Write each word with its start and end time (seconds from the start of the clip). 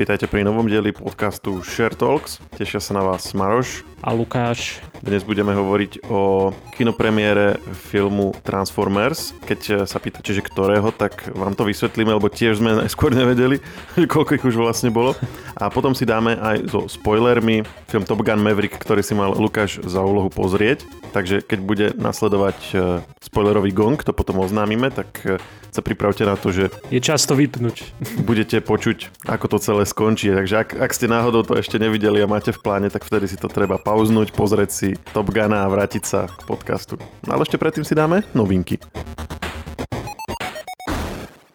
Vítajte 0.00 0.32
pri 0.32 0.48
novom 0.48 0.64
dieli 0.64 0.96
podcastu 0.96 1.60
Share 1.60 1.92
Talks. 1.92 2.40
Tešia 2.56 2.80
sa 2.80 2.96
na 2.96 3.04
vás 3.04 3.36
Maroš 3.36 3.84
a 4.00 4.16
Lukáš. 4.16 4.80
Dnes 5.04 5.20
budeme 5.20 5.52
hovoriť 5.52 6.08
o 6.08 6.52
kinopremiére 6.72 7.60
filmu 7.92 8.32
Transformers. 8.40 9.36
Keď 9.44 9.84
sa 9.84 10.00
pýtate, 10.00 10.32
že 10.32 10.40
ktorého, 10.40 10.88
tak 10.88 11.28
vám 11.36 11.52
to 11.52 11.68
vysvetlíme, 11.68 12.16
lebo 12.16 12.32
tiež 12.32 12.64
sme 12.64 12.80
najskôr 12.80 13.12
nevedeli, 13.12 13.60
koľko 14.12 14.40
ich 14.40 14.44
už 14.48 14.56
vlastne 14.56 14.88
bolo. 14.88 15.12
A 15.60 15.68
potom 15.68 15.92
si 15.92 16.08
dáme 16.08 16.32
aj 16.40 16.72
so 16.72 16.88
spoilermi 16.88 17.64
film 17.92 18.08
Top 18.08 18.24
Gun 18.24 18.40
Maverick, 18.40 18.80
ktorý 18.80 19.04
si 19.04 19.12
mal 19.12 19.36
Lukáš 19.36 19.84
za 19.84 20.00
úlohu 20.00 20.32
pozrieť. 20.32 20.88
Takže 21.12 21.44
keď 21.44 21.58
bude 21.60 21.86
nasledovať 21.98 22.58
e, 22.72 22.74
spoilerový 23.20 23.74
gong, 23.74 24.00
to 24.00 24.14
potom 24.14 24.40
oznámime, 24.40 24.88
tak 24.94 25.10
e, 25.26 25.42
sa 25.70 25.80
pripravte 25.82 26.22
na 26.26 26.34
to, 26.34 26.50
že... 26.50 26.70
Je 26.90 27.00
čas 27.02 27.24
to 27.26 27.34
vypnúť. 27.38 27.94
Budete 28.22 28.62
počuť, 28.62 29.26
ako 29.26 29.46
to 29.46 29.58
celé 29.58 29.82
skončí. 29.86 30.30
Takže 30.30 30.54
ak, 30.66 30.68
ak 30.76 30.90
ste 30.94 31.06
náhodou 31.06 31.46
to 31.46 31.58
ešte 31.58 31.78
nevideli 31.78 32.22
a 32.22 32.30
máte 32.30 32.50
v 32.50 32.62
pláne, 32.62 32.90
tak 32.90 33.06
vtedy 33.06 33.30
si 33.30 33.38
to 33.38 33.46
treba 33.46 33.78
pauznúť, 33.78 34.34
pozrieť 34.34 34.70
si 34.70 34.88
Top 35.14 35.30
Guna 35.30 35.66
a 35.66 35.72
vrátiť 35.72 36.02
sa 36.06 36.26
k 36.26 36.42
podcastu. 36.46 36.98
No 37.26 37.38
ale 37.38 37.46
ešte 37.46 37.58
predtým 37.58 37.86
si 37.86 37.94
dáme 37.94 38.26
novinky. 38.34 38.78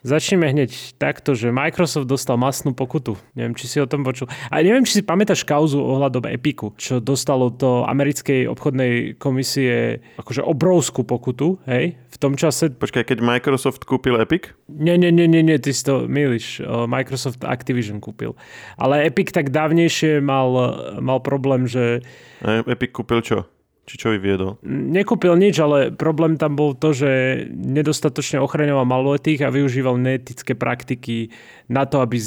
Začneme 0.05 0.54
hneď 0.54 1.02
takto, 1.02 1.34
že 1.34 1.50
Microsoft 1.50 2.05
dostal 2.05 2.38
masnú 2.38 2.77
pokutu. 2.77 3.18
Neviem, 3.34 3.58
či 3.58 3.66
si 3.66 3.82
o 3.82 3.90
tom 3.90 4.05
počul. 4.05 4.30
A 4.54 4.62
neviem, 4.62 4.86
či 4.86 5.02
si 5.02 5.04
pamätáš 5.04 5.41
kauzu 5.41 5.81
ohľadom 5.81 6.30
Epiku, 6.30 6.78
čo 6.78 7.02
dostalo 7.02 7.50
do 7.50 7.81
americkej 7.90 8.45
obchodnej 8.45 9.18
komisie 9.18 10.05
akože 10.22 10.45
obrovskú 10.45 11.02
pokutu, 11.02 11.58
hej, 11.66 11.98
v 11.98 12.18
tom 12.22 12.38
čase... 12.38 12.70
Počkaj, 12.78 13.02
keď 13.02 13.26
Microsoft 13.26 13.90
kúpil 13.90 14.22
Epic? 14.22 14.54
Nie, 14.70 14.94
nie, 14.94 15.09
nie, 15.09 15.26
nie, 15.26 15.42
nie 15.42 15.58
ty 15.58 15.73
si 15.73 15.81
to 15.81 16.06
milíš. 16.06 16.62
Microsoft 16.86 17.42
Activision 17.42 17.97
kúpil. 17.97 18.38
Ale 18.78 19.09
Epic 19.09 19.34
tak 19.34 19.50
dávnejšie 19.50 20.22
mal, 20.22 20.53
mal 21.02 21.17
problém, 21.25 21.66
že... 21.66 22.06
Epic 22.45 22.94
kúpil 22.94 23.25
čo? 23.25 23.50
Či 23.86 24.02
čo 24.02 24.09
vyviedol? 24.09 24.58
Nekúpil 24.66 25.38
nič, 25.38 25.61
ale 25.61 25.94
problém 25.94 26.41
tam 26.41 26.58
bol 26.58 26.73
to, 26.73 26.89
že 26.89 27.45
nedostatočne 27.53 28.41
ochraňoval 28.41 28.81
maloletých 28.81 29.45
a 29.45 29.53
využíval 29.53 30.02
neetické 30.02 30.58
praktiky 30.58 31.30
na 31.69 31.86
to, 31.86 32.02
aby 32.02 32.17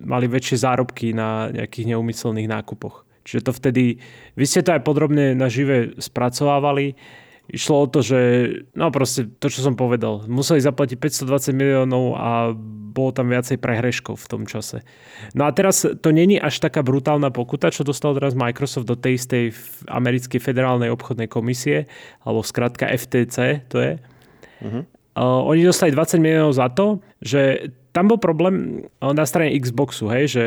mali 0.00 0.24
väčšie 0.28 0.64
zárobky 0.64 1.12
na 1.12 1.52
nejakých 1.52 1.92
neumyselných 1.92 2.48
nákupoch. 2.48 3.04
Čiže 3.24 3.44
to 3.44 3.52
vtedy, 3.52 3.84
vy 4.36 4.44
ste 4.44 4.64
to 4.64 4.76
aj 4.76 4.84
podrobne 4.84 5.32
na 5.36 5.48
živé 5.48 5.96
spracovávali, 5.96 6.96
Išlo 7.44 7.84
o 7.84 7.90
to, 7.90 8.00
že 8.00 8.20
no 8.72 8.88
proste 8.88 9.28
to, 9.36 9.52
čo 9.52 9.60
som 9.60 9.76
povedal. 9.76 10.24
Museli 10.24 10.64
zaplatiť 10.64 10.96
520 10.96 11.52
miliónov 11.52 12.16
a 12.16 12.56
bolo 12.94 13.10
tam 13.12 13.28
viacej 13.28 13.60
prehreškov 13.60 14.16
v 14.16 14.30
tom 14.30 14.42
čase. 14.48 14.80
No 15.36 15.44
a 15.44 15.52
teraz 15.52 15.84
to 15.84 16.08
není 16.08 16.40
až 16.40 16.62
taká 16.62 16.80
brutálna 16.80 17.28
pokuta, 17.28 17.74
čo 17.74 17.84
dostal 17.84 18.16
teraz 18.16 18.32
Microsoft 18.32 18.88
do 18.88 18.96
tej 18.96 19.20
istej 19.20 19.44
americkej 19.90 20.40
federálnej 20.40 20.88
obchodnej 20.88 21.28
komisie, 21.28 21.90
alebo 22.24 22.40
skratka 22.40 22.88
FTC 22.88 23.68
to 23.68 23.76
je. 23.82 23.92
Uh-huh. 24.64 24.82
Uh, 25.14 25.44
oni 25.44 25.68
dostali 25.68 25.92
20 25.92 26.24
miliónov 26.24 26.56
za 26.56 26.72
to, 26.72 27.04
že 27.20 27.70
tam 27.94 28.10
bol 28.10 28.18
problém 28.18 28.88
na 28.98 29.22
strane 29.22 29.54
Xboxu, 29.54 30.10
hej, 30.10 30.24
že 30.26 30.44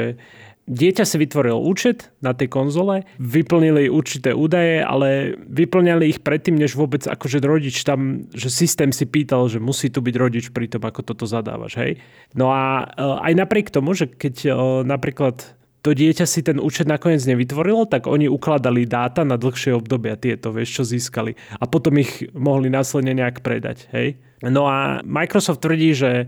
dieťa 0.68 1.04
si 1.08 1.16
vytvoril 1.18 1.56
účet 1.56 2.12
na 2.20 2.36
tej 2.36 2.52
konzole, 2.52 3.08
vyplnili 3.18 3.88
určité 3.88 4.36
údaje, 4.36 4.84
ale 4.84 5.40
vyplňali 5.48 6.04
ich 6.12 6.20
predtým, 6.22 6.60
než 6.60 6.76
vôbec 6.76 7.08
akože 7.08 7.40
rodič 7.42 7.82
tam, 7.88 8.28
že 8.36 8.52
systém 8.52 8.92
si 8.92 9.08
pýtal, 9.08 9.48
že 9.48 9.64
musí 9.64 9.88
tu 9.88 10.04
byť 10.04 10.16
rodič 10.20 10.46
pri 10.52 10.68
tom, 10.68 10.84
ako 10.84 11.02
toto 11.08 11.24
zadávaš, 11.24 11.80
hej. 11.80 12.04
No 12.36 12.52
a 12.52 12.84
e, 12.84 13.32
aj 13.32 13.34
napriek 13.34 13.72
tomu, 13.72 13.96
že 13.96 14.12
keď 14.12 14.36
e, 14.44 14.50
napríklad 14.84 15.58
to 15.88 15.96
dieťa 15.96 16.28
si 16.28 16.44
ten 16.44 16.60
účet 16.60 16.84
nakoniec 16.84 17.24
nevytvorilo, 17.24 17.88
tak 17.88 18.12
oni 18.12 18.28
ukladali 18.28 18.84
dáta 18.84 19.24
na 19.24 19.40
dlhšie 19.40 19.72
obdobia 19.72 20.20
tieto, 20.20 20.52
vieš, 20.52 20.84
čo 20.84 20.84
získali. 20.84 21.40
A 21.58 21.64
potom 21.64 21.96
ich 21.96 22.28
mohli 22.36 22.68
následne 22.68 23.16
nejak 23.16 23.40
predať, 23.40 23.88
hej. 23.96 24.20
No 24.44 24.68
a 24.68 25.00
Microsoft 25.08 25.64
tvrdí, 25.64 25.96
že 25.96 26.28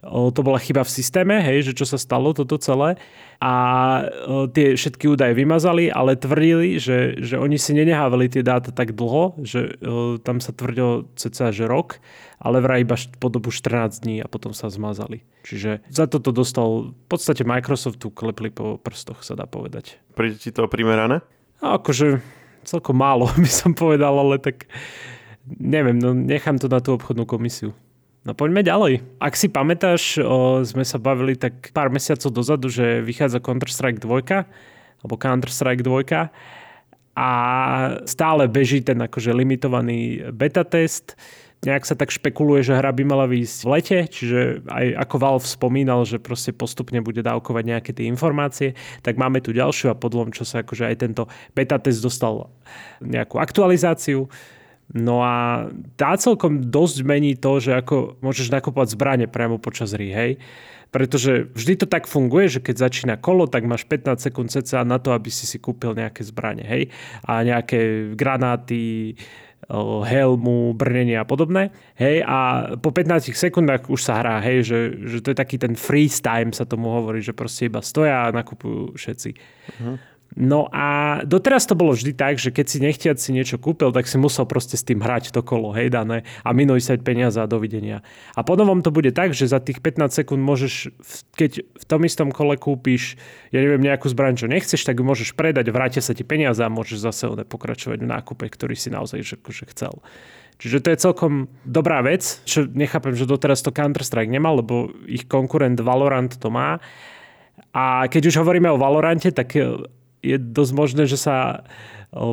to 0.00 0.40
bola 0.40 0.56
chyba 0.56 0.80
v 0.80 0.90
systéme, 0.92 1.44
hej, 1.44 1.70
že 1.70 1.76
čo 1.76 1.84
sa 1.84 2.00
stalo 2.00 2.32
toto 2.32 2.56
celé 2.56 2.96
a 3.36 3.52
tie 4.52 4.72
všetky 4.72 5.12
údaje 5.12 5.36
vymazali, 5.36 5.92
ale 5.92 6.16
tvrdili, 6.16 6.80
že, 6.80 7.20
že 7.20 7.36
oni 7.36 7.60
si 7.60 7.76
nenehávali 7.76 8.32
tie 8.32 8.40
dáta 8.40 8.72
tak 8.72 8.96
dlho, 8.96 9.36
že 9.44 9.76
tam 10.24 10.40
sa 10.40 10.56
tvrdilo 10.56 11.08
cca, 11.20 11.52
že 11.52 11.68
rok, 11.68 12.00
ale 12.40 12.64
vraj 12.64 12.84
iba 12.84 12.96
po 13.20 13.28
dobu 13.28 13.52
14 13.52 14.00
dní 14.00 14.24
a 14.24 14.26
potom 14.28 14.56
sa 14.56 14.72
zmazali. 14.72 15.20
Čiže 15.44 15.84
za 15.92 16.08
toto 16.08 16.32
dostal 16.32 16.92
v 16.92 17.06
podstate 17.08 17.44
Microsoftu 17.44 18.08
klepli 18.08 18.48
po 18.48 18.80
prstoch, 18.80 19.20
sa 19.20 19.36
dá 19.36 19.44
povedať. 19.44 20.00
Príde 20.16 20.40
ti 20.40 20.48
to 20.48 20.64
primerané? 20.68 21.20
A 21.60 21.76
akože 21.76 22.24
celkom 22.64 22.96
málo 22.96 23.28
by 23.44 23.50
som 23.52 23.76
povedal, 23.76 24.16
ale 24.16 24.40
tak 24.40 24.64
neviem, 25.44 26.00
no 26.00 26.16
nechám 26.16 26.56
to 26.56 26.72
na 26.72 26.80
tú 26.80 26.96
obchodnú 26.96 27.28
komisiu. 27.28 27.76
No 28.20 28.36
poďme 28.36 28.60
ďalej. 28.60 29.00
Ak 29.16 29.32
si 29.32 29.48
pamätáš, 29.48 30.20
o, 30.20 30.60
sme 30.60 30.84
sa 30.84 31.00
bavili 31.00 31.40
tak 31.40 31.72
pár 31.72 31.88
mesiacov 31.88 32.28
dozadu, 32.28 32.68
že 32.68 33.00
vychádza 33.00 33.40
Counter-Strike 33.40 33.96
2, 33.96 35.00
alebo 35.00 35.14
Counter-Strike 35.16 35.80
2 35.80 36.28
a 37.16 37.30
stále 38.04 38.44
beží 38.46 38.84
ten 38.84 39.00
akože 39.00 39.32
limitovaný 39.32 40.30
beta 40.36 40.68
test. 40.68 41.16
Nejak 41.60 41.84
sa 41.84 41.92
tak 41.92 42.08
špekuluje, 42.08 42.64
že 42.64 42.76
hra 42.76 42.88
by 42.88 43.04
mala 43.04 43.28
výjsť 43.28 43.58
v 43.60 43.68
lete, 43.68 43.98
čiže 44.08 44.64
aj 44.64 44.86
ako 45.04 45.16
Valve 45.20 45.44
spomínal, 45.44 46.08
že 46.08 46.16
proste 46.16 46.56
postupne 46.56 47.04
bude 47.04 47.20
dávkovať 47.20 47.64
nejaké 47.68 47.90
tie 47.92 48.08
informácie, 48.08 48.72
tak 49.04 49.20
máme 49.20 49.44
tu 49.44 49.52
ďalšiu 49.52 49.92
a 49.92 49.98
podľom, 50.00 50.32
čo 50.32 50.48
sa 50.48 50.64
akože 50.64 50.88
aj 50.88 50.96
tento 51.04 51.28
beta 51.52 51.76
test 51.76 52.00
dostal 52.00 52.48
nejakú 53.04 53.36
aktualizáciu 53.36 54.32
No 54.90 55.22
a 55.22 55.68
tá 55.94 56.18
celkom 56.18 56.66
dosť 56.66 57.06
mení 57.06 57.38
to, 57.38 57.62
že 57.62 57.78
ako 57.78 58.18
môžeš 58.18 58.50
nakupovať 58.50 58.98
zbranie 58.98 59.26
priamo 59.30 59.62
počas 59.62 59.94
hry, 59.94 60.10
hej. 60.10 60.32
Pretože 60.90 61.46
vždy 61.54 61.74
to 61.78 61.86
tak 61.86 62.10
funguje, 62.10 62.50
že 62.50 62.58
keď 62.58 62.90
začína 62.90 63.14
kolo, 63.14 63.46
tak 63.46 63.62
máš 63.62 63.86
15 63.86 64.18
sekúnd 64.18 64.50
cca 64.50 64.82
na 64.82 64.98
to, 64.98 65.14
aby 65.14 65.30
si 65.30 65.46
si 65.46 65.62
kúpil 65.62 65.94
nejaké 65.94 66.26
zbranie, 66.26 66.66
hej. 66.66 66.82
A 67.22 67.46
nejaké 67.46 68.10
granáty, 68.18 69.14
helmu, 70.02 70.74
brnenie 70.74 71.14
a 71.14 71.22
podobné. 71.22 71.70
Hej, 71.94 72.26
a 72.26 72.38
po 72.82 72.90
15 72.90 73.30
sekundách 73.30 73.86
už 73.86 74.00
sa 74.02 74.18
hrá, 74.18 74.42
hej, 74.42 74.66
že, 74.66 74.78
že 75.06 75.18
to 75.22 75.30
je 75.30 75.36
taký 75.38 75.56
ten 75.62 75.78
freeze 75.78 76.18
time 76.18 76.50
sa 76.50 76.66
tomu 76.66 76.90
hovorí, 76.90 77.22
že 77.22 77.36
proste 77.36 77.70
iba 77.70 77.78
stoja 77.78 78.26
a 78.26 78.34
nakupujú 78.34 78.98
všetci. 78.98 79.30
Uh-huh. 79.78 79.94
No 80.38 80.70
a 80.70 81.20
doteraz 81.26 81.66
to 81.66 81.74
bolo 81.74 81.90
vždy 81.90 82.14
tak, 82.14 82.38
že 82.38 82.54
keď 82.54 82.66
si 82.70 82.78
nechtiac 82.78 83.18
si 83.18 83.34
niečo 83.34 83.58
kúpil, 83.58 83.90
tak 83.90 84.06
si 84.06 84.14
musel 84.14 84.46
proste 84.46 84.78
s 84.78 84.86
tým 84.86 85.02
hrať 85.02 85.34
to 85.34 85.42
kolo, 85.42 85.74
hej, 85.74 85.90
dané 85.90 86.22
a 86.46 86.54
minúť 86.54 86.80
sa 86.86 86.94
peniaze 87.02 87.34
a 87.42 87.50
dovidenia. 87.50 88.06
A 88.38 88.46
potom 88.46 88.78
to 88.78 88.94
bude 88.94 89.10
tak, 89.10 89.34
že 89.34 89.50
za 89.50 89.58
tých 89.58 89.82
15 89.82 90.22
sekúnd 90.22 90.38
môžeš, 90.38 90.94
keď 91.34 91.66
v 91.66 91.84
tom 91.84 92.06
istom 92.06 92.30
kole 92.30 92.54
kúpiš, 92.54 93.18
ja 93.50 93.58
neviem, 93.58 93.82
nejakú 93.82 94.06
zbraň, 94.06 94.38
čo 94.38 94.46
nechceš, 94.46 94.86
tak 94.86 95.02
ju 95.02 95.04
môžeš 95.04 95.34
predať, 95.34 95.66
vrátia 95.74 95.98
sa 95.98 96.14
ti 96.14 96.22
peniaze 96.22 96.62
a 96.62 96.70
môžeš 96.70 96.98
zase 97.02 97.24
pokračovať 97.50 97.98
v 97.98 98.10
nákupe, 98.14 98.46
ktorý 98.46 98.78
si 98.78 98.94
naozaj 98.94 99.26
že, 99.26 99.34
že 99.34 99.66
chcel. 99.74 99.98
Čiže 100.62 100.78
to 100.84 100.88
je 100.92 101.02
celkom 101.02 101.32
dobrá 101.64 102.04
vec, 102.04 102.44
čo 102.44 102.68
nechápem, 102.68 103.16
že 103.16 103.24
doteraz 103.26 103.64
to 103.64 103.72
Counter-Strike 103.74 104.28
nemal, 104.28 104.60
lebo 104.60 104.92
ich 105.08 105.24
konkurent 105.24 105.80
Valorant 105.80 106.36
to 106.36 106.52
má. 106.52 106.78
A 107.72 108.04
keď 108.12 108.28
už 108.28 108.44
hovoríme 108.44 108.68
o 108.68 108.76
Valorante, 108.76 109.32
tak 109.32 109.56
je 110.20 110.36
dosť 110.36 110.72
možné, 110.76 111.02
že 111.08 111.16
sa 111.16 111.64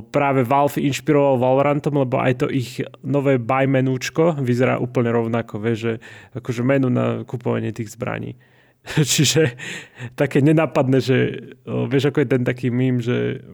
práve 0.09 0.41
Valve 0.41 0.81
inšpiroval 0.81 1.37
Valorantom, 1.37 2.01
lebo 2.01 2.17
aj 2.17 2.45
to 2.45 2.47
ich 2.49 2.81
nové 3.05 3.37
buy 3.37 3.69
menúčko 3.69 4.33
vyzerá 4.41 4.81
úplne 4.81 5.13
rovnako, 5.13 5.61
vie, 5.61 5.75
že 5.77 5.93
akože 6.33 6.65
menu 6.65 6.89
na 6.89 7.21
kupovanie 7.23 7.69
tých 7.69 7.93
zbraní. 7.93 8.35
Čiže 9.13 9.53
také 10.17 10.41
nenápadné, 10.41 10.97
že 10.97 11.17
vieš, 11.65 12.09
ako 12.09 12.25
je 12.25 12.29
ten 12.29 12.43
taký 12.43 12.73
mím, 12.73 12.99
že 13.03 13.45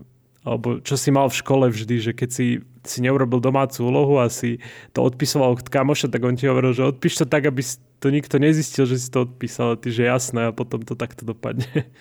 alebo 0.43 0.83
čo 0.83 0.99
si 0.99 1.07
mal 1.07 1.31
v 1.31 1.39
škole 1.39 1.71
vždy, 1.71 2.03
že 2.03 2.11
keď 2.11 2.29
si, 2.35 2.59
si 2.83 2.99
neurobil 2.99 3.39
domácu 3.39 3.79
úlohu 3.87 4.19
a 4.19 4.27
si 4.27 4.59
to 4.91 4.99
odpisoval 4.99 5.55
od 5.55 5.71
kamoša, 5.71 6.11
tak 6.11 6.19
on 6.19 6.35
ti 6.35 6.51
hovoril, 6.51 6.75
že 6.75 6.83
odpíš 6.83 7.23
to 7.23 7.25
tak, 7.31 7.47
aby 7.47 7.63
to 8.03 8.11
nikto 8.11 8.43
nezistil, 8.43 8.83
že 8.83 8.99
si 8.99 9.07
to 9.07 9.23
odpísal, 9.23 9.75
a 9.75 9.79
ty, 9.79 9.87
že 9.87 10.03
jasné 10.03 10.51
a 10.51 10.55
potom 10.55 10.83
to 10.83 10.99
takto 10.99 11.23
dopadne. 11.23 11.67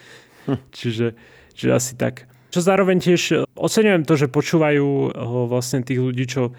Hm. 0.43 0.59
Čiže 0.75 1.15
Čiže 1.55 1.71
asi 1.73 1.93
tak. 1.97 2.29
Čo 2.53 2.61
zároveň 2.61 3.01
tiež 3.01 3.23
e, 3.33 3.37
oceňujem 3.57 4.05
to, 4.05 4.15
že 4.21 4.29
počúvajú 4.29 4.87
e, 4.87 5.09
vlastne 5.49 5.81
tých 5.81 6.01
ľudí, 6.05 6.29
čo 6.29 6.53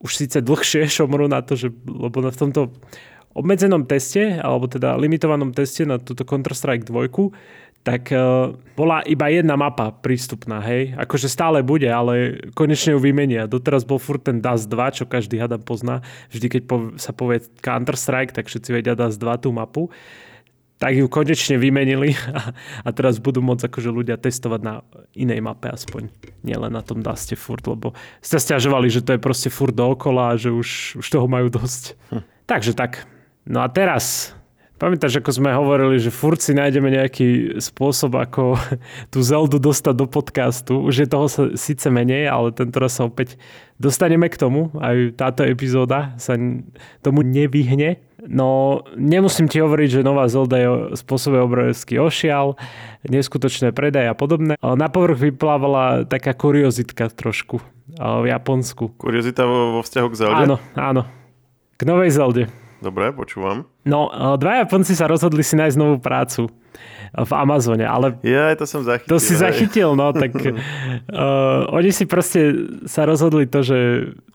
už 0.00 0.12
síce 0.16 0.40
dlhšie 0.40 0.88
šomru 0.96 1.28
na 1.28 1.44
to, 1.44 1.54
že, 1.60 1.68
lebo 1.84 2.24
v 2.24 2.40
tomto 2.40 2.72
obmedzenom 3.36 3.84
teste, 3.84 4.40
alebo 4.40 4.64
teda 4.64 4.96
limitovanom 4.96 5.52
teste 5.52 5.84
na 5.84 6.00
túto 6.00 6.24
Counter-Strike 6.24 6.88
2, 6.88 7.12
tak 7.84 8.10
uh, 8.10 8.50
bola 8.74 9.04
iba 9.06 9.30
jedna 9.30 9.54
mapa 9.54 9.94
prístupná, 9.94 10.58
hej. 10.58 10.96
Akože 10.98 11.30
stále 11.30 11.62
bude, 11.62 11.86
ale 11.86 12.42
konečne 12.58 12.96
ju 12.96 12.98
vymenia. 12.98 13.46
Doteraz 13.46 13.86
bol 13.86 14.02
furt 14.02 14.26
ten 14.26 14.42
Dust 14.42 14.66
2, 14.66 14.96
čo 14.96 15.04
každý 15.06 15.38
hada 15.38 15.54
pozná. 15.60 16.02
Vždy, 16.34 16.46
keď 16.50 16.62
po, 16.66 16.76
sa 16.98 17.14
povie 17.14 17.46
Counter-Strike, 17.62 18.34
tak 18.34 18.50
všetci 18.50 18.74
vedia 18.74 18.98
Dust 18.98 19.22
2 19.22 19.38
tú 19.38 19.54
mapu 19.54 19.86
tak 20.76 20.92
ju 20.92 21.08
konečne 21.08 21.56
vymenili 21.56 22.12
a, 22.32 22.52
a 22.84 22.88
teraz 22.92 23.16
budú 23.16 23.40
môcť 23.40 23.68
akože 23.68 23.90
ľudia 23.92 24.20
testovať 24.20 24.60
na 24.60 24.74
inej 25.16 25.40
mape 25.40 25.72
aspoň. 25.72 26.12
Nielen 26.44 26.72
na 26.72 26.84
tom 26.84 27.00
Daste 27.00 27.34
furt, 27.34 27.64
lebo 27.64 27.96
ste 28.20 28.36
stiažovali, 28.36 28.92
že 28.92 29.00
to 29.00 29.16
je 29.16 29.20
proste 29.20 29.48
furt 29.48 29.72
dookola 29.72 30.36
a 30.36 30.38
že 30.38 30.52
už, 30.52 31.00
už 31.00 31.06
toho 31.08 31.26
majú 31.26 31.48
dosť. 31.48 31.96
Hm. 32.12 32.22
Takže 32.44 32.72
tak. 32.76 33.08
No 33.48 33.64
a 33.64 33.68
teraz 33.72 34.36
Pamätáš, 34.76 35.24
ako 35.24 35.32
sme 35.32 35.56
hovorili, 35.56 35.96
že 35.96 36.12
furt 36.12 36.36
si 36.36 36.52
nájdeme 36.52 36.92
nejaký 36.92 37.56
spôsob, 37.64 38.12
ako 38.20 38.60
tú 39.12 39.24
Zeldu 39.24 39.56
dostať 39.56 39.94
do 39.96 40.04
podcastu. 40.04 40.84
Už 40.84 40.94
je 41.00 41.08
toho 41.08 41.32
sa 41.32 41.48
síce 41.56 41.88
menej, 41.88 42.28
ale 42.28 42.52
tento 42.52 42.76
raz 42.76 43.00
sa 43.00 43.08
opäť 43.08 43.40
dostaneme 43.80 44.28
k 44.28 44.36
tomu. 44.36 44.68
Aj 44.76 44.92
táto 45.16 45.48
epizóda 45.48 46.12
sa 46.20 46.36
tomu 47.00 47.24
nevyhne. 47.24 48.04
No, 48.26 48.82
nemusím 48.98 49.46
ti 49.46 49.62
hovoriť, 49.62 50.00
že 50.00 50.06
nová 50.06 50.26
Zelda 50.26 50.58
je 50.58 50.70
spôsobuje 50.98 51.40
obrovský 51.40 52.02
ošial, 52.02 52.58
neskutočné 53.06 53.70
predaje 53.70 54.10
a 54.10 54.18
podobné. 54.18 54.58
Na 54.58 54.90
povrch 54.90 55.30
vyplávala 55.30 56.04
taká 56.04 56.34
kuriozitka 56.34 57.06
trošku 57.10 57.62
v 57.96 58.24
Japonsku. 58.26 58.98
Kuriozita 58.98 59.46
vo, 59.46 59.78
vo 59.78 59.80
vzťahu 59.86 60.08
k 60.10 60.18
Zelde? 60.18 60.42
Áno, 60.42 60.56
áno. 60.74 61.02
K 61.78 61.82
novej 61.86 62.10
Zelde. 62.10 62.50
Dobre, 62.82 63.08
počúvam. 63.14 63.64
No, 63.88 64.10
dva 64.36 64.66
Japonci 64.66 64.92
sa 64.92 65.08
rozhodli 65.08 65.40
si 65.40 65.56
nájsť 65.56 65.76
novú 65.80 65.96
prácu 65.96 66.50
v 67.16 67.32
Amazone, 67.32 67.88
ale... 67.88 68.20
Ja, 68.20 68.52
to 68.52 68.68
som 68.68 68.84
zachytil. 68.84 69.08
To 69.08 69.16
si 69.16 69.32
aj. 69.40 69.48
zachytil, 69.48 69.96
no, 69.96 70.12
tak 70.12 70.36
uh, 70.36 70.52
oni 71.78 71.88
si 71.88 72.04
proste 72.04 72.68
sa 72.84 73.08
rozhodli 73.08 73.48
to, 73.48 73.64
že 73.64 73.78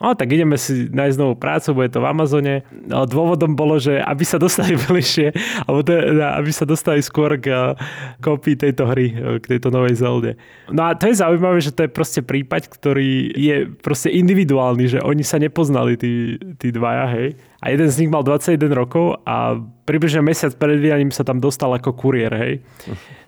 no, 0.02 0.18
tak 0.18 0.34
ideme 0.34 0.58
si 0.58 0.90
nájsť 0.90 1.18
novú 1.22 1.38
prácu, 1.38 1.78
bude 1.78 1.94
to 1.94 2.02
v 2.02 2.10
Amazone. 2.10 2.56
No, 2.90 3.06
dôvodom 3.06 3.54
bolo, 3.54 3.78
že 3.78 4.02
aby 4.02 4.26
sa 4.26 4.42
dostali 4.42 4.74
bližšie, 4.90 5.30
alebo 5.70 5.86
to, 5.86 5.94
aby 6.42 6.50
sa 6.50 6.66
dostali 6.66 7.06
skôr 7.06 7.38
k 7.38 7.78
kopii 8.18 8.58
tejto 8.58 8.90
hry, 8.90 9.14
k 9.38 9.46
tejto 9.46 9.70
novej 9.70 10.02
Zelde. 10.02 10.34
No 10.74 10.90
a 10.90 10.98
to 10.98 11.06
je 11.06 11.22
zaujímavé, 11.22 11.62
že 11.62 11.76
to 11.76 11.86
je 11.86 11.92
proste 11.94 12.26
prípad, 12.26 12.66
ktorý 12.66 13.30
je 13.38 13.70
proste 13.86 14.10
individuálny, 14.10 14.98
že 14.98 15.00
oni 15.06 15.22
sa 15.22 15.38
nepoznali, 15.38 16.02
tí, 16.02 16.42
tí 16.58 16.74
dvaja, 16.74 17.06
hej. 17.14 17.38
A 17.62 17.70
jeden 17.70 17.86
z 17.94 18.02
nich 18.02 18.10
mal 18.10 18.26
21 18.26 18.74
rokov 18.74 19.22
a 19.22 19.54
približne 19.86 20.26
mesiac 20.26 20.50
pred 20.58 20.82
vydaním 20.82 21.14
sa 21.14 21.22
tam 21.22 21.38
dostal 21.38 21.70
ako 21.78 21.94
kuriér, 21.94 22.34
hej. 22.34 22.54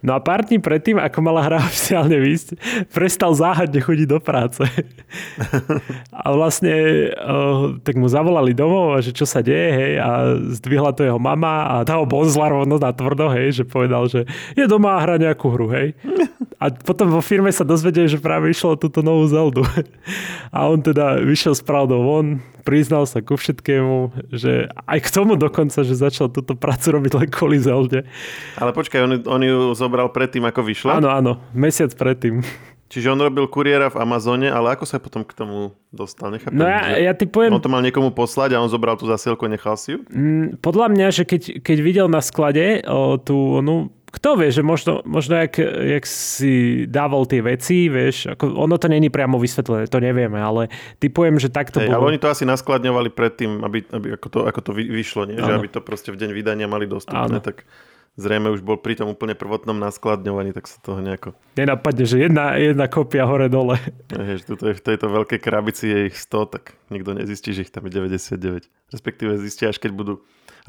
No 0.01 0.17
a 0.17 0.19
pár 0.19 0.43
dní 0.43 0.57
predtým, 0.57 0.97
ako 0.97 1.19
mala 1.21 1.45
hra 1.45 1.61
oficiálne 1.69 2.17
výsť, 2.17 2.57
prestal 2.89 3.37
záhadne 3.37 3.77
chodiť 3.77 4.07
do 4.09 4.17
práce. 4.17 4.65
a 6.23 6.27
vlastne 6.33 6.73
uh, 7.13 7.77
tak 7.85 7.93
mu 7.93 8.09
zavolali 8.09 8.57
domov, 8.57 9.05
že 9.05 9.13
čo 9.13 9.29
sa 9.29 9.45
deje, 9.45 9.69
hej, 9.69 9.93
a 10.01 10.09
zdvihla 10.57 10.97
to 10.97 11.05
jeho 11.05 11.21
mama 11.21 11.69
a 11.69 11.73
tá 11.85 12.01
ho 12.01 12.05
bonzla 12.09 12.49
rovno 12.49 12.81
na 12.81 12.89
tvrdo, 12.89 13.29
hej, 13.37 13.61
že 13.61 13.63
povedal, 13.69 14.09
že 14.09 14.25
je 14.57 14.65
doma 14.65 14.97
a 14.97 15.03
hra 15.05 15.21
nejakú 15.21 15.53
hru, 15.53 15.69
hej. 15.69 15.93
A 16.63 16.71
potom 16.71 17.11
vo 17.11 17.19
firme 17.19 17.51
sa 17.51 17.67
dozvedeli, 17.67 18.07
že 18.07 18.23
práve 18.23 18.47
išlo 18.47 18.79
túto 18.79 19.03
novú 19.03 19.27
Zeldu. 19.27 19.67
A 20.55 20.71
on 20.71 20.79
teda 20.79 21.19
vyšiel 21.19 21.59
s 21.59 21.63
pravdou 21.65 21.99
von, 22.07 22.39
priznal 22.63 23.03
sa 23.03 23.19
ku 23.19 23.35
všetkému, 23.35 24.22
že 24.31 24.71
aj 24.87 24.99
k 25.03 25.09
tomu 25.09 25.35
dokonca, 25.35 25.83
že 25.83 25.97
začal 25.97 26.29
túto 26.29 26.53
prácu 26.53 26.95
robiť 26.95 27.11
len 27.17 27.29
kvôli 27.31 27.57
Zelde. 27.59 28.05
Ale 28.55 28.71
počkaj, 28.71 28.99
on, 29.03 29.11
on 29.25 29.41
ju 29.41 29.57
zobral 29.75 30.07
predtým, 30.13 30.45
ako 30.47 30.61
vyšla? 30.63 31.01
Áno, 31.01 31.09
áno, 31.09 31.31
mesiac 31.51 31.91
predtým. 31.97 32.45
Čiže 32.93 33.09
on 33.09 33.17
robil 33.17 33.49
kuriéra 33.49 33.89
v 33.89 34.05
Amazone, 34.05 34.53
ale 34.53 34.77
ako 34.77 34.85
sa 34.85 35.01
potom 35.01 35.25
k 35.25 35.33
tomu 35.33 35.73
dostal? 35.89 36.29
Nechápem. 36.29 36.53
No 36.53 36.69
ja, 36.69 37.09
ja 37.09 37.13
poviem... 37.17 37.49
On 37.49 37.57
to 37.57 37.65
mal 37.65 37.81
niekomu 37.81 38.13
poslať 38.13 38.53
a 38.53 38.61
on 38.61 38.69
zobral 38.69 38.93
tú 39.01 39.09
zasielku 39.09 39.49
a 39.49 39.49
nechal 39.49 39.73
si 39.81 39.97
ju? 39.97 40.05
Mm, 40.13 40.61
podľa 40.61 40.93
mňa, 40.93 41.07
že 41.09 41.25
keď, 41.25 41.65
keď 41.65 41.77
videl 41.81 42.05
na 42.05 42.21
sklade 42.21 42.85
o, 42.85 43.17
tú 43.17 43.65
onu 43.65 43.89
kto 44.13 44.37
vie, 44.37 44.53
že 44.53 44.61
možno, 44.61 45.01
možno 45.09 45.41
jak, 45.41 45.57
jak 45.97 46.05
si 46.05 46.85
dával 46.85 47.25
tie 47.25 47.41
veci, 47.41 47.89
vieš, 47.89 48.37
ako, 48.37 48.53
ono 48.53 48.77
to 48.77 48.85
není 48.85 49.09
priamo 49.09 49.41
vysvetlené, 49.41 49.89
to 49.89 49.97
nevieme, 49.97 50.37
ale 50.37 50.69
typujem, 51.01 51.41
že 51.41 51.49
takto 51.49 51.81
Hej, 51.81 51.89
bolo. 51.89 51.97
Ale 51.97 52.09
oni 52.13 52.21
to 52.21 52.29
asi 52.29 52.45
naskladňovali 52.45 53.09
predtým, 53.09 53.65
aby, 53.65 53.81
aby 53.89 54.07
ako, 54.13 54.27
to, 54.29 54.39
ako 54.45 54.59
to 54.61 54.71
vyšlo, 54.77 55.25
nie? 55.25 55.41
že 55.41 55.49
aby 55.49 55.65
to 55.65 55.81
proste 55.81 56.13
v 56.13 56.21
deň 56.21 56.29
vydania 56.29 56.69
mali 56.69 56.85
dostupné, 56.85 57.41
Áno. 57.41 57.41
tak 57.41 57.65
zrejme 58.13 58.53
už 58.53 58.61
bol 58.61 58.77
pri 58.77 59.01
tom 59.01 59.09
úplne 59.09 59.33
prvotnom 59.33 59.73
naskladňovaní, 59.81 60.53
tak 60.53 60.69
sa 60.69 60.77
toho 60.77 61.01
nejako... 61.01 61.33
Nenapadne, 61.57 62.05
že 62.05 62.21
jedna, 62.21 62.53
jedna 62.61 62.85
kopia 62.85 63.25
hore-dole. 63.25 63.81
Vieš, 64.13 64.45
tuto 64.45 64.69
v 64.69 64.77
tejto 64.77 65.09
veľkej 65.09 65.39
krabici 65.41 65.89
je 65.89 65.99
ich 66.13 66.17
100, 66.21 66.53
tak 66.53 66.77
nikto 66.93 67.17
nezistí, 67.17 67.57
že 67.57 67.65
ich 67.65 67.73
tam 67.73 67.89
je 67.89 67.97
99. 67.97 68.69
Respektíve 68.93 69.41
zistia, 69.41 69.73
až 69.73 69.81
keď 69.81 69.97
budú 69.97 70.13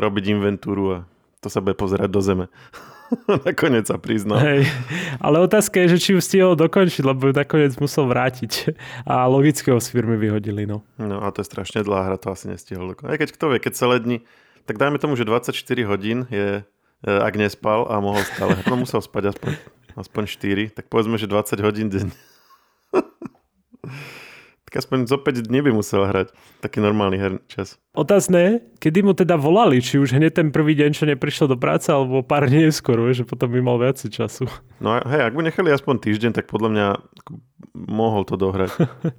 robiť 0.00 0.32
inventúru 0.32 0.84
a 0.88 0.98
to 1.44 1.52
sa 1.52 1.60
bude 1.60 1.76
pozerať 1.76 2.08
do 2.08 2.24
zeme. 2.24 2.46
nakoniec 3.48 3.86
sa 3.86 4.00
priznal. 4.00 4.40
Hej. 4.40 4.66
Ale 5.20 5.44
otázka 5.44 5.84
je, 5.84 5.96
že 5.96 5.98
či 6.00 6.10
ju 6.16 6.20
stihol 6.20 6.54
dokončiť, 6.56 7.02
lebo 7.04 7.30
ju 7.30 7.34
nakoniec 7.36 7.76
musel 7.78 8.08
vrátiť. 8.08 8.74
A 9.04 9.28
logicky 9.28 9.70
ho 9.70 9.78
z 9.78 9.88
firmy 9.92 10.16
vyhodili. 10.16 10.64
No. 10.64 10.82
no 10.96 11.22
a 11.22 11.28
to 11.30 11.44
je 11.44 11.48
strašne 11.48 11.84
dlhá 11.84 12.08
hra, 12.08 12.20
to 12.20 12.32
asi 12.32 12.50
nestihol 12.50 12.88
dokončiť. 12.92 13.10
Aj 13.10 13.18
keď 13.20 13.28
kto 13.34 13.44
vie, 13.52 13.58
keď 13.60 13.72
celé 13.76 13.96
dni, 14.00 14.18
tak 14.64 14.80
dajme 14.80 14.96
tomu, 14.96 15.14
že 15.14 15.28
24 15.28 15.52
hodín 15.84 16.24
je, 16.32 16.64
e, 16.64 17.06
ak 17.08 17.36
nespal 17.36 17.84
a 17.88 18.00
mohol 18.00 18.24
stále, 18.24 18.56
no 18.64 18.80
musel 18.80 19.04
spať 19.04 19.36
aspoň, 19.36 19.52
aspoň 20.00 20.22
4, 20.72 20.72
tak 20.72 20.88
povedzme, 20.88 21.20
že 21.20 21.28
20 21.28 21.60
hodín 21.60 21.92
deň. 21.92 22.08
tak 24.74 24.82
aspoň 24.82 25.06
zo 25.06 25.22
5 25.22 25.46
dní 25.46 25.62
by 25.62 25.70
musel 25.70 26.02
hrať. 26.02 26.34
Taký 26.58 26.82
normálny 26.82 27.14
her 27.22 27.38
čas. 27.46 27.78
Otázne, 27.94 28.58
kedy 28.82 29.06
mu 29.06 29.14
teda 29.14 29.38
volali, 29.38 29.78
či 29.78 30.02
už 30.02 30.18
hneď 30.18 30.42
ten 30.42 30.50
prvý 30.50 30.74
deň, 30.74 30.90
čo 30.98 31.06
neprišiel 31.06 31.46
do 31.46 31.54
práce, 31.54 31.94
alebo 31.94 32.26
pár 32.26 32.46
dní 32.50 32.66
neskôr, 32.66 32.98
že 33.14 33.22
potom 33.22 33.54
by 33.54 33.62
mal 33.62 33.78
viac 33.78 34.02
času. 34.02 34.50
No 34.82 34.98
hej, 34.98 35.30
ak 35.30 35.38
by 35.38 35.46
nechali 35.46 35.70
aspoň 35.70 36.02
týždeň, 36.02 36.34
tak 36.34 36.50
podľa 36.50 36.68
mňa 36.74 36.86
mohol 37.86 38.26
to 38.26 38.34
dohrať. 38.34 38.74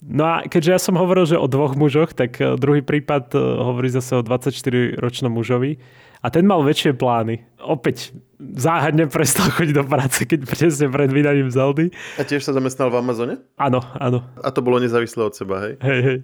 No 0.00 0.24
a 0.24 0.48
keďže 0.48 0.70
ja 0.72 0.80
som 0.80 0.96
hovoril, 0.96 1.28
že 1.28 1.36
o 1.36 1.44
dvoch 1.44 1.76
mužoch, 1.76 2.16
tak 2.16 2.40
eh, 2.40 2.56
druhý 2.56 2.80
prípad 2.80 3.36
eh, 3.36 3.40
hovorí 3.60 3.92
zase 3.92 4.16
o 4.16 4.24
24-ročnom 4.24 5.28
mužovi, 5.28 5.76
a 6.20 6.26
ten 6.28 6.44
mal 6.44 6.64
väčšie 6.64 6.96
plány. 6.96 7.44
Opäť 7.60 8.12
záhadne 8.56 9.06
prestal 9.06 9.52
chodiť 9.52 9.74
do 9.76 9.84
práce, 9.84 10.24
keď 10.24 10.48
presne 10.48 10.86
pred 10.88 11.12
vydaním 11.12 11.52
Zeldy. 11.52 11.92
A 12.16 12.24
tiež 12.24 12.42
sa 12.42 12.56
zamestnal 12.56 12.88
v 12.88 12.98
Amazone? 13.00 13.34
Áno, 13.60 13.84
áno. 14.00 14.24
A 14.40 14.48
to 14.48 14.64
bolo 14.64 14.80
nezávislé 14.80 15.20
od 15.20 15.36
seba, 15.36 15.68
hej? 15.68 15.74
Hej, 15.84 16.00
hej. 16.00 16.18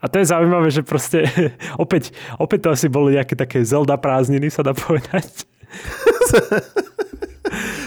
A 0.00 0.08
to 0.08 0.16
je 0.16 0.26
zaujímavé, 0.32 0.68
že 0.72 0.80
proste 0.84 1.28
opäť, 1.84 2.12
opäť 2.40 2.68
to 2.68 2.70
asi 2.72 2.86
boli 2.88 3.16
nejaké 3.16 3.36
také 3.36 3.60
Zelda 3.64 3.96
prázdniny, 4.00 4.48
sa 4.52 4.64
dá 4.64 4.72
povedať. 4.76 5.44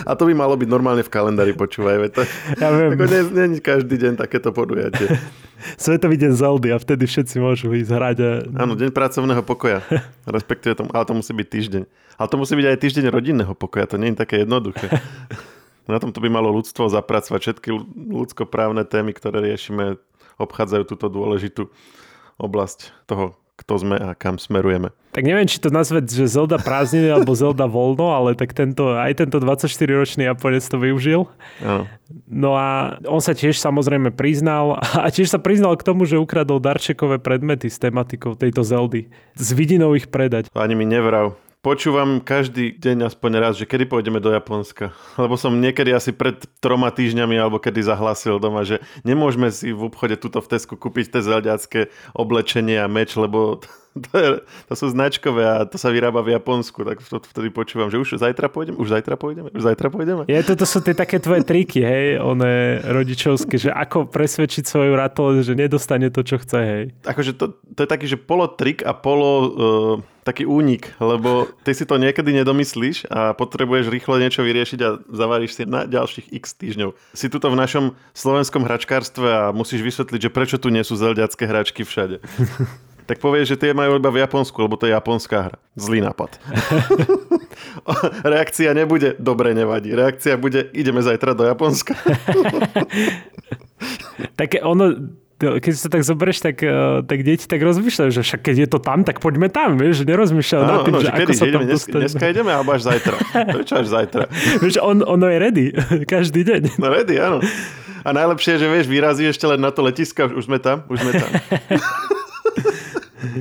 A 0.04 0.12
to 0.20 0.28
by 0.28 0.36
malo 0.36 0.60
byť 0.60 0.68
normálne 0.68 1.04
v 1.06 1.12
kalendári, 1.12 1.56
počúvaj. 1.56 2.12
To, 2.20 2.22
ja 2.60 2.70
viem. 2.76 3.00
Ako 3.00 3.06
nie, 3.08 3.22
nie 3.56 3.64
každý 3.64 3.96
deň 3.96 4.20
takéto 4.20 4.52
podujatie. 4.52 5.08
Svetový 5.80 6.20
deň 6.20 6.32
Zeldy 6.36 6.70
a 6.72 6.78
vtedy 6.78 7.08
všetci 7.08 7.36
môžu 7.40 7.72
ísť 7.72 7.92
hrať. 7.92 8.18
A... 8.20 8.30
Áno, 8.64 8.76
deň 8.76 8.92
pracovného 8.92 9.44
pokoja. 9.46 9.82
Respektíve 10.28 10.76
to, 10.76 10.84
ale 10.92 11.06
to 11.08 11.14
musí 11.16 11.32
byť 11.32 11.48
týždeň. 11.48 11.84
Ale 12.20 12.28
to 12.30 12.38
musí 12.38 12.54
byť 12.54 12.68
aj 12.68 12.78
týždeň 12.80 13.06
rodinného 13.10 13.54
pokoja, 13.58 13.90
to 13.90 13.98
nie 13.98 14.14
je 14.14 14.20
také 14.20 14.44
jednoduché. 14.44 14.90
Na 15.92 16.00
tomto 16.00 16.24
by 16.24 16.30
malo 16.32 16.48
ľudstvo 16.56 16.88
zapracovať 16.88 17.40
všetky 17.44 17.70
ľudskoprávne 18.08 18.88
témy, 18.88 19.12
ktoré 19.12 19.44
riešime, 19.44 20.00
obchádzajú 20.40 20.84
túto 20.88 21.12
dôležitú 21.12 21.68
oblasť 22.40 22.96
toho 23.04 23.36
kto 23.54 23.74
sme 23.78 23.96
a 24.02 24.18
kam 24.18 24.42
smerujeme. 24.42 24.90
Tak 25.14 25.30
neviem, 25.30 25.46
či 25.46 25.62
to 25.62 25.70
nazvať, 25.70 26.10
že 26.10 26.26
Zelda 26.26 26.58
prázdniny 26.58 27.14
alebo 27.14 27.38
Zelda 27.38 27.70
voľno, 27.70 28.10
ale 28.10 28.34
tak 28.34 28.58
tento, 28.58 28.98
aj 28.98 29.14
tento 29.14 29.38
24-ročný 29.38 30.26
Japonec 30.26 30.66
to 30.66 30.82
využil. 30.82 31.30
Ano. 31.62 31.86
No 32.26 32.58
a 32.58 32.98
on 33.06 33.22
sa 33.22 33.38
tiež 33.38 33.62
samozrejme 33.62 34.10
priznal 34.10 34.82
a 34.82 35.08
tiež 35.14 35.30
sa 35.30 35.38
priznal 35.38 35.78
k 35.78 35.86
tomu, 35.86 36.10
že 36.10 36.18
ukradol 36.18 36.58
darčekové 36.58 37.22
predmety 37.22 37.70
s 37.70 37.78
tematikou 37.78 38.34
tejto 38.34 38.66
Zeldy. 38.66 39.14
S 39.38 39.54
vidinou 39.54 39.94
ich 39.94 40.10
predať. 40.10 40.50
Ani 40.58 40.74
mi 40.74 40.90
nevrav 40.90 41.38
počúvam 41.64 42.20
každý 42.20 42.76
deň 42.76 43.08
aspoň 43.08 43.32
raz, 43.40 43.56
že 43.56 43.64
kedy 43.66 43.88
pôjdeme 43.88 44.20
do 44.20 44.30
Japonska. 44.30 44.92
Lebo 45.16 45.40
som 45.40 45.56
niekedy 45.56 45.96
asi 45.96 46.12
pred 46.12 46.44
troma 46.60 46.92
týždňami 46.92 47.40
alebo 47.40 47.58
kedy 47.58 47.80
zahlasil 47.88 48.38
doma, 48.38 48.68
že 48.68 48.84
nemôžeme 49.08 49.48
si 49.50 49.72
v 49.72 49.88
obchode 49.88 50.20
tuto 50.20 50.44
v 50.44 50.52
Tesku 50.52 50.76
kúpiť 50.76 51.18
tie 51.18 51.22
zelďacké 51.24 51.80
oblečenie 52.14 52.84
a 52.84 52.92
meč, 52.92 53.16
lebo 53.16 53.64
to, 54.10 54.14
je, 54.18 54.28
to 54.42 54.74
sú 54.74 54.90
značkové 54.90 55.44
a 55.46 55.56
to 55.70 55.78
sa 55.78 55.94
vyrába 55.94 56.26
v 56.26 56.34
Japonsku, 56.34 56.82
tak 56.82 56.98
to 57.06 57.22
vtedy 57.22 57.54
počúvam, 57.54 57.94
že 57.94 58.02
už 58.02 58.18
zajtra 58.18 58.50
pôjdeme, 58.50 58.78
už 58.82 58.90
zajtra 58.90 59.16
pôjdeme, 59.16 59.50
už 59.54 59.62
zajtra 59.62 59.88
pôjdeme. 59.94 60.24
Je, 60.26 60.40
toto 60.42 60.66
sú 60.66 60.82
tie 60.82 60.98
také 60.98 61.22
tvoje 61.22 61.46
triky, 61.46 61.86
hej, 61.86 62.18
one 62.18 62.82
rodičovské, 62.82 63.62
že 63.62 63.70
ako 63.70 64.10
presvedčiť 64.10 64.66
svoju 64.66 64.98
ratole, 64.98 65.46
že 65.46 65.54
nedostane 65.54 66.10
to, 66.10 66.26
čo 66.26 66.42
chce, 66.42 66.60
hej. 66.60 66.84
Akože 67.06 67.38
to, 67.38 67.54
to 67.54 67.80
je 67.86 67.90
taký, 67.90 68.06
že 68.10 68.18
polo 68.18 68.50
trik 68.50 68.82
a 68.82 68.98
polo 68.98 69.32
uh, 69.38 69.52
taký 70.24 70.48
únik, 70.48 70.96
lebo 71.04 71.52
ty 71.68 71.76
si 71.76 71.84
to 71.84 72.00
niekedy 72.00 72.32
nedomyslíš 72.32 73.12
a 73.12 73.36
potrebuješ 73.36 73.92
rýchlo 73.92 74.18
niečo 74.18 74.42
vyriešiť 74.42 74.80
a 74.82 74.90
zavaríš 75.12 75.52
si 75.60 75.64
na 75.68 75.84
ďalších 75.84 76.32
x 76.32 76.56
týždňov. 76.56 76.96
Si 77.12 77.28
tuto 77.28 77.52
v 77.52 77.60
našom 77.60 77.94
slovenskom 78.16 78.64
hračkárstve 78.64 79.28
a 79.28 79.44
musíš 79.52 79.84
vysvetliť, 79.84 80.32
že 80.32 80.34
prečo 80.34 80.58
tu 80.58 80.72
nie 80.72 80.82
sú 80.82 80.96
zelďacké 80.96 81.44
hračky 81.44 81.84
všade. 81.84 82.24
tak 83.04 83.20
povieš, 83.20 83.56
že 83.56 83.58
tie 83.60 83.72
majú 83.76 84.00
iba 84.00 84.10
v 84.10 84.24
Japonsku, 84.24 84.56
lebo 84.64 84.80
to 84.80 84.88
je 84.88 84.96
japonská 84.96 85.52
hra. 85.52 85.58
Zlý 85.76 86.00
nápad. 86.00 86.40
Reakcia 88.34 88.72
nebude, 88.72 89.20
dobre, 89.20 89.52
nevadí. 89.52 89.92
Reakcia 89.92 90.40
bude, 90.40 90.72
ideme 90.72 91.04
zajtra 91.04 91.36
do 91.36 91.44
Japonska. 91.44 91.98
tak 94.40 94.56
ono, 94.64 95.14
keď 95.38 95.74
sa 95.76 95.88
tak 95.92 96.08
zoberieš, 96.08 96.40
tak, 96.40 96.64
eh, 96.64 97.04
tak 97.04 97.20
deti 97.28 97.44
tak 97.44 97.60
rozmýšľajú, 97.60 98.10
že 98.14 98.22
však 98.24 98.40
keď 98.40 98.56
je 98.64 98.68
to 98.72 98.80
tam, 98.80 99.04
tak 99.04 99.20
poďme 99.20 99.52
tam, 99.52 99.76
vieš, 99.76 100.08
nerozmýšľajú 100.08 100.64
nad 100.64 100.80
tým, 100.88 100.96
že, 100.96 101.04
že 101.04 101.12
ako 101.12 101.32
sa 101.36 101.46
tam 101.46 101.64
dneska, 101.68 101.96
dneska 102.00 102.26
ideme, 102.32 102.52
alebo 102.56 102.70
až 102.72 102.82
zajtra. 102.88 103.16
Prečo 103.52 103.74
až 103.84 103.88
zajtra? 103.92 104.24
vieš, 104.64 104.80
on, 104.80 105.04
ono 105.04 105.26
je 105.28 105.38
ready, 105.38 105.66
každý 106.08 106.48
deň. 106.48 106.80
No 106.80 106.88
ready, 106.88 107.20
áno. 107.20 107.44
A 108.04 108.12
najlepšie 108.12 108.60
je, 108.60 108.60
že 108.64 108.68
vieš, 108.68 108.88
vyrazí 108.92 109.24
ešte 109.24 109.48
len 109.48 109.60
na 109.64 109.72
to 109.72 109.80
letiska, 109.80 110.28
už 110.28 110.48
sme 110.48 110.60
tam, 110.60 110.84
už 110.92 111.00
sme 111.00 111.12
tam. 111.16 111.32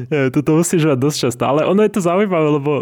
Toto 0.35 0.59
musíš 0.59 0.89
mať 0.89 0.99
dosť 0.99 1.19
často. 1.29 1.43
Ale 1.45 1.69
ono 1.69 1.83
je 1.85 1.93
to 1.93 2.01
zaujímavé, 2.01 2.49
lebo 2.61 2.73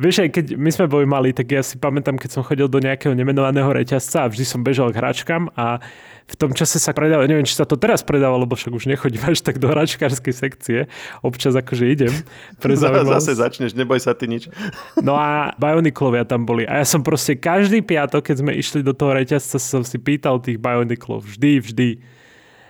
vieš, 0.00 0.26
aj 0.26 0.30
keď 0.34 0.46
my 0.56 0.70
sme 0.72 0.86
boli 0.88 1.06
mali, 1.08 1.30
tak 1.32 1.50
ja 1.52 1.62
si 1.62 1.76
pamätám, 1.76 2.16
keď 2.16 2.30
som 2.36 2.42
chodil 2.42 2.66
do 2.66 2.80
nejakého 2.82 3.12
nemenovaného 3.12 3.68
reťazca 3.70 4.26
a 4.26 4.30
vždy 4.30 4.44
som 4.44 4.60
bežal 4.64 4.90
k 4.90 4.98
hračkám 5.00 5.52
a 5.54 5.78
v 6.26 6.34
tom 6.34 6.50
čase 6.50 6.82
sa 6.82 6.90
predáva, 6.90 7.22
neviem, 7.30 7.46
či 7.46 7.54
sa 7.54 7.62
to 7.62 7.78
teraz 7.78 8.02
predáva, 8.02 8.34
lebo 8.34 8.58
však 8.58 8.74
už 8.74 8.90
nechodím 8.90 9.22
až 9.22 9.46
tak 9.46 9.62
do 9.62 9.70
hračkárskej 9.70 10.34
sekcie. 10.34 10.78
Občas 11.22 11.54
akože 11.54 11.86
idem. 11.86 12.10
Pre 12.62 12.74
Zase 12.74 13.38
začneš, 13.38 13.78
neboj 13.78 14.02
sa 14.02 14.12
ty 14.12 14.26
nič. 14.26 14.50
No 15.06 15.14
a 15.14 15.54
Bioniclovia 15.54 16.26
tam 16.26 16.42
boli. 16.42 16.66
A 16.66 16.82
ja 16.82 16.86
som 16.86 17.04
proste 17.04 17.38
každý 17.38 17.78
piatok, 17.78 18.26
keď 18.26 18.36
sme 18.42 18.52
išli 18.58 18.82
do 18.82 18.90
toho 18.90 19.14
reťazca, 19.14 19.62
som 19.62 19.86
si 19.86 20.02
pýtal 20.02 20.42
tých 20.42 20.58
Bioniklov. 20.58 21.22
Vždy, 21.22 21.62
vždy. 21.62 21.88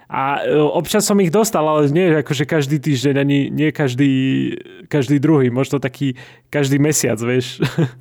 A 0.06 0.46
e, 0.46 0.54
občas 0.54 1.02
som 1.02 1.18
ich 1.18 1.34
dostal, 1.34 1.66
ale 1.66 1.90
nie 1.90 2.22
akože 2.22 2.46
každý 2.46 2.78
týždeň, 2.78 3.14
ani 3.18 3.38
nie 3.50 3.74
každý, 3.74 4.12
každý 4.86 5.18
druhý, 5.18 5.50
možno 5.50 5.82
taký 5.82 6.14
každý 6.46 6.78
mesiac, 6.78 7.18
vieš. 7.18 7.58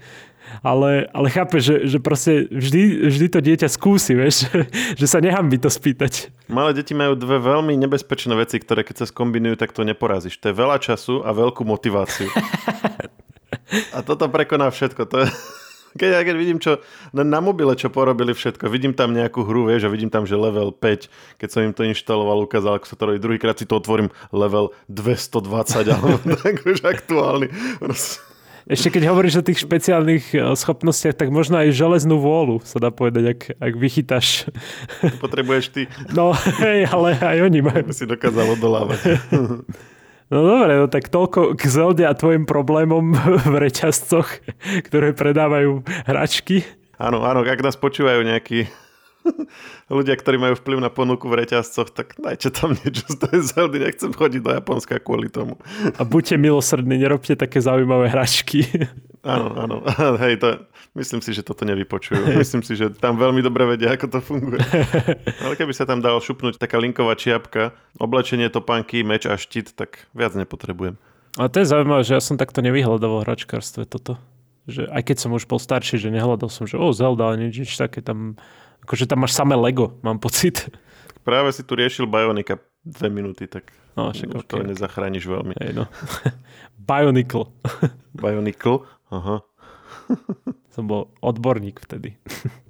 ale, 0.62 1.10
ale 1.10 1.28
chápe, 1.34 1.58
že, 1.58 1.90
že 1.90 1.98
proste 1.98 2.46
vždy, 2.50 3.10
vždy 3.10 3.28
to 3.30 3.40
dieťa 3.42 3.68
skúsi, 3.74 4.14
vieš, 4.14 4.46
že 5.02 5.06
sa 5.10 5.18
nechám 5.18 5.50
by 5.50 5.58
to 5.58 5.70
spýtať. 5.74 6.30
Malé 6.46 6.78
deti 6.78 6.94
majú 6.94 7.18
dve 7.18 7.42
veľmi 7.42 7.74
nebezpečné 7.74 8.38
veci, 8.38 8.62
ktoré 8.62 8.86
keď 8.86 9.06
sa 9.06 9.10
skombinujú, 9.10 9.58
tak 9.58 9.74
to 9.74 9.82
neporazíš. 9.82 10.38
To 10.46 10.54
je 10.54 10.56
veľa 10.56 10.78
času 10.78 11.26
a 11.26 11.34
veľkú 11.34 11.66
motiváciu. 11.66 12.30
a 13.96 14.00
toto 14.06 14.30
prekoná 14.30 14.70
všetko. 14.70 15.02
To 15.10 15.18
je... 15.26 15.28
Keď 15.96 16.10
ja 16.12 16.22
keď 16.28 16.36
vidím, 16.36 16.60
čo 16.60 16.84
na 17.16 17.40
mobile, 17.40 17.72
čo 17.80 17.88
porobili 17.88 18.36
všetko, 18.36 18.68
vidím 18.68 18.92
tam 18.92 19.16
nejakú 19.16 19.48
hru, 19.48 19.72
vieš, 19.72 19.88
a 19.88 19.94
vidím 19.94 20.12
tam, 20.12 20.28
že 20.28 20.36
level 20.36 20.76
5, 20.76 21.40
keď 21.40 21.48
som 21.48 21.64
im 21.64 21.72
to 21.72 21.88
inštaloval, 21.88 22.44
ukázal, 22.44 22.78
ako 22.78 22.86
sa 22.92 22.96
to 23.00 23.04
robí, 23.08 23.18
druhýkrát 23.24 23.56
si 23.56 23.64
to 23.64 23.80
otvorím, 23.80 24.12
level 24.36 24.76
220, 24.92 25.88
alebo 25.96 26.20
tak 26.36 26.68
už 26.68 26.84
aktuálny. 26.84 27.48
Ešte 28.66 28.98
keď 28.98 29.14
hovoríš 29.14 29.40
o 29.40 29.46
tých 29.46 29.62
špeciálnych 29.62 30.34
e, 30.34 30.58
schopnostiach, 30.58 31.14
tak 31.14 31.30
možno 31.30 31.62
aj 31.62 31.70
železnú 31.70 32.18
vôľu 32.18 32.66
sa 32.66 32.82
dá 32.82 32.90
povedať, 32.90 33.38
ak, 33.38 33.42
ak 33.62 33.74
vychytáš. 33.78 34.50
Potrebuješ 35.22 35.66
ty. 35.70 35.82
No, 36.18 36.34
hej, 36.66 36.90
ale 36.90 37.14
aj 37.14 37.46
oni 37.46 37.62
majú. 37.62 37.94
si 37.94 38.10
dokázal 38.10 38.58
odolávať. 38.58 39.00
No 40.34 40.42
dobre, 40.42 40.74
no 40.82 40.90
tak 40.90 41.14
toľko 41.14 41.54
k 41.54 41.64
Zelde 41.70 42.02
a 42.02 42.18
tvojim 42.18 42.50
problémom 42.50 43.14
v 43.52 43.56
reťazcoch, 43.62 44.42
ktoré 44.90 45.14
predávajú 45.14 45.86
hračky. 46.10 46.66
Áno, 46.98 47.22
áno, 47.22 47.46
ak 47.46 47.62
nás 47.62 47.78
počúvajú 47.78 48.26
nejakí 48.26 48.66
ľudia, 49.94 50.18
ktorí 50.18 50.42
majú 50.42 50.56
vplyv 50.58 50.80
na 50.82 50.90
ponuku 50.90 51.30
v 51.30 51.46
reťazcoch, 51.46 51.94
tak 51.94 52.18
dajte 52.18 52.50
tam 52.50 52.74
niečo 52.74 53.06
z 53.06 53.18
tej 53.22 53.40
Zeldy, 53.54 53.78
nechcem 53.86 54.12
chodiť 54.14 54.42
do 54.42 54.52
Japonska 54.54 54.98
kvôli 54.98 55.30
tomu. 55.30 55.62
A 55.98 56.02
buďte 56.02 56.42
milosrdní, 56.42 56.98
nerobte 56.98 57.38
také 57.38 57.62
zaujímavé 57.62 58.10
hračky. 58.10 58.66
Áno, 59.26 59.58
áno, 59.58 59.76
hej, 60.24 60.38
to, 60.38 60.70
myslím 60.94 61.20
si, 61.26 61.34
že 61.34 61.42
toto 61.42 61.66
nevypočujú. 61.66 62.30
Myslím 62.46 62.62
si, 62.62 62.78
že 62.78 62.94
tam 62.94 63.18
veľmi 63.18 63.42
dobre 63.42 63.66
vedia, 63.66 63.98
ako 63.98 64.06
to 64.14 64.20
funguje. 64.22 64.62
Ale 65.44 65.58
keby 65.58 65.74
sa 65.74 65.90
tam 65.90 65.98
dal 65.98 66.22
šupnúť 66.22 66.62
taká 66.62 66.78
linková 66.78 67.18
čiapka, 67.18 67.74
oblečenie, 67.98 68.54
topánky, 68.54 69.02
meč 69.02 69.26
a 69.26 69.34
štít, 69.34 69.74
tak 69.74 70.06
viac 70.14 70.38
nepotrebujem. 70.38 71.02
A 71.42 71.50
to 71.50 71.58
je 71.58 71.68
zaujímavé, 71.74 72.06
že 72.06 72.14
ja 72.16 72.22
som 72.22 72.38
takto 72.38 72.62
nevyhľadával 72.62 73.26
hračkárstve 73.26 73.90
toto. 73.90 74.22
Že 74.70 74.94
aj 74.94 75.02
keď 75.10 75.18
som 75.18 75.34
už 75.34 75.50
bol 75.50 75.58
starší, 75.58 75.98
že 75.98 76.14
nehľadal 76.14 76.54
som, 76.54 76.70
že 76.70 76.78
o, 76.78 76.94
Zelda, 76.94 77.34
ale 77.34 77.50
nič, 77.50 77.66
nič 77.66 77.74
také 77.76 78.06
tam 78.06 78.38
Akože 78.86 79.10
tam 79.10 79.26
máš 79.26 79.34
samé 79.34 79.58
Lego, 79.58 79.98
mám 80.06 80.22
pocit. 80.22 80.70
Práve 81.26 81.50
si 81.58 81.66
tu 81.66 81.74
riešil 81.74 82.06
Bionika 82.06 82.62
dve 82.86 83.10
minúty, 83.10 83.50
tak 83.50 83.74
no, 83.98 84.14
však, 84.14 84.30
už 84.30 84.46
okay, 84.46 84.62
to 84.62 84.70
nezachrániš 84.70 85.26
veľmi. 85.26 85.58
Hey, 85.58 85.74
no. 85.74 85.90
Bionicle. 86.78 87.50
Bionicle? 88.14 88.86
Aha. 89.14 89.42
Som 90.74 90.90
bol 90.90 91.14
odborník 91.22 91.84
vtedy. 91.84 92.18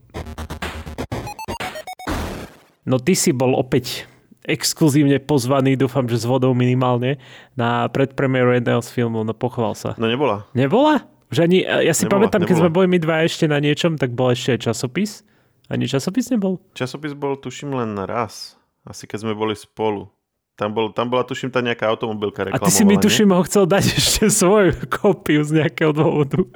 No 2.86 3.01
ty 3.01 3.18
si 3.18 3.34
bol 3.34 3.58
opäť 3.58 4.06
exkluzívne 4.46 5.18
pozvaný, 5.18 5.74
dúfam, 5.74 6.06
že 6.06 6.22
s 6.22 6.25
vodou 6.30 6.54
minimálne, 6.54 7.18
na 7.58 7.89
predpremieru 7.89 8.54
jedného 8.54 8.77
z 8.86 8.89
filmov, 8.94 9.25
no 9.25 9.34
pochval 9.34 9.74
sa. 9.74 9.98
No 9.98 10.06
nebola. 10.06 10.46
Nebola? 10.54 11.01
Že 11.34 11.39
ani, 11.50 11.58
ja 11.65 11.94
si 11.98 12.06
nebola, 12.06 12.30
pamätám, 12.30 12.46
nebola. 12.46 12.50
keď 12.54 12.56
sme 12.62 12.70
boli 12.70 12.88
my 12.94 12.98
dva 13.01 13.25
ešte 13.25 13.50
na 13.50 13.58
niečom, 13.58 13.98
tak 13.98 14.13
bol 14.13 14.30
ešte 14.30 14.54
aj 14.54 14.70
časopis. 14.70 15.25
Ani 15.65 15.89
časopis 15.89 16.30
nebol? 16.30 16.62
Časopis 16.77 17.18
bol, 17.18 17.42
tuším, 17.42 17.74
len 17.74 17.98
raz. 18.06 18.54
Asi 18.86 19.10
keď 19.10 19.25
sme 19.25 19.34
boli 19.34 19.58
spolu. 19.58 20.13
Tam, 20.56 20.72
bol, 20.72 20.88
tam 20.96 21.12
bola, 21.12 21.28
tuším, 21.28 21.52
tá 21.52 21.60
nejaká 21.60 21.92
automobilka 21.92 22.48
reklamovala. 22.48 22.64
A 22.64 22.72
ty 22.72 22.72
si 22.72 22.88
mi, 22.88 22.96
tuším, 22.96 23.36
ho 23.36 23.44
chcel 23.44 23.68
dať 23.68 23.84
ešte 24.00 24.32
svoju 24.32 24.88
kópiu 24.88 25.44
z 25.44 25.64
nejakého 25.64 25.92
dôvodu. 25.92 26.48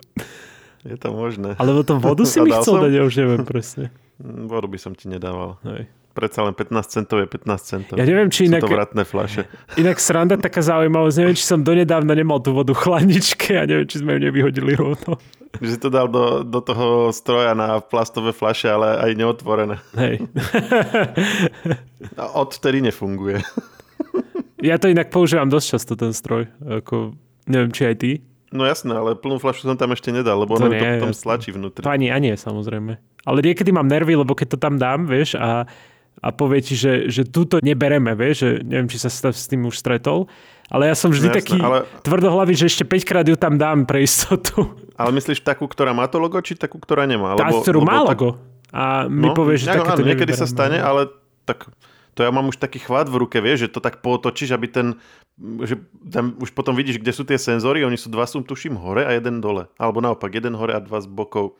Je 0.87 0.95
to 0.95 1.11
možné. 1.11 1.59
Alebo 1.59 1.83
to 1.83 1.99
vodu 1.99 2.23
si 2.31 2.39
mi 2.39 2.55
chcel 2.55 2.79
som? 2.79 2.83
dať, 2.87 2.91
ja 2.95 3.03
už 3.03 3.15
neviem 3.19 3.43
presne. 3.43 3.91
Mm, 4.23 4.47
vodu 4.47 4.71
by 4.71 4.79
som 4.79 4.95
ti 4.95 5.11
nedával. 5.11 5.59
Hej. 5.67 5.91
Predsa 6.15 6.47
len 6.47 6.55
15 6.55 6.95
centov 6.95 7.19
je 7.19 7.27
15 7.27 7.59
centov. 7.59 7.95
Ja 7.99 8.07
neviem, 8.07 8.31
či 8.31 8.47
inak... 8.47 8.63
Sú 8.63 8.71
to 8.71 8.75
vratné 8.75 9.03
flaše. 9.03 9.41
Inak 9.81 9.99
sranda 9.99 10.35
taká 10.39 10.63
zaujímavosť. 10.63 11.15
Neviem, 11.19 11.35
či 11.35 11.45
som 11.45 11.59
donedávna 11.59 12.15
nemal 12.15 12.39
tú 12.39 12.55
vodu 12.55 12.71
chladničke 12.71 13.55
a 13.59 13.63
neviem, 13.67 13.87
či 13.87 13.99
sme 13.99 14.15
ju 14.15 14.19
nevyhodili 14.31 14.79
rovno. 14.79 15.19
Že 15.59 15.69
si 15.69 15.79
to 15.79 15.91
dal 15.91 16.07
do, 16.07 16.43
do 16.47 16.59
toho 16.63 17.11
stroja 17.11 17.51
na 17.51 17.83
plastové 17.83 18.31
fľaše, 18.31 18.67
ale 18.67 18.99
aj 18.99 19.11
neotvorené. 19.15 19.75
Hej. 19.95 20.27
A 22.19 22.23
odtedy 22.35 22.83
nefunguje. 22.83 23.43
Ja 24.59 24.75
to 24.75 24.91
inak 24.91 25.07
používam 25.11 25.47
dosť 25.47 25.67
často, 25.77 25.93
ten 25.95 26.11
stroj. 26.11 26.51
Ako, 26.59 27.15
neviem, 27.47 27.71
či 27.71 27.87
aj 27.87 27.95
ty. 27.99 28.11
No 28.49 28.65
jasné, 28.65 28.97
ale 28.97 29.13
plnú 29.13 29.37
fľašu 29.37 29.69
som 29.69 29.77
tam 29.77 29.93
ešte 29.93 30.09
nedal, 30.09 30.41
lebo 30.41 30.57
to 30.57 30.65
ono 30.65 30.73
nie, 30.73 30.81
to 30.81 31.05
potom 31.05 31.13
stlačí 31.13 31.49
vnútri. 31.53 31.85
To 31.85 31.93
ani, 31.93 32.09
ani 32.09 32.33
samozrejme. 32.33 32.97
Ale 33.23 33.39
niekedy 33.45 33.69
mám 33.69 33.85
nervy, 33.85 34.17
lebo 34.17 34.33
keď 34.33 34.57
to 34.57 34.57
tam 34.57 34.81
dám, 34.81 35.05
vieš, 35.05 35.37
a, 35.37 35.69
a 36.17 36.27
povie 36.33 36.65
ti, 36.65 36.73
že, 36.73 37.13
že 37.13 37.29
túto 37.29 37.61
nebereme, 37.61 38.17
vieš, 38.17 38.35
že 38.41 38.49
neviem, 38.65 38.89
či 38.89 38.97
sa 38.97 39.13
s 39.13 39.45
tým 39.45 39.69
už 39.69 39.77
stretol, 39.77 40.25
ale 40.69 40.89
ja 40.89 40.95
som 40.97 41.09
vždy 41.09 41.29
no, 41.29 41.33
taký 41.33 41.57
ale... 41.57 41.85
tvrdohlavý, 42.05 42.53
že 42.53 42.69
ešte 42.69 42.85
5 42.85 43.09
krát 43.09 43.25
ju 43.25 43.37
tam 43.37 43.57
dám 43.57 43.89
pre 43.89 44.05
istotu. 44.05 44.69
Ale 44.99 45.15
myslíš 45.15 45.41
takú, 45.41 45.65
ktorá 45.65 45.95
má 45.95 46.05
to 46.11 46.19
logo, 46.19 46.37
či 46.43 46.59
takú, 46.59 46.75
ktorá 46.75 47.07
nemá? 47.07 47.33
Tá, 47.39 47.49
lebo, 47.49 47.63
ktorú 47.63 47.79
lebo 47.81 47.87
má 47.87 47.97
logo. 48.03 48.29
A 48.69 49.09
mi 49.09 49.31
no, 49.31 49.33
povie, 49.33 49.57
že 49.57 49.71
no, 49.71 49.81
takéto 49.81 50.05
Niekedy 50.05 50.35
sa 50.35 50.45
stane, 50.45 50.77
ale 50.77 51.09
tak 51.47 51.71
to 52.19 52.27
ja 52.27 52.35
mám 52.35 52.51
už 52.51 52.59
taký 52.59 52.83
chvát 52.83 53.07
v 53.07 53.15
ruke, 53.15 53.39
vieš, 53.39 53.71
že 53.71 53.71
to 53.71 53.79
tak 53.79 54.03
pootočíš, 54.03 54.51
aby 54.51 54.67
ten, 54.67 54.99
že 55.39 55.79
tam 56.11 56.35
už 56.35 56.51
potom 56.51 56.75
vidíš, 56.75 56.99
kde 56.99 57.15
sú 57.15 57.23
tie 57.23 57.39
senzory, 57.39 57.87
oni 57.87 57.95
sú 57.95 58.11
dva 58.11 58.27
sú 58.27 58.43
tuším 58.43 58.75
hore 58.75 59.07
a 59.07 59.15
jeden 59.15 59.39
dole. 59.39 59.71
Alebo 59.79 60.03
naopak, 60.03 60.27
jeden 60.35 60.51
hore 60.51 60.75
a 60.75 60.83
dva 60.83 60.99
z 60.99 61.07
bokov. 61.07 61.55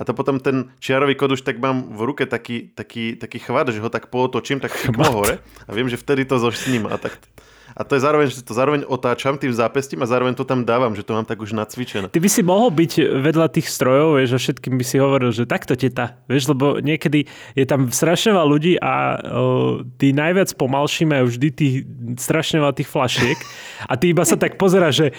A 0.00 0.08
to 0.08 0.16
potom 0.16 0.40
ten 0.40 0.72
čiarový 0.80 1.20
kód 1.20 1.36
už 1.36 1.44
tak 1.44 1.60
mám 1.60 1.92
v 1.92 2.00
ruke 2.08 2.24
taký, 2.24 2.72
taký, 2.72 3.12
taký 3.12 3.44
chvat, 3.44 3.68
že 3.68 3.84
ho 3.84 3.92
tak 3.92 4.08
pootočím, 4.08 4.56
tak 4.56 4.72
hore 5.12 5.44
a 5.68 5.70
viem, 5.76 5.92
že 5.92 6.00
vtedy 6.00 6.24
to 6.24 6.40
zošním 6.40 6.88
a 6.88 6.96
tak 6.96 7.20
a 7.80 7.82
to 7.88 7.96
je 7.96 8.04
zároveň, 8.04 8.28
že 8.28 8.44
to 8.44 8.52
zároveň 8.52 8.84
otáčam 8.84 9.40
tým 9.40 9.56
zápestím 9.56 10.04
a 10.04 10.06
zároveň 10.06 10.36
to 10.36 10.44
tam 10.44 10.68
dávam, 10.68 10.92
že 10.92 11.00
to 11.00 11.16
mám 11.16 11.24
tak 11.24 11.40
už 11.40 11.56
nacvičené. 11.56 12.12
Ty 12.12 12.20
by 12.20 12.28
si 12.28 12.44
mohol 12.44 12.68
byť 12.68 12.92
vedľa 13.24 13.48
tých 13.56 13.72
strojov, 13.72 14.20
vieš, 14.20 14.36
a 14.36 14.38
všetkým 14.38 14.76
by 14.76 14.84
si 14.84 15.00
hovoril, 15.00 15.32
že 15.32 15.48
takto 15.48 15.72
teta, 15.72 16.20
vieš, 16.28 16.52
lebo 16.52 16.76
niekedy 16.84 17.24
je 17.56 17.64
tam 17.64 17.88
strašne 17.88 18.36
veľa 18.36 18.46
ľudí 18.52 18.76
a 18.76 19.16
o, 19.16 19.80
tí 19.96 20.12
najviac 20.12 20.52
pomalší 20.60 21.08
majú 21.08 21.32
vždy 21.32 21.48
tých 21.56 21.74
strašne 22.20 22.60
veľa 22.60 22.76
tých 22.76 22.92
flašiek 22.92 23.38
a 23.88 23.96
ty 23.96 24.12
iba 24.12 24.28
sa 24.28 24.36
tak 24.36 24.60
pozera, 24.60 24.92
že 24.92 25.16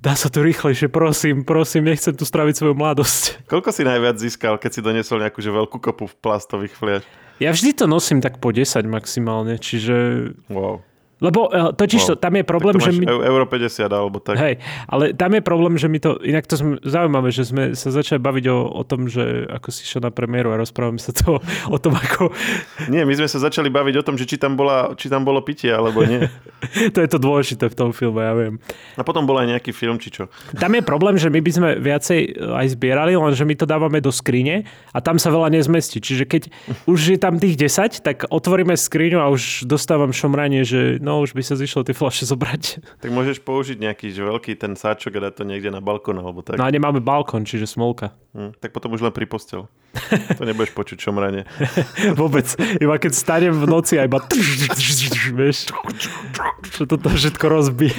dá 0.00 0.16
sa 0.16 0.32
to 0.32 0.40
rýchlejšie, 0.40 0.88
prosím, 0.88 1.44
prosím, 1.44 1.92
nechcem 1.92 2.16
tu 2.16 2.24
straviť 2.24 2.56
svoju 2.56 2.72
mladosť. 2.72 3.44
Koľko 3.52 3.68
si 3.68 3.84
najviac 3.84 4.16
získal, 4.16 4.56
keď 4.56 4.70
si 4.72 4.80
doniesol 4.80 5.20
nejakú 5.20 5.44
že 5.44 5.52
veľkú 5.52 5.76
kopu 5.76 6.08
v 6.08 6.16
plastových 6.24 6.72
fliaž? 6.72 7.04
Ja 7.36 7.52
vždy 7.52 7.70
to 7.76 7.84
nosím 7.84 8.24
tak 8.24 8.40
po 8.40 8.48
10 8.48 8.82
maximálne, 8.88 9.60
čiže... 9.60 10.32
Wow. 10.48 10.88
Lebo 11.18 11.50
uh, 11.50 11.74
totiž 11.74 12.02
to, 12.06 12.14
tam 12.14 12.38
je 12.38 12.44
problém, 12.46 12.78
tak 12.78 12.82
to 12.82 12.94
že 12.94 13.02
my... 13.02 13.06
eu- 13.10 13.24
euro 13.26 13.44
50 13.50 13.90
alebo 13.90 14.22
tak. 14.22 14.38
Hej, 14.38 14.54
ale 14.86 15.10
tam 15.18 15.34
je 15.34 15.42
problém, 15.42 15.74
že 15.74 15.90
my 15.90 15.98
to, 15.98 16.14
inak 16.22 16.46
to 16.46 16.54
sme, 16.54 16.78
zaujímavé, 16.86 17.34
že 17.34 17.42
sme 17.42 17.74
sa 17.74 17.90
začali 17.90 18.22
baviť 18.22 18.44
o, 18.54 18.58
o 18.70 18.82
tom, 18.86 19.10
že 19.10 19.50
ako 19.50 19.68
si 19.74 19.82
šiel 19.82 20.06
na 20.06 20.14
premiéru 20.14 20.54
a 20.54 20.60
rozprávame 20.62 21.02
sa 21.02 21.10
to 21.10 21.42
o 21.74 21.78
tom, 21.82 21.98
ako 21.98 22.30
Nie, 22.86 23.02
my 23.02 23.18
sme 23.18 23.26
sa 23.26 23.42
začali 23.42 23.66
baviť 23.66 23.94
o 23.98 24.06
tom, 24.06 24.14
že 24.14 24.30
či 24.30 24.38
tam, 24.38 24.54
bola, 24.54 24.94
či 24.94 25.10
tam 25.10 25.26
bolo 25.26 25.42
pitie 25.42 25.74
alebo 25.74 26.06
nie. 26.06 26.22
to 26.94 26.98
je 27.02 27.08
to 27.10 27.18
dôležité 27.18 27.66
v 27.66 27.74
tom 27.74 27.90
filme, 27.90 28.22
ja 28.22 28.34
viem. 28.38 28.62
A 28.94 29.02
potom 29.02 29.26
bol 29.26 29.42
aj 29.42 29.58
nejaký 29.58 29.74
film, 29.74 29.98
či 29.98 30.14
čo. 30.14 30.30
Tam 30.54 30.70
je 30.70 30.82
problém, 30.86 31.18
že 31.18 31.34
my 31.34 31.42
by 31.42 31.50
sme 31.50 31.68
viacej 31.82 32.38
aj 32.38 32.66
zbierali, 32.78 33.18
lenže 33.18 33.42
my 33.42 33.54
to 33.58 33.66
dávame 33.66 33.98
do 33.98 34.14
skrine 34.14 34.70
a 34.94 34.98
tam 35.02 35.18
sa 35.18 35.34
veľa 35.34 35.50
nezmestí. 35.50 35.98
Čiže 35.98 36.24
keď 36.30 36.42
už 36.86 36.98
je 37.14 37.18
tam 37.18 37.42
tých 37.42 37.58
10, 37.58 38.06
tak 38.06 38.30
otvoríme 38.30 38.78
skriňu 38.78 39.18
a 39.18 39.26
už 39.34 39.66
dostávam 39.66 40.14
šomranie, 40.14 40.62
že 40.62 41.02
no 41.08 41.24
už 41.24 41.32
by 41.32 41.40
sa 41.40 41.56
zišlo 41.56 41.88
tie 41.88 41.96
fľaše 41.96 42.28
zobrať. 42.28 42.64
Tak 43.02 43.14
môžeš 43.14 43.40
použiť 43.40 43.80
nejaký 43.80 44.12
že 44.12 44.20
veľký 44.20 44.58
ten 44.58 44.76
sáčok 44.76 45.16
a 45.16 45.30
dať 45.30 45.40
to 45.40 45.44
niekde 45.48 45.72
na 45.72 45.80
balkón 45.80 46.20
alebo 46.20 46.44
tak. 46.44 46.60
No 46.60 46.66
a 46.66 46.70
nemáme 46.70 47.00
balkón, 47.00 47.48
čiže 47.48 47.64
smolka. 47.64 48.12
Hm, 48.36 48.58
tak 48.60 48.76
potom 48.76 48.92
už 48.92 49.00
len 49.00 49.14
pri 49.14 49.24
postel. 49.24 49.70
To 50.36 50.42
nebudeš 50.44 50.76
počuť 50.76 50.98
čomranie. 51.00 51.48
Vôbec. 52.20 52.44
Iba 52.76 53.00
keď 53.00 53.12
stanem 53.16 53.54
v 53.54 53.64
noci 53.64 53.96
a 53.96 54.04
iba 54.04 54.20
vieš, 55.32 55.72
že 56.76 56.84
toto 56.84 57.08
všetko 57.08 57.44
rozbije. 57.48 57.96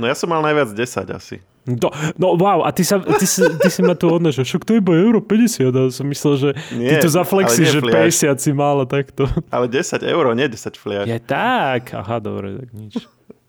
No 0.00 0.08
ja 0.08 0.16
som 0.16 0.32
mal 0.32 0.40
najviac 0.40 0.72
10 0.72 1.12
asi. 1.12 1.44
No, 1.78 1.88
no 2.18 2.26
wow, 2.34 2.66
a 2.66 2.74
ty, 2.74 2.82
sa, 2.82 2.98
ty, 2.98 3.26
si, 3.28 3.44
ty 3.44 3.68
si 3.70 3.80
ma 3.84 3.94
tu 3.94 4.10
že 4.10 4.42
však 4.42 4.66
to 4.66 4.74
je 4.74 4.78
iba 4.82 4.92
euro 4.96 5.22
50 5.22 5.70
a 5.70 5.82
som 5.92 6.06
myslel, 6.08 6.34
že 6.38 6.50
Nie, 6.74 6.98
ty 6.98 7.06
tu 7.06 7.08
zaflexíš, 7.12 7.78
že 7.78 7.80
nie 7.80 7.92
fliaš. 7.92 8.14
50 8.34 8.42
si 8.42 8.50
mal 8.50 8.82
a 8.82 8.86
takto. 8.88 9.30
Ale 9.54 9.70
10 9.70 10.02
eur, 10.02 10.24
nie 10.34 10.48
10 10.48 10.74
fliaž. 10.74 11.06
Je 11.06 11.18
tak. 11.22 11.94
Aha, 11.94 12.18
dobre, 12.18 12.58
tak 12.64 12.70
nič. 12.74 12.94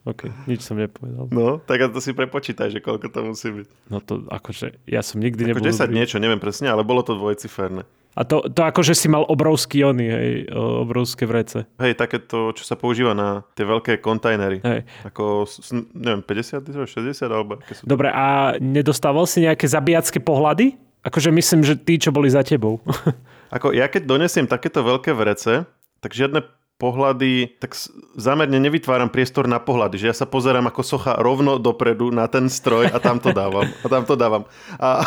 OK, 0.01 0.33
nič 0.49 0.65
som 0.65 0.81
nepovedal. 0.81 1.29
No, 1.29 1.61
tak 1.61 1.77
a 1.77 1.85
to 1.93 2.01
si 2.01 2.17
prepočítaj, 2.17 2.73
že 2.73 2.81
koľko 2.81 3.05
to 3.13 3.19
musí 3.21 3.53
byť. 3.53 3.67
No 3.93 4.01
to 4.01 4.25
akože, 4.33 4.81
ja 4.89 5.05
som 5.05 5.21
nikdy 5.21 5.45
Ako 5.45 5.49
nebol 5.53 5.65
10 5.69 5.77
dobrý. 5.77 5.93
niečo, 5.93 6.17
neviem 6.17 6.41
presne, 6.41 6.73
ale 6.73 6.81
bolo 6.81 7.05
to 7.05 7.13
dvojciferné. 7.13 7.85
A 8.11 8.27
to, 8.27 8.43
to 8.51 8.61
akože 8.67 8.91
si 8.91 9.07
mal 9.07 9.23
obrovský 9.23 9.87
ony, 9.87 10.05
hej, 10.11 10.31
o, 10.51 10.83
obrovské 10.83 11.23
vrece. 11.23 11.63
Hej, 11.79 11.95
takéto, 11.95 12.51
čo 12.51 12.63
sa 12.67 12.75
používa 12.75 13.15
na 13.15 13.47
tie 13.55 13.63
veľké 13.63 14.03
kontajnery. 14.03 14.59
Hej. 14.59 14.83
Ako, 15.07 15.47
neviem, 15.95 16.19
50 16.19 16.67
litrov, 16.67 16.87
60 16.91 17.31
alebo 17.31 17.63
sú. 17.71 17.87
Dobre, 17.87 18.11
a 18.11 18.59
nedostával 18.59 19.23
si 19.23 19.47
nejaké 19.47 19.63
zabíjacké 19.63 20.19
pohľady? 20.19 20.75
Akože 21.07 21.31
myslím, 21.31 21.63
že 21.63 21.79
tí, 21.79 21.97
čo 21.97 22.11
boli 22.11 22.27
za 22.27 22.43
tebou. 22.43 22.83
Ako 23.55 23.71
ja 23.75 23.87
keď 23.87 24.07
donesiem 24.07 24.47
takéto 24.47 24.83
veľké 24.83 25.11
vrece, 25.15 25.67
tak 25.99 26.11
žiadne 26.11 26.43
pohľady, 26.81 27.61
tak 27.61 27.77
zámerne 28.17 28.57
nevytváram 28.57 29.13
priestor 29.13 29.45
na 29.45 29.61
pohľady, 29.61 30.01
že 30.01 30.09
ja 30.09 30.15
sa 30.17 30.25
pozerám 30.25 30.65
ako 30.65 30.81
socha 30.81 31.13
rovno 31.21 31.61
dopredu 31.61 32.09
na 32.09 32.25
ten 32.25 32.49
stroj 32.49 32.89
a 32.89 32.97
tam 32.97 33.21
to 33.21 33.29
dávam. 33.29 33.69
A 33.69 33.85
tam 33.85 34.01
to 34.01 34.17
dávam. 34.17 34.49
A, 34.81 35.05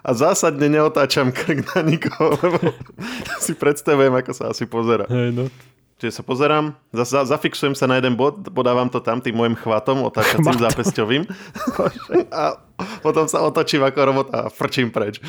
a 0.00 0.10
zásadne 0.14 0.70
neotáčam 0.70 1.34
krk 1.34 1.74
na 1.74 1.80
nikoho, 1.82 2.38
lebo 2.40 2.72
si 3.42 3.52
predstavujem, 3.52 4.14
ako 4.14 4.32
sa 4.32 4.44
asi 4.48 4.64
pozera. 4.64 5.04
hej, 5.10 5.34
no. 5.34 5.46
Čiže 6.02 6.18
sa 6.18 6.26
pozerám, 6.26 6.74
za, 6.90 7.06
za, 7.06 7.20
zafixujem 7.30 7.78
sa 7.78 7.86
na 7.86 7.94
jeden 7.94 8.18
bod, 8.18 8.42
podávam 8.50 8.90
to 8.90 8.98
tam 8.98 9.22
tým 9.22 9.38
môjim 9.38 9.54
chvatom, 9.54 10.02
otáčacím 10.02 10.50
Chvatom. 10.50 10.64
zápesťovým 10.66 11.22
a 12.42 12.58
potom 13.06 13.30
sa 13.30 13.38
otočím 13.46 13.86
ako 13.86 13.98
robot 14.02 14.28
a 14.34 14.50
frčím 14.50 14.90
preč. 14.90 15.22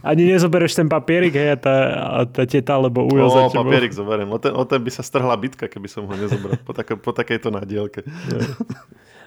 Ani 0.00 0.24
nezoberieš 0.24 0.80
ten 0.80 0.88
papierik, 0.88 1.36
hej, 1.36 1.52
a 1.52 1.58
tá, 1.60 1.76
a 2.00 2.18
tá 2.24 2.48
teta, 2.48 2.80
lebo 2.80 3.04
ujo 3.04 3.28
za 3.28 3.52
tebou. 3.52 3.68
papierik 3.68 3.92
zoberiem. 3.92 4.32
O 4.32 4.40
ten, 4.40 4.56
o 4.56 4.64
ten 4.64 4.80
by 4.80 4.88
sa 4.88 5.04
strhla 5.04 5.36
bitka, 5.36 5.68
keby 5.68 5.92
som 5.92 6.08
ho 6.08 6.14
nezobral 6.16 6.56
po, 6.64 6.72
take, 6.72 6.96
po 6.96 7.12
takejto 7.12 7.52
nádielke. 7.52 8.00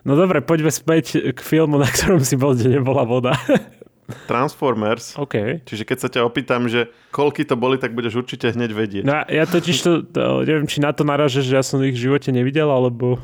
No 0.01 0.17
dobre, 0.17 0.41
poďme 0.41 0.73
späť 0.73 1.21
k 1.31 1.39
filmu, 1.39 1.77
na 1.77 1.85
ktorom 1.85 2.25
si 2.25 2.33
bol, 2.33 2.57
kde 2.57 2.81
nebola 2.81 3.05
voda. 3.05 3.37
Transformers. 4.27 5.15
OK. 5.15 5.63
Čiže 5.63 5.83
keď 5.83 5.97
sa 5.97 6.09
ťa 6.11 6.21
opýtam, 6.27 6.67
že 6.67 6.91
koľky 7.09 7.47
to 7.47 7.55
boli, 7.55 7.79
tak 7.79 7.95
budeš 7.95 8.19
určite 8.19 8.51
hneď 8.51 8.71
vedieť. 8.71 9.03
No 9.05 9.23
ja 9.27 9.45
totiž 9.47 9.77
to, 9.79 9.91
to, 10.03 10.43
neviem, 10.43 10.67
či 10.67 10.83
na 10.83 10.91
to 10.91 11.07
naražeš, 11.07 11.47
že 11.47 11.55
ja 11.55 11.63
som 11.63 11.79
ich 11.83 11.95
v 11.95 12.11
živote 12.11 12.29
nevidel, 12.31 12.67
alebo, 12.67 13.19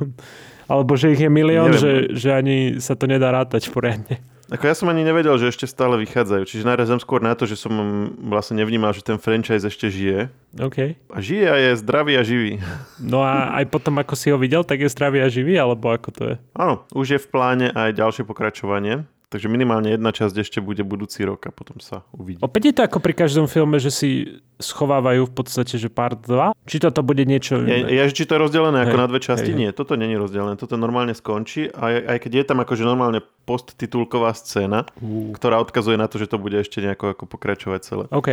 alebo 0.71 0.91
že 0.95 1.13
ich 1.15 1.21
je 1.21 1.29
milión, 1.31 1.75
že, 1.75 2.09
Neviem. 2.09 2.15
že 2.15 2.29
ani 2.31 2.57
sa 2.79 2.93
to 2.95 3.05
nedá 3.07 3.31
rátať 3.33 3.67
poriadne. 3.73 4.21
Ako 4.49 4.65
ja 4.65 4.73
som 4.73 4.89
ani 4.89 5.05
nevedel, 5.05 5.37
že 5.37 5.53
ešte 5.53 5.69
stále 5.69 5.93
vychádzajú. 6.01 6.41
Čiže 6.41 6.65
narazím 6.65 6.97
skôr 6.97 7.21
na 7.21 7.37
to, 7.37 7.45
že 7.45 7.53
som 7.53 7.69
vlastne 8.17 8.57
nevnímal, 8.57 8.97
že 8.97 9.05
ten 9.05 9.21
franchise 9.21 9.61
ešte 9.61 9.93
žije. 9.93 10.33
OK. 10.57 10.97
A 11.13 11.17
žije 11.21 11.45
a 11.45 11.55
je 11.61 11.71
zdravý 11.77 12.17
a 12.17 12.25
živý. 12.25 12.57
No 12.97 13.21
a 13.21 13.53
aj 13.61 13.69
potom, 13.69 14.01
ako 14.01 14.17
si 14.17 14.33
ho 14.33 14.41
videl, 14.41 14.65
tak 14.65 14.81
je 14.81 14.89
zdravý 14.89 15.21
a 15.21 15.29
živý, 15.29 15.53
alebo 15.53 15.93
ako 15.93 16.09
to 16.09 16.23
je? 16.33 16.35
Áno, 16.57 16.81
už 16.97 17.07
je 17.13 17.19
v 17.21 17.27
pláne 17.29 17.69
aj 17.77 17.93
ďalšie 17.93 18.25
pokračovanie. 18.25 19.05
Takže 19.29 19.45
minimálne 19.45 19.93
jedna 19.93 20.09
časť 20.09 20.41
ešte 20.41 20.57
bude 20.57 20.81
budúci 20.81 21.21
rok 21.21 21.45
a 21.45 21.51
potom 21.53 21.77
sa 21.77 22.01
uvidí. 22.17 22.41
Opäť 22.41 22.61
je 22.65 22.73
to 22.73 22.81
ako 22.81 22.97
pri 22.97 23.13
každom 23.13 23.45
filme, 23.45 23.77
že 23.77 23.93
si 23.93 24.09
schovávajú 24.57 25.29
v 25.29 25.33
podstate, 25.37 25.77
že 25.77 25.85
part 25.85 26.17
2? 26.25 26.57
Či 26.65 26.81
toto 26.81 27.05
bude 27.05 27.21
niečo... 27.29 27.61
Je, 27.61 27.93
je, 27.93 28.03
či 28.09 28.25
to 28.25 28.33
je 28.33 28.41
rozdelené 28.41 28.89
ako 28.89 28.97
Hej, 28.97 29.01
na 29.05 29.07
dve 29.07 29.19
časti? 29.21 29.51
hej. 29.53 29.57
Nie, 29.57 29.69
toto 29.69 29.93
není 29.93 30.17
rozdelené. 30.17 30.57
Toto 30.57 30.81
normálne 30.81 31.13
skončí. 31.13 31.69
A 31.69 31.93
aj, 31.93 31.95
aj 32.09 32.17
keď 32.25 32.31
je 32.41 32.43
tam 32.49 32.57
akože 32.65 32.81
normálne 32.81 33.21
posttitulková 33.45 34.33
scéna, 34.33 34.89
Ú. 34.97 35.29
ktorá 35.37 35.61
odkazuje 35.61 36.01
na 36.01 36.09
to, 36.09 36.17
že 36.17 36.25
to 36.25 36.41
bude 36.41 36.57
ešte 36.57 36.81
nejako 36.81 37.13
ako 37.13 37.23
pokračovať 37.29 37.79
celé. 37.85 38.05
OK. 38.09 38.29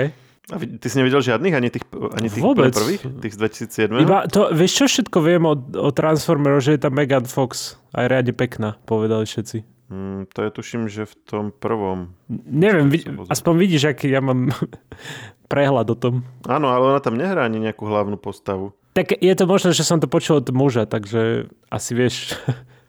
A 0.49 0.57
ty 0.63 0.87
si 0.89 0.97
nevidel 0.97 1.21
žiadnych? 1.21 1.53
Ani 1.59 1.69
tých, 1.69 1.85
ani 1.93 2.33
tých 2.33 2.41
Vôbec. 2.41 2.73
prvých? 2.73 3.05
Tých 3.21 3.35
z 3.37 3.39
2007? 3.93 4.01
Iba 4.01 4.25
to, 4.33 4.49
vieš 4.55 4.73
čo 4.81 4.85
všetko 4.89 5.19
viem 5.21 5.45
o, 5.45 5.59
o 5.59 5.91
Transformeroch, 5.93 6.65
že 6.65 6.79
je 6.79 6.81
tam 6.81 6.97
Megan 6.97 7.29
Fox. 7.29 7.77
Aj 7.93 8.09
riadne 8.09 8.33
pekná, 8.33 8.81
povedali 8.89 9.29
všetci. 9.29 9.76
Mm, 9.87 10.27
to 10.35 10.43
je 10.43 10.51
tuším, 10.51 10.83
že 10.91 11.07
v 11.07 11.15
tom 11.23 11.45
prvom. 11.55 12.11
Neviem, 12.31 12.91
vid- 12.91 13.07
aspoň 13.31 13.55
vidíš, 13.55 13.95
aký 13.95 14.11
ja 14.11 14.19
mám 14.19 14.51
prehľad 15.53 15.87
o 15.95 15.97
tom. 15.97 16.15
Áno, 16.51 16.75
ale 16.75 16.97
ona 16.97 17.01
tam 17.03 17.15
nehrá 17.15 17.47
ani 17.47 17.63
nejakú 17.63 17.87
hlavnú 17.87 18.19
postavu. 18.19 18.75
Tak 18.99 19.15
je 19.15 19.35
to 19.37 19.45
možné, 19.45 19.71
že 19.77 19.87
som 19.87 20.03
to 20.03 20.11
počul 20.11 20.43
od 20.43 20.49
muža, 20.51 20.89
takže 20.89 21.53
asi 21.71 21.93
vieš. 21.95 22.35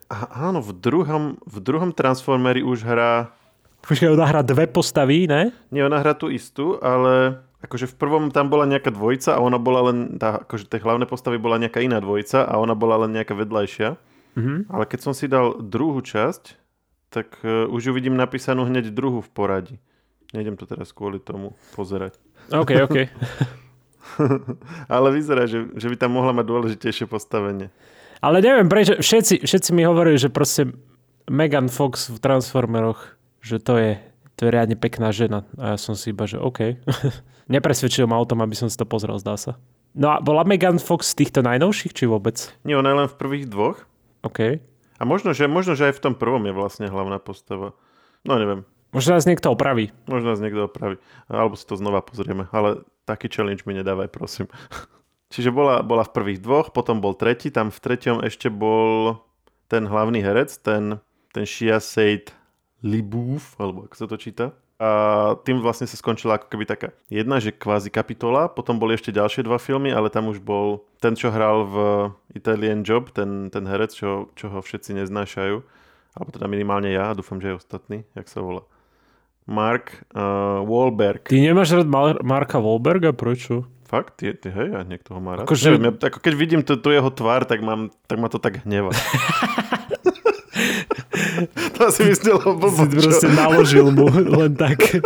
A, 0.08 0.48
áno, 0.50 0.64
v 0.64 0.72
druhom, 0.72 1.36
v 1.44 1.58
druhom 1.60 1.92
Transformeri 1.92 2.64
už 2.64 2.88
hrá... 2.88 3.36
Počkaj, 3.84 4.16
ona 4.16 4.26
hrá 4.26 4.42
dve 4.42 4.66
postavy, 4.72 5.28
ne? 5.28 5.52
Nie, 5.68 5.84
ona 5.84 6.00
hrá 6.00 6.16
tú 6.16 6.32
istú, 6.32 6.80
ale 6.80 7.44
akože 7.60 7.92
v 7.92 7.96
prvom 8.00 8.24
tam 8.32 8.48
bola 8.48 8.64
nejaká 8.64 8.90
dvojica 8.90 9.36
a 9.36 9.44
ona 9.44 9.60
bola 9.60 9.92
len, 9.92 10.16
tá, 10.16 10.48
akože 10.48 10.72
tie 10.72 10.80
hlavné 10.80 11.06
postavy 11.06 11.36
bola 11.38 11.60
nejaká 11.60 11.84
iná 11.84 12.00
dvojica 12.00 12.48
a 12.48 12.56
ona 12.56 12.72
bola 12.72 13.06
len 13.06 13.14
nejaká 13.14 13.36
vedľajšia. 13.36 14.00
Mhm. 14.40 14.72
Ale 14.72 14.84
keď 14.88 15.00
som 15.04 15.14
si 15.14 15.28
dal 15.28 15.60
druhú 15.60 16.00
časť, 16.00 16.67
tak 17.10 17.40
uh, 17.44 17.68
už 17.72 17.90
ju 17.90 17.92
vidím 17.96 18.16
napísanú 18.20 18.68
hneď 18.68 18.92
druhú 18.92 19.24
v 19.24 19.30
poradí. 19.32 19.76
Nejdem 20.36 20.60
to 20.60 20.68
teraz 20.68 20.92
kvôli 20.92 21.24
tomu 21.24 21.56
pozerať. 21.72 22.20
OK, 22.52 22.72
OK. 22.84 22.98
Ale 24.92 25.08
vyzerá, 25.16 25.48
že, 25.48 25.68
že 25.76 25.88
by 25.88 25.96
tam 25.96 26.16
mohla 26.20 26.36
mať 26.36 26.46
dôležitejšie 26.48 27.08
postavenie. 27.08 27.72
Ale 28.20 28.42
neviem 28.42 28.68
prečo, 28.68 28.98
všetci, 28.98 29.46
všetci 29.46 29.70
mi 29.72 29.86
hovorili, 29.86 30.18
že 30.18 30.34
proste 30.34 30.74
Megan 31.30 31.70
Fox 31.70 32.10
v 32.12 32.18
Transformeroch, 32.20 33.16
že 33.44 33.62
to 33.62 33.78
je, 33.78 33.92
to 34.36 34.48
je 34.48 34.50
riadne 34.52 34.76
pekná 34.80 35.14
žena. 35.14 35.48
A 35.60 35.76
ja 35.76 35.78
som 35.80 35.94
si 35.94 36.12
iba, 36.12 36.28
že 36.28 36.42
OK. 36.42 36.80
Nepresvedčil 37.54 38.10
ma 38.10 38.20
o 38.20 38.28
tom, 38.28 38.44
aby 38.44 38.56
som 38.58 38.68
si 38.68 38.76
to 38.76 38.84
pozrel, 38.84 39.16
zdá 39.20 39.40
sa. 39.40 39.56
No 39.98 40.14
a 40.14 40.22
bola 40.22 40.44
Megan 40.44 40.78
Fox 40.78 41.16
z 41.16 41.26
týchto 41.26 41.40
najnovších, 41.42 41.96
či 41.96 42.06
vôbec? 42.06 42.52
Nie, 42.68 42.78
ona 42.78 42.92
je 42.92 43.00
len 43.06 43.10
v 43.10 43.18
prvých 43.18 43.46
dvoch. 43.50 43.78
OK. 44.22 44.62
A 44.98 45.04
možno 45.06 45.32
že, 45.34 45.46
možno, 45.46 45.78
že 45.78 45.94
aj 45.94 45.98
v 45.98 46.04
tom 46.04 46.14
prvom 46.18 46.44
je 46.46 46.54
vlastne 46.54 46.86
hlavná 46.90 47.22
postava. 47.22 47.78
No 48.26 48.38
neviem. 48.42 48.66
Možno 48.96 49.14
nás 49.14 49.30
niekto 49.30 49.54
opraví. 49.54 49.94
Možno 50.10 50.34
nás 50.34 50.42
niekto 50.42 50.66
opraví. 50.66 50.98
Alebo 51.30 51.54
si 51.54 51.68
to 51.68 51.78
znova 51.78 52.02
pozrieme. 52.02 52.50
Ale 52.50 52.88
taký 53.06 53.30
challenge 53.30 53.68
mi 53.68 53.78
nedávaj, 53.78 54.10
prosím. 54.10 54.48
Čiže 55.34 55.52
bola, 55.52 55.84
bola 55.84 56.08
v 56.08 56.16
prvých 56.16 56.40
dvoch, 56.40 56.72
potom 56.72 57.04
bol 57.04 57.14
tretí. 57.14 57.52
Tam 57.52 57.68
v 57.68 57.80
treťom 57.80 58.24
ešte 58.24 58.48
bol 58.48 59.20
ten 59.68 59.84
hlavný 59.84 60.24
herec, 60.24 60.56
ten, 60.64 61.04
ten 61.36 61.44
Shia 61.44 61.84
Said 61.84 62.32
Libouf, 62.80 63.60
alebo 63.60 63.84
ako 63.86 63.96
sa 63.96 64.08
to 64.08 64.16
číta. 64.16 64.56
A 64.78 64.90
tým 65.42 65.58
vlastne 65.58 65.90
sa 65.90 65.98
skončila 65.98 66.38
ako 66.38 66.54
keby 66.54 66.70
taká 66.70 66.94
jedna, 67.10 67.42
že 67.42 67.50
kvázi 67.50 67.90
kapitola, 67.90 68.46
potom 68.46 68.78
boli 68.78 68.94
ešte 68.94 69.10
ďalšie 69.10 69.42
dva 69.42 69.58
filmy, 69.58 69.90
ale 69.90 70.14
tam 70.14 70.30
už 70.30 70.38
bol 70.38 70.86
ten, 71.02 71.18
čo 71.18 71.34
hral 71.34 71.66
v 71.66 71.76
Italian 72.38 72.86
Job, 72.86 73.10
ten, 73.10 73.50
ten 73.50 73.66
herec, 73.66 73.90
čo, 73.90 74.30
čo 74.38 74.54
ho 74.54 74.62
všetci 74.62 74.94
neznášajú, 75.02 75.56
alebo 76.14 76.30
teda 76.30 76.46
minimálne 76.46 76.94
ja, 76.94 77.10
a 77.10 77.18
dúfam, 77.18 77.42
že 77.42 77.58
aj 77.58 77.66
ostatní, 77.66 78.06
jak 78.14 78.30
sa 78.30 78.46
volá. 78.46 78.62
Mark 79.50 80.06
uh, 80.14 80.62
Wahlberg. 80.62 81.26
Ty 81.26 81.42
nemáš 81.42 81.74
rád 81.74 81.90
Mar- 81.90 82.22
Marka 82.22 82.62
Wahlberga? 82.62 83.18
Prečo? 83.18 83.66
Fakt? 83.88 84.20
Ty, 84.22 84.36
ty, 84.38 84.52
hej, 84.52 84.76
a 84.78 84.84
niekto 84.86 85.16
ho 85.16 85.20
má 85.24 85.40
rád. 85.40 85.50
Akože- 85.50 85.74
Neviem, 85.74 85.90
ja, 85.90 86.06
ako 86.06 86.20
keď 86.22 86.34
vidím 86.38 86.62
tu, 86.62 86.78
tu 86.78 86.94
jeho 86.94 87.08
tvár, 87.10 87.50
tak, 87.50 87.64
mám, 87.66 87.90
tak 88.06 88.20
ma 88.22 88.30
to 88.30 88.38
tak 88.38 88.62
hneva. 88.62 88.94
to 91.78 91.84
si 91.94 92.02
myslel 92.08 92.38
Si 92.38 92.46
blbo, 92.46 92.70
čo? 92.70 93.00
proste 93.02 93.28
naložil 93.32 93.88
mu 93.94 94.08
len 94.10 94.54
tak. 94.56 95.02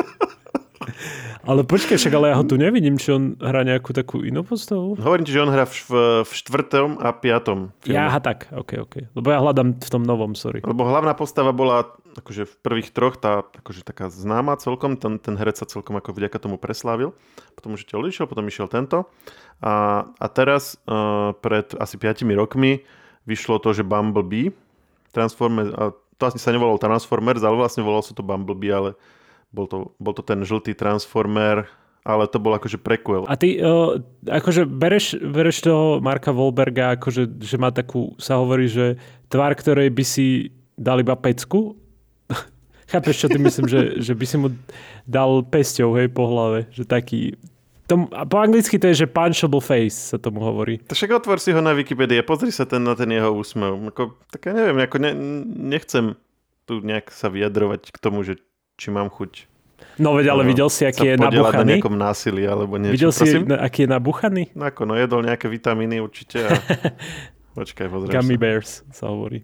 Ale 1.41 1.65
počkaj, 1.65 1.97
však 1.97 2.13
ale 2.13 2.29
ja 2.29 2.35
ho 2.37 2.45
tu 2.45 2.53
nevidím, 2.53 3.01
či 3.01 3.17
on 3.17 3.33
hrá 3.41 3.65
nejakú 3.65 3.97
takú 3.97 4.21
inú 4.21 4.45
postavu. 4.45 4.93
Hovorím 5.01 5.25
ti, 5.25 5.33
že 5.33 5.41
on 5.41 5.49
hrá 5.49 5.65
v, 5.65 5.73
v, 6.21 6.29
štvrtom 6.29 7.01
a 7.01 7.09
piatom 7.17 7.73
filme. 7.81 7.97
Ja, 7.97 8.13
aha, 8.13 8.21
tak, 8.21 8.53
ok, 8.53 8.71
ok. 8.85 8.93
Lebo 9.17 9.27
ja 9.33 9.41
hľadám 9.41 9.81
v 9.81 9.89
tom 9.89 10.05
novom, 10.05 10.37
sorry. 10.37 10.61
Lebo 10.61 10.85
hlavná 10.85 11.17
postava 11.17 11.49
bola 11.49 11.89
akože 12.13 12.45
v 12.45 12.53
prvých 12.61 12.93
troch 12.93 13.17
tá 13.17 13.41
akože 13.41 13.81
taká 13.81 14.13
známa 14.13 14.59
celkom, 14.61 14.99
ten, 14.99 15.17
ten 15.17 15.33
herec 15.33 15.57
sa 15.57 15.65
celkom 15.65 15.97
ako 15.97 16.13
vďaka 16.13 16.37
tomu 16.37 16.61
preslávil. 16.61 17.17
Potom 17.57 17.73
už 17.73 17.89
ťa 17.89 17.97
išiel, 18.05 18.29
potom 18.29 18.45
išiel 18.45 18.69
tento. 18.69 19.09
A, 19.65 20.05
a 20.21 20.25
teraz 20.29 20.77
uh, 20.85 21.33
pred 21.41 21.73
asi 21.81 21.97
5 21.97 22.21
rokmi 22.37 22.85
vyšlo 23.25 23.57
to, 23.57 23.73
že 23.73 23.81
Bumblebee, 23.81 24.53
Transformers, 25.09 25.73
to 26.21 26.29
asi 26.29 26.37
sa 26.37 26.53
nevolalo 26.53 26.77
Transformers, 26.77 27.41
ale 27.41 27.57
vlastne 27.57 27.81
volalo 27.81 28.05
sa 28.05 28.13
to 28.13 28.21
Bumblebee, 28.21 28.69
ale 28.69 28.93
bol 29.49 29.65
to, 29.65 29.97
bol 29.97 30.13
to 30.13 30.21
ten 30.21 30.45
žltý 30.45 30.77
Transformer, 30.77 31.65
ale 32.05 32.29
to 32.29 32.37
bol 32.37 32.53
akože 32.53 32.77
prequel. 32.77 33.25
A 33.25 33.33
ty 33.33 33.57
uh, 33.57 33.97
akože 34.29 34.69
bereš, 34.69 35.17
bereš 35.17 35.65
toho 35.65 35.97
Marka 35.97 36.29
Wolberga, 36.29 36.93
akože, 36.97 37.41
že 37.41 37.57
má 37.57 37.73
takú, 37.73 38.13
sa 38.21 38.37
hovorí, 38.37 38.69
že 38.69 39.01
tvár, 39.33 39.57
ktorej 39.57 39.89
by 39.89 40.03
si 40.05 40.53
dal 40.77 41.01
iba 41.01 41.17
pecku? 41.17 41.77
Chápeš, 42.91 43.25
čo 43.25 43.27
ty 43.29 43.41
myslím, 43.41 43.65
že, 43.65 43.81
že 43.97 44.13
by 44.13 44.25
si 44.29 44.37
mu 44.37 44.53
dal 45.09 45.41
pesťou, 45.45 45.97
hej, 45.97 46.09
po 46.13 46.29
hlave, 46.29 46.69
že 46.69 46.85
taký, 46.85 47.37
tom, 47.91 48.07
po 48.07 48.37
anglicky 48.39 48.79
to 48.79 48.87
je, 48.95 49.03
že 49.03 49.07
punchable 49.11 49.59
face 49.59 50.15
sa 50.15 50.17
tomu 50.17 50.39
hovorí. 50.39 50.79
To 50.87 50.95
však 50.95 51.11
otvor 51.19 51.43
si 51.43 51.51
ho 51.51 51.59
na 51.59 51.75
Wikipedii 51.75 52.23
a 52.23 52.25
pozri 52.25 52.55
sa 52.55 52.63
ten, 52.63 52.79
na 52.79 52.95
ten 52.95 53.11
jeho 53.11 53.35
úsmev. 53.35 53.91
Ako, 53.91 54.15
tak 54.31 54.47
ja 54.47 54.55
neviem, 54.55 54.79
ako 54.79 54.97
ne, 55.03 55.11
nechcem 55.75 56.15
tu 56.63 56.79
nejak 56.79 57.11
sa 57.11 57.27
vyjadrovať 57.27 57.91
k 57.91 57.97
tomu, 57.99 58.23
že 58.23 58.39
či 58.79 58.95
mám 58.95 59.11
chuť 59.11 59.51
No 59.99 60.15
veď, 60.15 60.33
ale 60.33 60.43
no, 60.45 60.49
videl 60.49 60.69
si, 60.71 60.87
aký 60.87 61.13
je 61.13 61.15
nabuchaný? 61.19 61.57
na 61.57 61.71
nejakom 61.77 61.97
násilí 61.97 62.43
alebo 62.47 62.79
niečo. 62.79 62.95
Videl 62.95 63.11
si, 63.11 63.25
Prosím? 63.27 63.43
aký 63.53 63.79
je 63.85 63.89
nabuchaný? 63.91 64.43
No 64.55 64.63
ako, 64.65 64.81
no 64.87 64.93
jedol 64.95 65.21
nejaké 65.25 65.51
vitamíny 65.51 65.99
určite 65.99 66.47
a... 66.47 66.49
Počkaj, 67.57 67.91
pozrieš 67.91 68.15
Gummy 68.15 68.39
sa. 68.39 68.41
bears 68.41 68.71
sa 68.95 69.05
hovorí. 69.11 69.43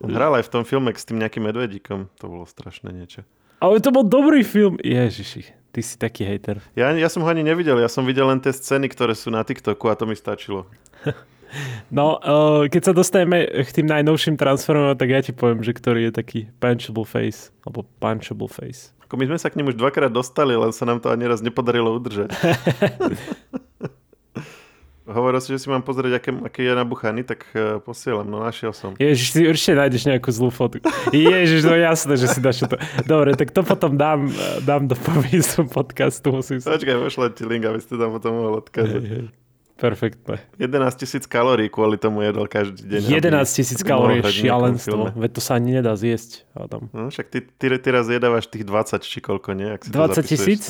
On 0.00 0.08
hral 0.08 0.32
aj 0.40 0.48
v 0.48 0.52
tom 0.56 0.64
filme 0.64 0.88
s 0.96 1.04
tým 1.04 1.20
nejakým 1.20 1.44
medvedíkom. 1.44 2.08
To 2.16 2.24
bolo 2.24 2.48
strašné 2.48 2.88
niečo. 2.88 3.20
Ale 3.60 3.84
to 3.84 3.92
bol 3.92 4.00
dobrý 4.00 4.40
film. 4.40 4.80
Ježiši, 4.80 5.59
ty 5.70 5.80
si 5.80 5.94
taký 5.96 6.26
hater. 6.26 6.58
Ja, 6.74 6.90
ja 6.94 7.08
som 7.10 7.22
ho 7.22 7.28
ani 7.30 7.46
nevidel. 7.46 7.78
Ja 7.78 7.90
som 7.90 8.06
videl 8.06 8.26
len 8.26 8.42
tie 8.42 8.50
scény, 8.50 8.90
ktoré 8.90 9.14
sú 9.14 9.30
na 9.30 9.46
TikToku 9.46 9.86
a 9.90 9.94
to 9.94 10.04
mi 10.06 10.14
stačilo. 10.18 10.66
No, 11.90 12.22
uh, 12.22 12.70
keď 12.70 12.82
sa 12.86 12.92
dostaneme 12.94 13.42
k 13.42 13.70
tým 13.74 13.90
najnovším 13.90 14.38
transformom, 14.38 14.94
tak 14.94 15.10
ja 15.10 15.18
ti 15.18 15.34
poviem, 15.34 15.66
že 15.66 15.74
ktorý 15.74 16.06
je 16.06 16.12
taký 16.14 16.40
punchable 16.62 17.02
face, 17.02 17.50
alebo 17.66 17.82
punchable 17.98 18.46
face. 18.46 18.94
Ako 19.10 19.18
my 19.18 19.26
sme 19.26 19.38
sa 19.42 19.50
k 19.50 19.58
ním 19.58 19.74
už 19.74 19.74
dvakrát 19.74 20.14
dostali, 20.14 20.54
len 20.54 20.70
sa 20.70 20.86
nám 20.86 21.02
to 21.02 21.10
ani 21.10 21.26
raz 21.26 21.42
nepodarilo 21.42 21.90
udržať. 21.98 22.30
Hovoril 25.08 25.40
si, 25.40 25.56
že 25.56 25.64
si 25.64 25.68
mám 25.72 25.80
pozrieť, 25.80 26.20
aké, 26.20 26.30
aký 26.44 26.60
je 26.68 26.72
nabuchaný, 26.76 27.24
tak 27.24 27.48
uh, 27.56 27.80
posielam, 27.80 28.28
no 28.28 28.44
našiel 28.44 28.76
som. 28.76 28.92
Ježiš, 29.00 29.32
ty 29.32 29.48
určite 29.48 29.74
nájdeš 29.80 30.02
nejakú 30.06 30.28
zlú 30.28 30.52
fotku. 30.52 30.84
Ježiš, 31.10 31.64
no 31.64 31.72
jasné, 31.72 32.20
že 32.20 32.28
si 32.28 32.38
dáš 32.38 32.68
to. 32.68 32.76
Dobre, 33.08 33.32
tak 33.32 33.50
to 33.50 33.64
potom 33.64 33.96
dám, 33.96 34.28
dám 34.62 34.86
do 34.86 34.94
popisu 34.94 35.64
podcastu. 35.66 36.36
Musím 36.36 36.60
sa... 36.60 36.76
Počkaj, 36.76 36.96
pošlem 37.00 37.30
ti 37.32 37.42
link, 37.48 37.64
aby 37.64 37.80
ste 37.80 37.96
tam 37.96 38.12
potom 38.12 38.30
mohli 38.36 38.60
odkázať. 38.60 39.02
Perfektné. 39.80 40.44
11 40.60 40.92
tisíc 41.00 41.24
kalórií 41.24 41.72
kvôli 41.72 41.96
tomu 41.96 42.20
jedol 42.20 42.44
každý 42.44 42.84
deň. 42.84 43.00
11 43.16 43.48
tisíc 43.48 43.80
kalórií 43.80 44.20
je 44.20 44.44
šialenstvo. 44.44 45.16
Veď 45.16 45.30
to 45.32 45.40
sa 45.40 45.56
ani 45.56 45.80
nedá 45.80 45.96
zjesť. 45.96 46.44
Adam. 46.52 46.92
No, 46.92 47.08
však 47.08 47.32
ty, 47.32 47.38
ty, 47.40 47.66
ty 47.72 47.88
raz 47.88 48.04
jedávaš 48.12 48.52
tých 48.52 48.68
20 48.68 49.00
či 49.00 49.18
koľko, 49.24 49.56
nie? 49.56 49.72
Ak 49.72 49.88
si 49.88 49.88
20 49.88 50.20
tisíc? 50.28 50.68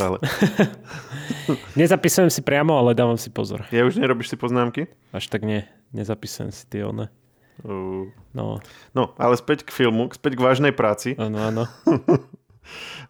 Nezapisujem 1.81 2.31
si 2.31 2.41
priamo, 2.47 2.79
ale 2.79 2.95
dávam 2.95 3.19
si 3.19 3.35
pozor. 3.35 3.67
Ja 3.75 3.83
už 3.83 3.99
nerobíš 3.99 4.31
si 4.31 4.37
poznámky? 4.39 4.87
Až 5.11 5.27
tak 5.27 5.43
nie. 5.43 5.67
Nezapisujem 5.91 6.55
si 6.55 6.63
tie 6.71 6.87
one. 6.87 7.11
Uh. 7.67 8.09
No. 8.31 8.63
no, 8.95 9.13
ale 9.19 9.35
späť 9.35 9.67
k 9.67 9.75
filmu, 9.75 10.07
späť 10.15 10.39
k 10.39 10.45
vážnej 10.47 10.71
práci. 10.71 11.19
Áno, 11.19 11.43
áno. 11.43 11.67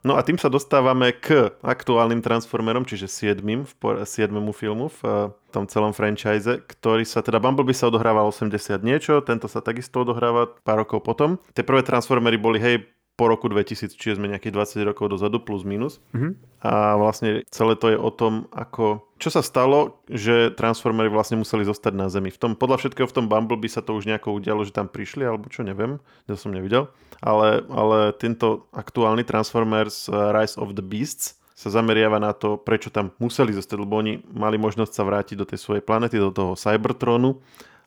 No 0.01 0.17
a 0.17 0.25
tým 0.25 0.41
sa 0.41 0.49
dostávame 0.49 1.13
k 1.13 1.53
aktuálnym 1.61 2.25
Transformerom, 2.25 2.89
čiže 2.89 3.05
7. 3.37 3.45
V, 3.69 3.73
7. 4.01 4.33
filmu 4.57 4.89
v 4.89 5.01
eh, 5.05 5.13
tom 5.53 5.69
celom 5.69 5.93
franchise, 5.93 6.49
ktorý 6.65 7.05
sa 7.05 7.21
teda 7.21 7.37
Bumblebee 7.37 7.77
sa 7.77 7.93
odohrával 7.93 8.33
80 8.33 8.81
niečo, 8.81 9.21
tento 9.21 9.45
sa 9.45 9.61
takisto 9.61 10.01
odohráva 10.01 10.49
pár 10.65 10.89
rokov 10.89 11.05
potom. 11.05 11.37
Tie 11.53 11.61
prvé 11.61 11.85
Transformery 11.85 12.41
boli, 12.41 12.57
hej, 12.57 12.89
po 13.21 13.29
roku 13.29 13.53
2000, 13.53 14.01
čiže 14.01 14.17
sme 14.17 14.33
nejakých 14.33 14.81
20 14.81 14.89
rokov 14.89 15.13
dozadu, 15.13 15.45
plus 15.45 15.61
minus. 15.61 16.01
Mm-hmm. 16.17 16.33
A 16.65 16.97
vlastne 16.97 17.45
celé 17.53 17.77
to 17.77 17.93
je 17.93 18.01
o 18.01 18.09
tom, 18.09 18.49
ako... 18.49 19.05
Čo 19.21 19.37
sa 19.37 19.45
stalo, 19.45 20.01
že 20.09 20.49
Transformery 20.57 21.13
vlastne 21.13 21.37
museli 21.37 21.69
zostať 21.69 21.93
na 21.93 22.09
Zemi. 22.09 22.33
V 22.33 22.41
tom, 22.41 22.53
podľa 22.57 22.81
všetkého 22.81 23.05
v 23.05 23.17
tom 23.21 23.29
Bumblebee 23.29 23.69
sa 23.69 23.85
to 23.85 23.93
už 23.93 24.09
nejako 24.09 24.41
udialo, 24.41 24.65
že 24.65 24.73
tam 24.73 24.89
prišli, 24.89 25.29
alebo 25.29 25.53
čo, 25.53 25.61
neviem, 25.61 26.01
ja 26.25 26.41
som 26.41 26.49
nevidel. 26.49 26.89
Ale, 27.21 27.61
ale 27.69 28.17
tento 28.17 28.65
aktuálny 28.73 29.29
Transformers 29.29 30.09
uh, 30.09 30.33
Rise 30.33 30.57
of 30.57 30.73
the 30.73 30.81
Beasts 30.81 31.37
sa 31.53 31.69
zameriava 31.69 32.17
na 32.17 32.33
to, 32.33 32.57
prečo 32.57 32.89
tam 32.89 33.13
museli 33.21 33.53
zostať, 33.53 33.85
lebo 33.85 34.01
oni 34.01 34.25
mali 34.33 34.57
možnosť 34.57 34.93
sa 34.97 35.05
vrátiť 35.05 35.37
do 35.37 35.45
tej 35.45 35.61
svojej 35.61 35.85
planety, 35.85 36.17
do 36.17 36.33
toho 36.33 36.57
Cybertronu 36.57 37.37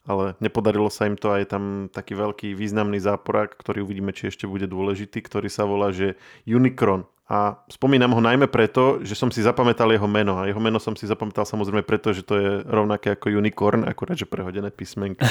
ale 0.03 0.35
nepodarilo 0.43 0.91
sa 0.91 1.07
im 1.07 1.15
to 1.15 1.31
aj 1.31 1.55
tam 1.55 1.87
taký 1.87 2.13
veľký 2.19 2.59
významný 2.59 2.99
záporák, 2.99 3.55
ktorý 3.55 3.87
uvidíme, 3.87 4.11
či 4.11 4.27
ešte 4.27 4.43
bude 4.43 4.67
dôležitý, 4.67 5.23
ktorý 5.23 5.47
sa 5.47 5.63
volá, 5.63 5.95
že 5.95 6.19
Unicron. 6.43 7.07
A 7.23 7.55
spomínam 7.71 8.11
ho 8.11 8.19
najmä 8.19 8.51
preto, 8.51 8.99
že 8.99 9.15
som 9.15 9.31
si 9.31 9.39
zapamätal 9.39 9.87
jeho 9.95 10.05
meno. 10.11 10.43
A 10.43 10.51
jeho 10.51 10.59
meno 10.59 10.75
som 10.75 10.91
si 10.91 11.07
zapamätal 11.07 11.47
samozrejme 11.47 11.87
preto, 11.87 12.11
že 12.11 12.19
to 12.19 12.35
je 12.35 12.49
rovnaké 12.67 13.15
ako 13.15 13.31
Unicorn, 13.31 13.87
akurát, 13.87 14.19
že 14.19 14.27
prehodené 14.27 14.69
písmenky. 14.75 15.23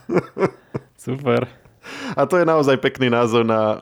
Super. 1.00 1.48
A 2.12 2.28
to 2.28 2.36
je 2.36 2.44
naozaj 2.44 2.76
pekný 2.84 3.08
názov 3.08 3.48
na 3.48 3.80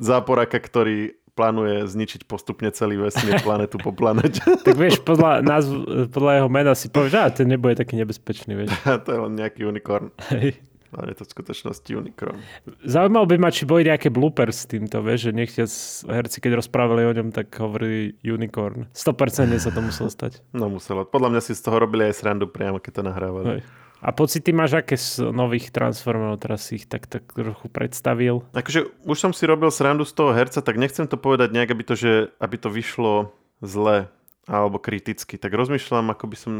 záporaka, 0.00 0.56
ktorý 0.56 1.12
plánuje 1.34 1.84
zničiť 1.90 2.24
postupne 2.24 2.70
celý 2.70 2.96
vesmír, 2.98 3.42
planetu 3.42 3.76
po 3.82 3.90
planete. 3.90 4.40
tak 4.66 4.78
vieš, 4.78 5.02
podľa, 5.02 5.42
názv, 5.42 5.74
podľa 6.14 6.32
jeho 6.40 6.48
mena 6.50 6.72
si 6.78 6.86
povieš, 6.88 7.10
že 7.10 7.42
ten 7.42 7.46
nebude 7.50 7.74
taký 7.74 7.98
nebezpečný, 7.98 8.54
vieš. 8.54 8.70
to 9.04 9.08
je 9.10 9.18
len 9.18 9.34
nejaký 9.34 9.66
unikorn. 9.66 10.14
Hej. 10.30 10.62
Ale 10.94 11.10
je 11.10 11.18
to 11.18 11.24
v 11.26 11.30
skutočnosti 11.34 11.90
unikorn. 11.90 12.38
Zaujímavé 12.86 13.34
by 13.34 13.36
ma, 13.42 13.50
či 13.50 13.66
boli 13.66 13.82
nejaké 13.82 14.14
bloopers 14.14 14.62
s 14.62 14.70
týmto, 14.70 15.02
vieš, 15.02 15.26
že 15.26 15.30
nechtia 15.34 15.66
herci, 16.06 16.38
keď 16.38 16.62
rozprávali 16.62 17.02
o 17.02 17.10
ňom, 17.10 17.34
tak 17.34 17.50
hovorili 17.58 18.14
unicorn. 18.22 18.86
100% 18.94 19.58
sa 19.58 19.74
to 19.74 19.82
muselo 19.82 20.06
stať. 20.06 20.38
No 20.54 20.70
muselo. 20.70 21.02
Podľa 21.02 21.34
mňa 21.34 21.40
si 21.42 21.58
z 21.58 21.66
toho 21.66 21.82
robili 21.82 22.06
aj 22.06 22.22
srandu 22.22 22.46
priamo, 22.46 22.78
keď 22.78 23.02
to 23.02 23.02
nahrávali. 23.10 23.58
Hej. 23.58 23.60
A 24.04 24.12
pocity 24.12 24.52
máš 24.52 24.76
aké 24.76 25.00
z 25.00 25.32
nových 25.32 25.72
transformov, 25.72 26.36
teraz 26.36 26.68
si 26.68 26.76
ich 26.76 26.84
tak, 26.84 27.08
tak 27.08 27.24
trochu 27.32 27.72
predstavil? 27.72 28.44
Akože 28.52 28.92
už 29.08 29.16
som 29.16 29.32
si 29.32 29.48
robil 29.48 29.72
srandu 29.72 30.04
z 30.04 30.12
toho 30.12 30.36
herca, 30.36 30.60
tak 30.60 30.76
nechcem 30.76 31.08
to 31.08 31.16
povedať 31.16 31.56
nejak, 31.56 31.72
aby 31.72 31.84
to, 31.88 31.96
že, 31.96 32.12
aby 32.36 32.56
to 32.60 32.68
vyšlo 32.68 33.32
zle 33.64 34.12
alebo 34.44 34.76
kriticky. 34.76 35.40
Tak 35.40 35.56
rozmýšľam, 35.56 36.12
ako 36.12 36.24
by 36.28 36.36
som 36.36 36.54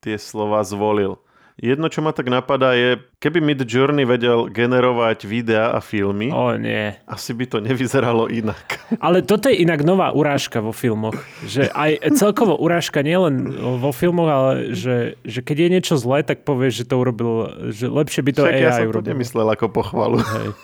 tie 0.00 0.16
slova 0.16 0.64
zvolil. 0.64 1.20
Jedno, 1.58 1.90
čo 1.90 2.06
ma 2.06 2.14
tak 2.14 2.30
napadá 2.30 2.70
je, 2.78 3.02
keby 3.18 3.42
Mid 3.42 3.66
Journey 3.66 4.06
vedel 4.06 4.46
generovať 4.46 5.26
videá 5.26 5.74
a 5.74 5.82
filmy, 5.82 6.30
o 6.30 6.54
nie. 6.54 6.94
asi 7.02 7.34
by 7.34 7.50
to 7.50 7.58
nevyzeralo 7.58 8.30
inak. 8.30 8.78
Ale 9.04 9.26
toto 9.26 9.50
je 9.50 9.58
inak 9.58 9.82
nová 9.82 10.14
urážka 10.14 10.62
vo 10.62 10.70
filmoch. 10.70 11.18
Že 11.42 11.66
aj 11.74 12.14
celkovo 12.14 12.54
urážka 12.54 13.02
nielen 13.02 13.50
vo 13.58 13.90
filmoch, 13.90 14.30
ale 14.30 14.52
že, 14.70 15.18
že 15.26 15.42
keď 15.42 15.56
je 15.58 15.68
niečo 15.74 15.94
zlé, 15.98 16.22
tak 16.22 16.46
povieš, 16.46 16.82
že 16.82 16.84
to 16.86 16.94
urobil, 16.94 17.32
že 17.74 17.90
lepšie 17.90 18.22
by 18.22 18.32
to 18.38 18.42
Však 18.46 18.54
AI 18.54 18.62
ja 18.62 18.70
som 18.78 18.86
urobil. 18.86 19.02
to 19.02 19.10
nemyslel 19.10 19.48
ako 19.50 19.66
pochvalu. 19.68 20.18
Hej. 20.22 20.48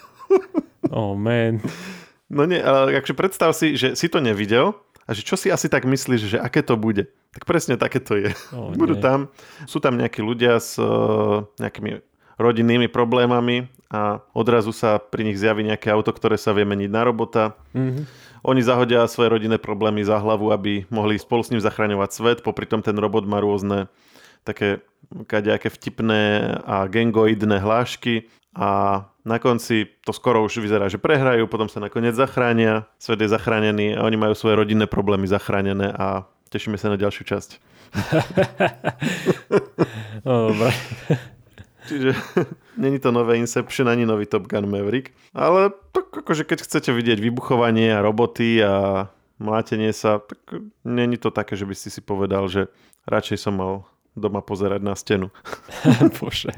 Oh 0.94 1.16
man. 1.18 1.58
No 2.30 2.44
nie, 2.44 2.60
ale 2.60 2.94
akže 2.94 3.16
predstav 3.16 3.50
si, 3.56 3.74
že 3.74 3.96
si 3.98 4.06
to 4.06 4.20
nevidel 4.22 4.78
a 5.04 5.10
že 5.12 5.22
čo 5.22 5.36
si 5.36 5.52
asi 5.52 5.68
tak 5.68 5.84
myslíš, 5.84 6.36
že 6.36 6.38
aké 6.40 6.64
to 6.64 6.80
bude? 6.80 7.12
Tak 7.36 7.44
presne 7.44 7.76
také 7.76 8.00
to 8.00 8.16
je. 8.16 8.30
Oh, 8.56 8.72
Budú 8.72 8.96
tam, 8.96 9.28
sú 9.68 9.82
tam 9.82 10.00
nejakí 10.00 10.24
ľudia 10.24 10.56
s 10.56 10.80
uh, 10.80 11.44
nejakými 11.60 12.00
rodinnými 12.34 12.90
problémami 12.90 13.70
a 13.90 14.18
odrazu 14.34 14.74
sa 14.74 14.98
pri 14.98 15.22
nich 15.22 15.38
zjaví 15.38 15.62
nejaké 15.62 15.90
auto, 15.94 16.10
ktoré 16.10 16.34
sa 16.34 16.50
vie 16.50 16.66
meniť 16.66 16.90
na 16.90 17.02
robota. 17.06 17.54
Mm-hmm. 17.76 18.04
Oni 18.44 18.60
zahodia 18.60 19.08
svoje 19.08 19.32
rodinné 19.32 19.56
problémy 19.56 20.04
za 20.04 20.20
hlavu, 20.20 20.52
aby 20.52 20.84
mohli 20.92 21.16
spolu 21.16 21.40
s 21.46 21.50
ním 21.54 21.62
zachraňovať 21.62 22.10
svet. 22.10 22.38
Popri 22.44 22.66
tom 22.68 22.84
ten 22.84 22.98
robot 22.98 23.24
má 23.24 23.40
rôzne 23.40 23.88
také 24.44 24.84
kadejaké 25.24 25.72
vtipné 25.72 26.52
a 26.66 26.84
gengoidné 26.90 27.62
hlášky 27.62 28.28
a 28.52 29.02
na 29.24 29.40
konci 29.40 29.88
to 30.04 30.12
skoro 30.12 30.44
už 30.44 30.60
vyzerá, 30.60 30.92
že 30.92 31.00
prehrajú, 31.00 31.48
potom 31.48 31.66
sa 31.66 31.80
nakoniec 31.80 32.12
zachránia, 32.12 32.84
svet 33.00 33.24
je 33.24 33.28
zachránený 33.32 33.96
a 33.96 34.04
oni 34.04 34.20
majú 34.20 34.36
svoje 34.36 34.60
rodinné 34.60 34.84
problémy 34.84 35.24
zachránené 35.24 35.88
a 35.96 36.28
tešíme 36.52 36.76
sa 36.76 36.92
na 36.92 37.00
ďalšiu 37.00 37.24
časť. 37.24 37.50
no. 40.28 40.52
Čiže 41.88 42.16
není 42.82 42.98
to 43.00 43.12
nové 43.12 43.36
Inception 43.36 43.88
ani 43.88 44.06
nový 44.06 44.26
Top 44.26 44.48
Gun 44.48 44.68
Maverick, 44.68 45.12
ale 45.32 45.72
tak 45.92 46.12
akože 46.12 46.44
keď 46.44 46.64
chcete 46.64 46.90
vidieť 46.92 47.20
vybuchovanie 47.20 47.92
a 47.92 48.04
roboty 48.04 48.60
a 48.64 49.08
mlátenie 49.40 49.92
sa, 49.92 50.20
tak 50.20 50.38
není 50.84 51.16
to 51.16 51.28
také, 51.28 51.56
že 51.56 51.68
by 51.68 51.74
si 51.76 51.88
si 51.92 52.00
povedal, 52.00 52.48
že 52.48 52.68
radšej 53.04 53.38
som 53.40 53.56
mal 53.56 53.88
doma 54.14 54.40
pozerať 54.40 54.80
na 54.82 54.94
stenu. 54.94 55.28
Bože. 56.18 56.54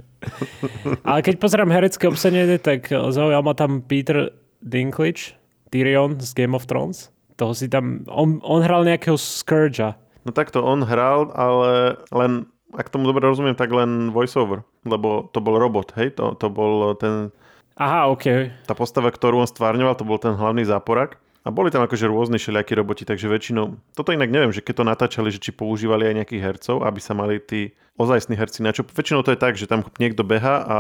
Ale 1.03 1.21
keď 1.25 1.35
pozerám 1.41 1.73
herecké 1.73 2.09
obsadenie, 2.09 2.61
tak 2.61 2.89
zaujal 2.93 3.43
ma 3.43 3.57
tam 3.57 3.81
Peter 3.85 4.33
Dinklage, 4.61 5.37
Tyrion 5.73 6.21
z 6.21 6.31
Game 6.37 6.55
of 6.57 6.69
Thrones. 6.69 7.13
Toho 7.37 7.53
si 7.53 7.69
tam, 7.69 8.09
on, 8.09 8.41
on 8.41 8.65
hral 8.65 8.85
nejakého 8.89 9.21
Scourgea. 9.21 9.97
No 10.25 10.33
takto 10.33 10.65
on 10.65 10.83
hral, 10.83 11.31
ale 11.37 12.01
len, 12.11 12.49
ak 12.75 12.89
tomu 12.89 13.07
dobre 13.07 13.23
rozumiem, 13.29 13.55
tak 13.55 13.71
len 13.71 14.11
voiceover, 14.11 14.65
lebo 14.83 15.29
to 15.31 15.39
bol 15.45 15.61
robot, 15.61 15.95
hej? 16.01 16.17
To, 16.17 16.33
to 16.35 16.49
bol 16.49 16.97
ten... 16.97 17.31
Aha, 17.77 18.09
OK. 18.09 18.51
Tá 18.65 18.73
postava, 18.73 19.13
ktorú 19.13 19.45
on 19.45 19.49
stvárňoval, 19.49 20.01
to 20.01 20.09
bol 20.09 20.17
ten 20.17 20.33
hlavný 20.33 20.65
záporak. 20.65 21.21
A 21.47 21.55
boli 21.55 21.71
tam 21.71 21.87
akože 21.87 22.11
rôzne 22.11 22.43
všelijakí 22.43 22.75
roboti, 22.75 23.07
takže 23.07 23.31
väčšinou, 23.31 23.79
toto 23.95 24.11
inak 24.11 24.35
neviem, 24.35 24.51
že 24.51 24.67
keď 24.67 24.83
to 24.83 24.91
natáčali, 24.91 25.29
že 25.31 25.39
či 25.39 25.55
používali 25.55 26.11
aj 26.11 26.15
nejakých 26.19 26.43
hercov, 26.43 26.83
aby 26.83 26.99
sa 26.99 27.15
mali 27.15 27.39
tí 27.39 27.71
ozajstní 27.95 28.35
herci 28.35 28.67
na 28.67 28.75
čo. 28.75 28.83
Väčšinou 28.83 29.23
to 29.23 29.31
je 29.31 29.39
tak, 29.39 29.55
že 29.55 29.71
tam 29.71 29.87
niekto 30.03 30.27
beha 30.27 30.67
a 30.67 30.79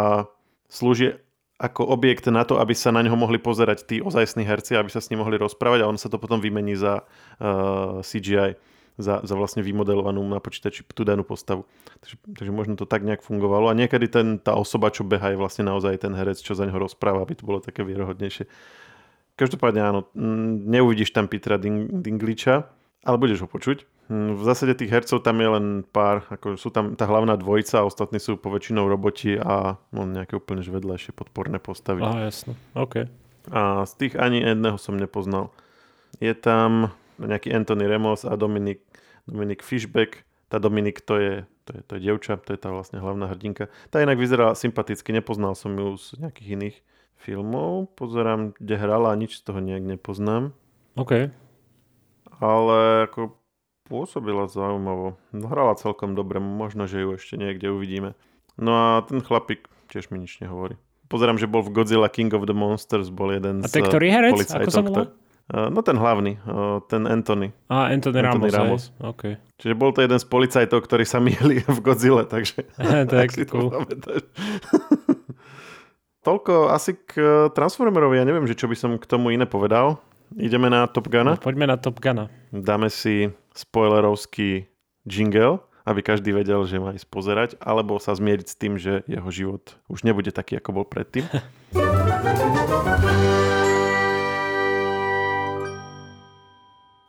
slúži 0.66 1.22
ako 1.56 1.86
objekt 1.88 2.26
na 2.28 2.42
to, 2.42 2.58
aby 2.58 2.74
sa 2.74 2.90
na 2.90 3.00
neho 3.00 3.14
mohli 3.14 3.38
pozerať 3.38 3.86
tí 3.86 3.96
ozajstní 4.02 4.42
herci, 4.42 4.74
aby 4.74 4.90
sa 4.90 4.98
s 4.98 5.08
ním 5.08 5.22
mohli 5.22 5.38
rozprávať 5.38 5.86
a 5.86 5.88
on 5.88 5.96
sa 5.96 6.10
to 6.10 6.18
potom 6.18 6.42
vymení 6.42 6.74
za 6.74 7.06
uh, 7.06 8.02
CGI, 8.04 8.58
za, 9.00 9.24
za 9.24 9.34
vlastne 9.38 9.64
vymodelovanú 9.64 10.20
na 10.26 10.36
počítači 10.36 10.84
tú 10.92 11.06
danú 11.06 11.24
postavu. 11.24 11.64
Takže, 12.04 12.16
takže 12.26 12.52
možno 12.52 12.74
to 12.76 12.84
tak 12.84 13.06
nejak 13.06 13.24
fungovalo 13.24 13.72
a 13.72 13.78
niekedy 13.78 14.10
ten, 14.10 14.36
tá 14.36 14.52
osoba, 14.52 14.92
čo 14.92 15.06
beha, 15.06 15.32
je 15.32 15.40
vlastne 15.40 15.64
naozaj 15.64 16.02
ten 16.04 16.12
herec, 16.12 16.36
čo 16.42 16.52
za 16.52 16.68
neho 16.68 16.76
rozpráva, 16.76 17.24
aby 17.24 17.38
to 17.38 17.48
bolo 17.48 17.64
také 17.64 17.86
vierohodnejšie. 17.86 18.44
Každopádne 19.36 19.80
áno, 19.84 20.00
neuvidíš 20.64 21.12
tam 21.12 21.28
Petra 21.28 21.60
Ding- 21.60 21.92
Dingliča, 21.92 22.72
ale 23.04 23.16
budeš 23.20 23.44
ho 23.44 23.48
počuť. 23.48 23.84
V 24.08 24.42
zásade 24.46 24.72
tých 24.78 24.88
hercov 24.88 25.20
tam 25.20 25.36
je 25.42 25.48
len 25.50 25.66
pár, 25.82 26.24
ako 26.30 26.56
sú 26.56 26.70
tam 26.72 26.96
tá 26.96 27.04
hlavná 27.10 27.36
dvojica, 27.36 27.82
a 27.82 27.88
ostatní 27.88 28.16
sú 28.16 28.38
poväčšinou 28.38 28.86
roboti 28.86 29.36
a 29.36 29.76
no, 29.92 30.06
nejaké 30.06 30.38
úplne 30.38 30.62
vedľajšie 30.62 31.12
podporné 31.12 31.58
postavy. 31.60 32.06
Aha, 32.06 32.30
jasno, 32.30 32.54
OK. 32.72 33.10
A 33.50 33.84
z 33.84 33.92
tých 33.98 34.14
ani 34.16 34.42
jedného 34.42 34.78
som 34.78 34.96
nepoznal. 34.96 35.52
Je 36.22 36.32
tam 36.32 36.94
nejaký 37.20 37.52
Anthony 37.52 37.84
Ramos 37.90 38.24
a 38.24 38.34
Dominik, 38.38 38.80
Dominik 39.26 39.60
Fishback. 39.60 40.24
Tá 40.46 40.62
Dominik 40.62 41.02
to 41.02 41.18
je, 41.18 41.34
to 41.66 41.70
je, 41.74 41.80
to 41.84 41.92
je 41.98 42.00
dievča, 42.06 42.38
to 42.40 42.54
je 42.54 42.60
tá 42.62 42.70
vlastne 42.70 43.02
hlavná 43.02 43.26
hrdinka. 43.26 43.68
Tá 43.90 44.00
inak 44.00 44.16
vyzerá 44.16 44.54
sympaticky, 44.54 45.10
nepoznal 45.10 45.58
som 45.58 45.74
ju 45.74 45.98
z 45.98 46.22
nejakých 46.22 46.48
iných 46.56 46.76
filmov. 47.20 47.92
Pozerám, 47.96 48.56
kde 48.56 48.74
hrala 48.76 49.12
a 49.12 49.18
nič 49.18 49.40
z 49.40 49.42
toho 49.48 49.60
nejak 49.60 49.84
nepoznám. 49.84 50.52
OK. 50.96 51.32
Ale 52.36 52.78
ako 53.08 53.36
pôsobila 53.88 54.50
zaujímavo. 54.50 55.16
Hrala 55.32 55.78
celkom 55.78 56.18
dobre, 56.18 56.42
možno, 56.42 56.90
že 56.90 57.00
ju 57.00 57.16
ešte 57.16 57.38
niekde 57.38 57.70
uvidíme. 57.70 58.18
No 58.58 58.72
a 58.74 58.88
ten 59.06 59.22
chlapík 59.22 59.68
tiež 59.88 60.10
mi 60.10 60.20
nič 60.20 60.42
nehovorí. 60.42 60.76
Pozerám, 61.06 61.38
že 61.38 61.46
bol 61.46 61.62
v 61.62 61.70
Godzilla 61.70 62.10
King 62.10 62.34
of 62.34 62.50
the 62.50 62.56
Monsters, 62.56 63.14
bol 63.14 63.30
jeden 63.30 63.62
a 63.62 63.70
z 63.70 63.78
A 63.78 63.86
ktorý 63.86 64.06
herec? 64.10 64.42
Ako 64.42 64.70
sa 64.74 64.82
volá? 64.82 65.06
No 65.46 65.78
ten 65.86 65.94
hlavný, 65.94 66.42
ten 66.90 67.06
Anthony. 67.06 67.54
A 67.70 67.94
Anthony, 67.94 68.18
Anthony 68.18 68.50
Ramos. 68.50 68.90
Ramos. 68.90 69.14
Okay. 69.14 69.38
Čiže 69.62 69.78
bol 69.78 69.94
to 69.94 70.02
jeden 70.02 70.18
z 70.18 70.26
policajtov, 70.26 70.82
ktorí 70.82 71.06
sa 71.06 71.22
mieli 71.26 71.62
v 71.62 71.78
Godzilla, 71.78 72.26
takže... 72.26 72.66
to 73.06 73.14
je 73.14 73.46
cool. 73.54 73.70
Toľko 76.26 76.74
asi 76.74 76.98
k 76.98 77.12
e, 77.14 77.26
Transformerovi. 77.54 78.18
Ja 78.18 78.26
neviem, 78.26 78.50
že 78.50 78.58
čo 78.58 78.66
by 78.66 78.74
som 78.74 78.98
k 78.98 79.06
tomu 79.06 79.30
iné 79.30 79.46
povedal. 79.46 80.02
Ideme 80.34 80.66
na 80.66 80.90
Top 80.90 81.06
Guna. 81.06 81.38
No, 81.38 81.40
poďme 81.40 81.70
na 81.70 81.78
Top 81.78 82.02
Guna. 82.02 82.26
Dáme 82.50 82.90
si 82.90 83.30
spoilerovský 83.54 84.66
jingle, 85.06 85.62
aby 85.86 86.02
každý 86.02 86.34
vedel, 86.34 86.66
že 86.66 86.82
má 86.82 86.98
ísť 86.98 87.06
pozerať, 87.06 87.50
alebo 87.62 88.02
sa 88.02 88.10
zmieriť 88.10 88.46
s 88.50 88.58
tým, 88.58 88.74
že 88.74 89.06
jeho 89.06 89.30
život 89.30 89.78
už 89.86 90.02
nebude 90.02 90.34
taký, 90.34 90.58
ako 90.58 90.82
bol 90.82 90.86
predtým. 90.90 91.30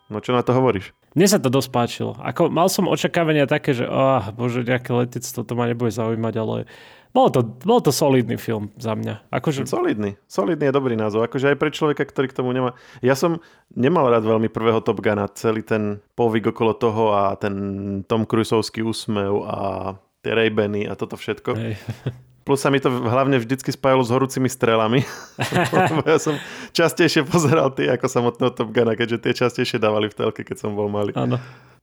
No 0.08 0.24
čo 0.24 0.32
na 0.32 0.40
to 0.40 0.56
hovoríš? 0.56 0.96
Mne 1.18 1.26
sa 1.26 1.42
to 1.42 1.50
dosť 1.50 1.70
páčilo. 1.74 2.14
Ako, 2.22 2.54
mal 2.54 2.70
som 2.70 2.86
očakávania 2.86 3.50
také, 3.50 3.74
že 3.74 3.90
oh, 3.90 4.22
bože, 4.38 4.62
nejaké 4.62 4.94
letectvo, 4.94 5.42
to 5.42 5.54
ma 5.58 5.66
nebude 5.66 5.90
zaujímať, 5.90 6.34
ale 6.38 6.70
bol 7.10 7.34
to, 7.34 7.42
bol 7.66 7.82
to 7.82 7.90
solidný 7.90 8.38
film 8.38 8.70
za 8.78 8.94
mňa. 8.94 9.34
Akože... 9.34 9.66
Solidný. 9.66 10.22
Solidný 10.30 10.70
je 10.70 10.78
dobrý 10.78 10.94
názov. 10.94 11.26
Akože 11.26 11.50
aj 11.50 11.58
pre 11.58 11.74
človeka, 11.74 12.06
ktorý 12.06 12.30
k 12.30 12.38
tomu 12.38 12.54
nemá... 12.54 12.78
Ja 13.02 13.18
som 13.18 13.42
nemal 13.74 14.06
rád 14.14 14.30
veľmi 14.30 14.54
prvého 14.54 14.78
Top 14.86 15.02
Guna. 15.02 15.26
Celý 15.34 15.66
ten 15.66 15.98
povyk 16.14 16.54
okolo 16.54 16.78
toho 16.78 17.18
a 17.18 17.34
ten 17.34 17.56
Tom 18.06 18.30
Cruiseovský 18.30 18.86
úsmev 18.86 19.42
a 19.50 19.58
tie 20.22 20.38
ray 20.38 20.54
a 20.86 20.94
toto 20.94 21.18
všetko. 21.18 21.50
Hej. 21.58 21.74
Plus 22.48 22.64
sa 22.64 22.72
mi 22.72 22.80
to 22.80 22.88
hlavne 22.88 23.36
vždycky 23.44 23.76
spájalo 23.76 24.08
s 24.08 24.12
horúcimi 24.16 24.48
strelami. 24.48 25.04
ja 26.08 26.16
som 26.16 26.40
častejšie 26.72 27.28
pozeral 27.28 27.76
tie 27.76 27.92
ako 27.92 28.08
samotného 28.08 28.56
Top 28.56 28.72
Guna, 28.72 28.96
keďže 28.96 29.20
tie 29.20 29.34
častejšie 29.36 29.84
dávali 29.84 30.08
v 30.08 30.16
telke, 30.16 30.48
keď 30.48 30.64
som 30.64 30.72
bol 30.72 30.88
malý. 30.88 31.12
Áno. 31.20 31.36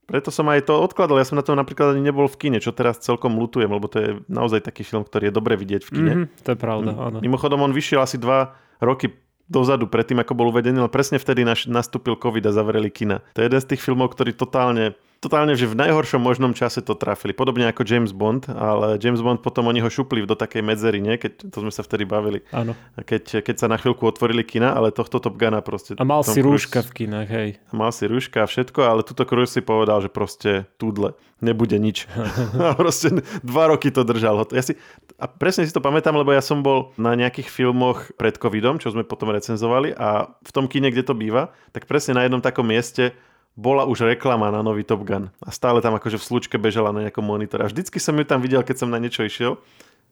Preto 0.08 0.32
som 0.32 0.48
aj 0.48 0.68
to 0.68 0.80
odkladal. 0.80 1.20
Ja 1.20 1.28
som 1.28 1.36
na 1.36 1.44
to 1.44 1.52
napríklad 1.52 1.96
ani 1.96 2.08
nebol 2.08 2.28
v 2.28 2.36
kine, 2.36 2.58
čo 2.64 2.72
teraz 2.72 3.00
celkom 3.00 3.36
lutujem, 3.36 3.68
lebo 3.68 3.88
to 3.88 3.96
je 4.00 4.10
naozaj 4.28 4.64
taký 4.64 4.84
film, 4.84 5.04
ktorý 5.04 5.28
je 5.28 5.34
dobre 5.36 5.56
vidieť 5.56 5.82
v 5.84 5.90
kine. 5.92 6.12
Mm-hmm, 6.12 6.44
to 6.44 6.48
je 6.52 6.58
pravda, 6.60 6.90
áno. 6.96 7.18
Mimochodom, 7.20 7.60
on 7.60 7.72
vyšiel 7.72 8.00
asi 8.00 8.16
dva 8.16 8.56
roky 8.80 9.12
dozadu, 9.48 9.88
predtým 9.88 10.20
ako 10.20 10.32
bol 10.32 10.48
uvedený, 10.48 10.80
ale 10.80 10.92
presne 10.92 11.20
vtedy 11.20 11.44
nastúpil 11.68 12.16
COVID 12.16 12.48
a 12.48 12.52
zavreli 12.52 12.88
kina. 12.88 13.20
To 13.36 13.44
je 13.44 13.48
jeden 13.52 13.60
z 13.60 13.68
tých 13.76 13.84
filmov, 13.84 14.16
ktorý 14.16 14.32
totálne 14.32 14.96
totálne, 15.24 15.56
že 15.56 15.64
v 15.64 15.80
najhoršom 15.80 16.20
možnom 16.20 16.52
čase 16.52 16.84
to 16.84 16.92
trafili. 16.92 17.32
Podobne 17.32 17.64
ako 17.72 17.80
James 17.88 18.12
Bond, 18.12 18.44
ale 18.52 19.00
James 19.00 19.24
Bond 19.24 19.40
potom 19.40 19.64
oni 19.72 19.80
ho 19.80 19.88
šupli 19.88 20.20
do 20.28 20.36
takej 20.36 20.60
medzery, 20.60 21.00
nie? 21.00 21.16
Keď, 21.16 21.48
to 21.48 21.64
sme 21.64 21.72
sa 21.72 21.80
vtedy 21.80 22.04
bavili. 22.04 22.44
Áno. 22.52 22.76
Keď, 23.00 23.40
keď 23.40 23.56
sa 23.56 23.66
na 23.72 23.80
chvíľku 23.80 24.04
otvorili 24.04 24.44
kina, 24.44 24.76
ale 24.76 24.92
tohto 24.92 25.16
Top 25.16 25.40
Guna 25.40 25.64
proste... 25.64 25.96
A 25.96 26.04
mal 26.04 26.20
si 26.20 26.44
Cruise, 26.44 26.68
rúška 26.68 26.84
v 26.84 26.90
kinách, 26.92 27.28
hej. 27.32 27.48
A 27.56 27.72
mal 27.72 27.88
si 27.88 28.04
rúška 28.04 28.44
a 28.44 28.46
všetko, 28.46 28.80
ale 28.84 29.00
tuto 29.00 29.24
Cruise 29.24 29.56
si 29.56 29.64
povedal, 29.64 30.04
že 30.04 30.12
proste 30.12 30.68
túdle, 30.76 31.16
nebude 31.40 31.80
nič. 31.80 32.04
a 32.60 32.76
proste 32.76 33.24
dva 33.40 33.72
roky 33.72 33.88
to 33.88 34.04
držal. 34.04 34.44
Ja 34.52 34.60
si, 34.60 34.76
a 35.16 35.24
presne 35.24 35.64
si 35.64 35.72
to 35.72 35.80
pamätám, 35.80 36.12
lebo 36.12 36.36
ja 36.36 36.44
som 36.44 36.60
bol 36.60 36.92
na 37.00 37.16
nejakých 37.16 37.48
filmoch 37.48 38.12
pred 38.20 38.36
covidom, 38.36 38.76
čo 38.76 38.92
sme 38.92 39.08
potom 39.08 39.32
recenzovali 39.32 39.96
a 39.96 40.28
v 40.28 40.50
tom 40.52 40.68
kine, 40.68 40.92
kde 40.92 41.06
to 41.06 41.16
býva, 41.16 41.54
tak 41.72 41.88
presne 41.88 42.20
na 42.20 42.28
jednom 42.28 42.44
takom 42.44 42.68
mieste 42.68 43.16
bola 43.54 43.86
už 43.86 44.06
reklama 44.10 44.50
na 44.50 44.66
nový 44.66 44.82
Top 44.82 45.06
Gun 45.06 45.30
a 45.38 45.48
stále 45.54 45.78
tam 45.78 45.94
akože 45.94 46.18
v 46.18 46.26
slučke 46.26 46.56
bežala 46.58 46.90
na 46.90 47.06
nejakom 47.06 47.22
monitore. 47.22 47.62
A 47.62 47.70
vždycky 47.70 48.02
som 48.02 48.18
ju 48.18 48.26
tam 48.26 48.42
videl, 48.42 48.66
keď 48.66 48.82
som 48.82 48.90
na 48.90 48.98
niečo 48.98 49.22
išiel 49.22 49.62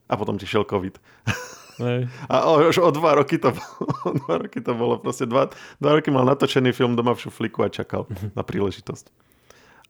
a 0.07 0.15
potom 0.15 0.39
ti 0.39 0.47
šiel 0.47 0.63
COVID. 0.63 0.95
Hej. 1.83 2.07
A 2.33 2.53
už 2.69 2.85
o 2.85 2.91
dva 2.93 3.17
roky 3.17 3.41
to 3.41 3.51
bolo, 3.51 4.15
dva 4.23 4.35
roky 4.47 4.61
to 4.61 4.73
bolo 4.77 4.95
proste 5.01 5.25
dva, 5.27 5.51
dva 5.81 5.91
roky 5.99 6.13
mal 6.13 6.23
natočený 6.29 6.71
film 6.71 6.95
doma 6.95 7.17
v 7.17 7.27
šuflíku 7.27 7.65
a 7.65 7.69
čakal 7.73 8.07
mhm. 8.07 8.37
na 8.37 8.43
príležitosť. 8.47 9.11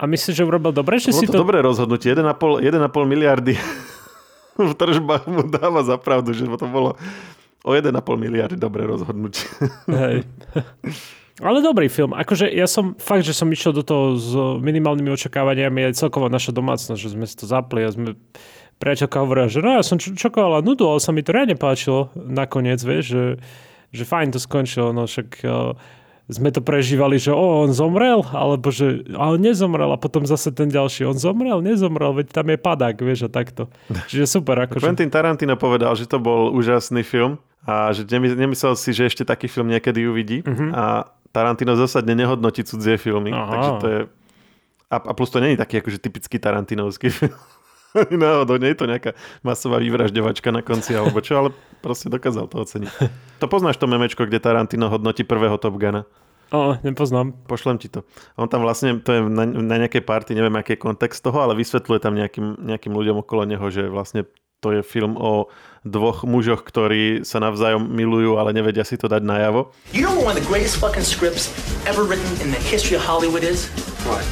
A 0.01 0.09
myslíš, 0.09 0.35
že 0.35 0.43
urobil 0.43 0.75
dobre? 0.75 0.99
Že 0.99 1.15
bolo 1.15 1.21
si 1.21 1.27
to, 1.29 1.33
to 1.37 1.43
dobré 1.47 1.59
rozhodnutie. 1.63 2.11
1,5, 2.11 2.65
1,5 2.65 2.91
miliardy 3.07 3.55
v 4.59 4.75
tržbách 4.75 5.29
mu 5.29 5.47
dáva 5.47 5.85
za 5.85 6.01
pravdu, 6.01 6.33
že 6.33 6.49
to 6.49 6.67
bolo 6.67 6.97
o 7.63 7.71
1,5 7.71 7.93
miliardy 8.17 8.57
dobré 8.59 8.89
rozhodnutie. 8.89 9.47
Hej. 9.87 10.27
Ale 11.43 11.59
dobrý 11.59 11.91
film. 11.91 12.15
Akože 12.15 12.47
ja 12.47 12.71
som 12.71 12.95
fakt, 13.03 13.27
že 13.27 13.35
som 13.35 13.51
išiel 13.51 13.75
do 13.75 13.83
toho 13.83 14.15
s 14.15 14.31
minimálnymi 14.63 15.11
očakávaniami 15.11 15.91
aj 15.91 15.99
celkovo 15.99 16.31
naša 16.31 16.55
domácnosť, 16.55 17.01
že 17.03 17.13
sme 17.13 17.27
si 17.27 17.35
to 17.35 17.51
zapli 17.51 17.83
a 17.83 17.91
sme 17.91 18.15
priateľka 18.79 19.19
hovorila, 19.23 19.51
že 19.51 19.63
no 19.63 19.79
ja 19.79 19.83
som 19.83 19.99
čakala 19.99 20.63
nudu, 20.63 20.87
ale 20.87 20.99
sa 21.03 21.11
mi 21.11 21.23
to 21.23 21.35
riadne 21.35 21.55
páčilo 21.55 22.11
nakoniec, 22.15 22.83
vieš, 22.83 23.05
že, 23.15 23.25
že 23.95 24.03
fajn 24.03 24.35
to 24.35 24.39
skončilo, 24.43 24.91
no 24.91 25.07
však 25.07 25.29
uh, 25.47 25.79
sme 26.31 26.51
to 26.51 26.63
prežívali, 26.63 27.19
že 27.19 27.31
o, 27.31 27.67
on 27.67 27.71
zomrel, 27.71 28.27
alebo 28.35 28.75
že 28.75 29.07
ale 29.15 29.39
nezomrel 29.39 29.91
a 29.95 29.99
potom 29.99 30.27
zase 30.27 30.51
ten 30.51 30.67
ďalší, 30.67 31.07
on 31.07 31.19
zomrel, 31.19 31.63
nezomrel, 31.63 32.11
veď 32.11 32.35
tam 32.35 32.51
je 32.51 32.59
padák, 32.59 32.97
vieš, 32.99 33.27
a 33.27 33.31
takto. 33.31 33.71
Čiže 34.11 34.27
super. 34.27 34.59
Akože... 34.67 34.83
Quentin 34.83 35.11
Tarantino 35.11 35.55
povedal, 35.55 35.95
že 35.95 36.11
to 36.11 36.19
bol 36.19 36.51
úžasný 36.51 37.07
film 37.07 37.39
a 37.63 37.95
že 37.95 38.03
nemyslel 38.11 38.75
si, 38.75 38.91
že 38.91 39.07
ešte 39.07 39.23
taký 39.23 39.47
film 39.47 39.71
niekedy 39.71 40.03
uvidí 40.11 40.43
uh-huh. 40.43 40.71
a 40.75 40.85
Tarantino 41.33 41.77
zásadne 41.77 42.15
nehodnotí 42.15 42.65
cudzie 42.65 43.01
filmy, 43.01 43.33
Aha. 43.33 43.49
takže 43.49 43.71
to 43.81 43.87
je... 43.89 44.01
A, 44.93 44.97
a 45.01 45.13
plus 45.17 45.33
to 45.33 45.41
není 45.41 45.57
taký 45.57 45.81
akože 45.81 45.99
typický 45.99 46.37
Tarantinovský 46.37 47.09
film. 47.09 47.33
Náhodou, 48.13 48.57
nie 48.57 48.73
je 48.73 48.79
to 48.79 48.89
nejaká 48.89 49.17
masová 49.45 49.81
vyvražďovačka 49.81 50.49
na 50.53 50.61
konci 50.61 50.97
alebo 50.97 51.21
čo, 51.21 51.37
ale 51.37 51.49
proste 51.81 52.09
dokázal 52.09 52.49
to 52.49 52.61
oceniť. 52.65 52.93
To 53.41 53.49
poznáš 53.49 53.77
to 53.81 53.89
memečko, 53.89 54.29
kde 54.29 54.41
Tarantino 54.41 54.89
hodnotí 54.93 55.25
prvého 55.25 55.57
Top 55.57 55.77
Guna? 55.77 56.05
O, 56.53 56.77
nepoznám. 56.85 57.33
Pošlem 57.49 57.81
ti 57.81 57.89
to. 57.89 58.05
On 58.37 58.45
tam 58.45 58.61
vlastne, 58.61 59.01
to 59.01 59.11
je 59.17 59.21
na, 59.25 59.49
na 59.49 59.77
nejakej 59.81 60.05
party, 60.05 60.37
neviem 60.37 60.53
aký 60.61 60.77
je 60.77 60.85
kontext 60.85 61.25
toho, 61.25 61.41
ale 61.41 61.57
vysvetľuje 61.57 62.01
tam 62.01 62.13
nejakým, 62.13 62.61
nejakým 62.61 62.93
ľuďom 62.93 63.25
okolo 63.25 63.49
neho, 63.49 63.67
že 63.73 63.89
vlastne 63.89 64.29
to 64.63 64.71
je 64.71 64.81
film 64.87 65.19
o 65.19 65.51
dvoch 65.83 66.23
mužoch, 66.23 66.63
ktorí 66.63 67.27
sa 67.27 67.43
navzájom 67.43 67.91
milujú, 67.91 68.39
ale 68.39 68.55
nevedia 68.55 68.87
si 68.87 68.95
to 68.95 69.11
dať 69.11 69.27
najavo. 69.27 69.75
You 69.91 70.07
know 70.07 70.15
what 70.15 70.23
one 70.23 70.35
of 70.39 70.41
the 70.41 70.47
greatest 70.47 70.79
fucking 70.79 71.03
scripts 71.03 71.51
ever 71.85 72.07
written 72.07 72.31
in 72.39 72.55
the 72.55 72.63
history 72.71 72.95
of 72.95 73.03
Hollywood 73.03 73.43
is? 73.43 73.67
What? 74.07 74.23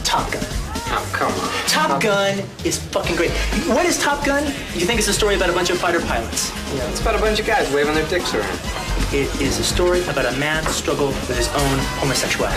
Top 0.00 0.32
Gun. 0.32 0.40
Oh, 0.88 1.04
come 1.12 1.28
on. 1.36 1.48
Top 1.68 2.00
Gun 2.00 2.40
is 2.64 2.80
fucking 2.80 3.20
great. 3.20 3.34
What 3.68 3.84
is 3.84 4.00
Top 4.00 4.24
Gun? 4.24 4.48
You 4.72 4.88
think 4.88 4.96
it's 4.96 5.12
a 5.12 5.16
story 5.16 5.36
about 5.36 5.52
a 5.52 5.56
bunch 5.56 5.68
of 5.68 5.76
fighter 5.76 6.00
pilots. 6.00 6.48
Yeah, 6.72 6.88
it's 6.88 7.04
about 7.04 7.18
a 7.18 7.22
bunch 7.22 7.36
of 7.36 7.44
guys 7.44 7.68
waving 7.76 7.92
their 7.92 8.08
dicks 8.08 8.32
around. 8.32 8.56
It 9.12 9.28
is 9.36 9.60
a 9.60 9.66
story 9.66 10.00
about 10.08 10.24
a 10.24 10.34
man's 10.40 10.72
struggle 10.72 11.12
with 11.12 11.36
his 11.36 11.52
own 11.52 11.76
homosexuality. 12.00 12.56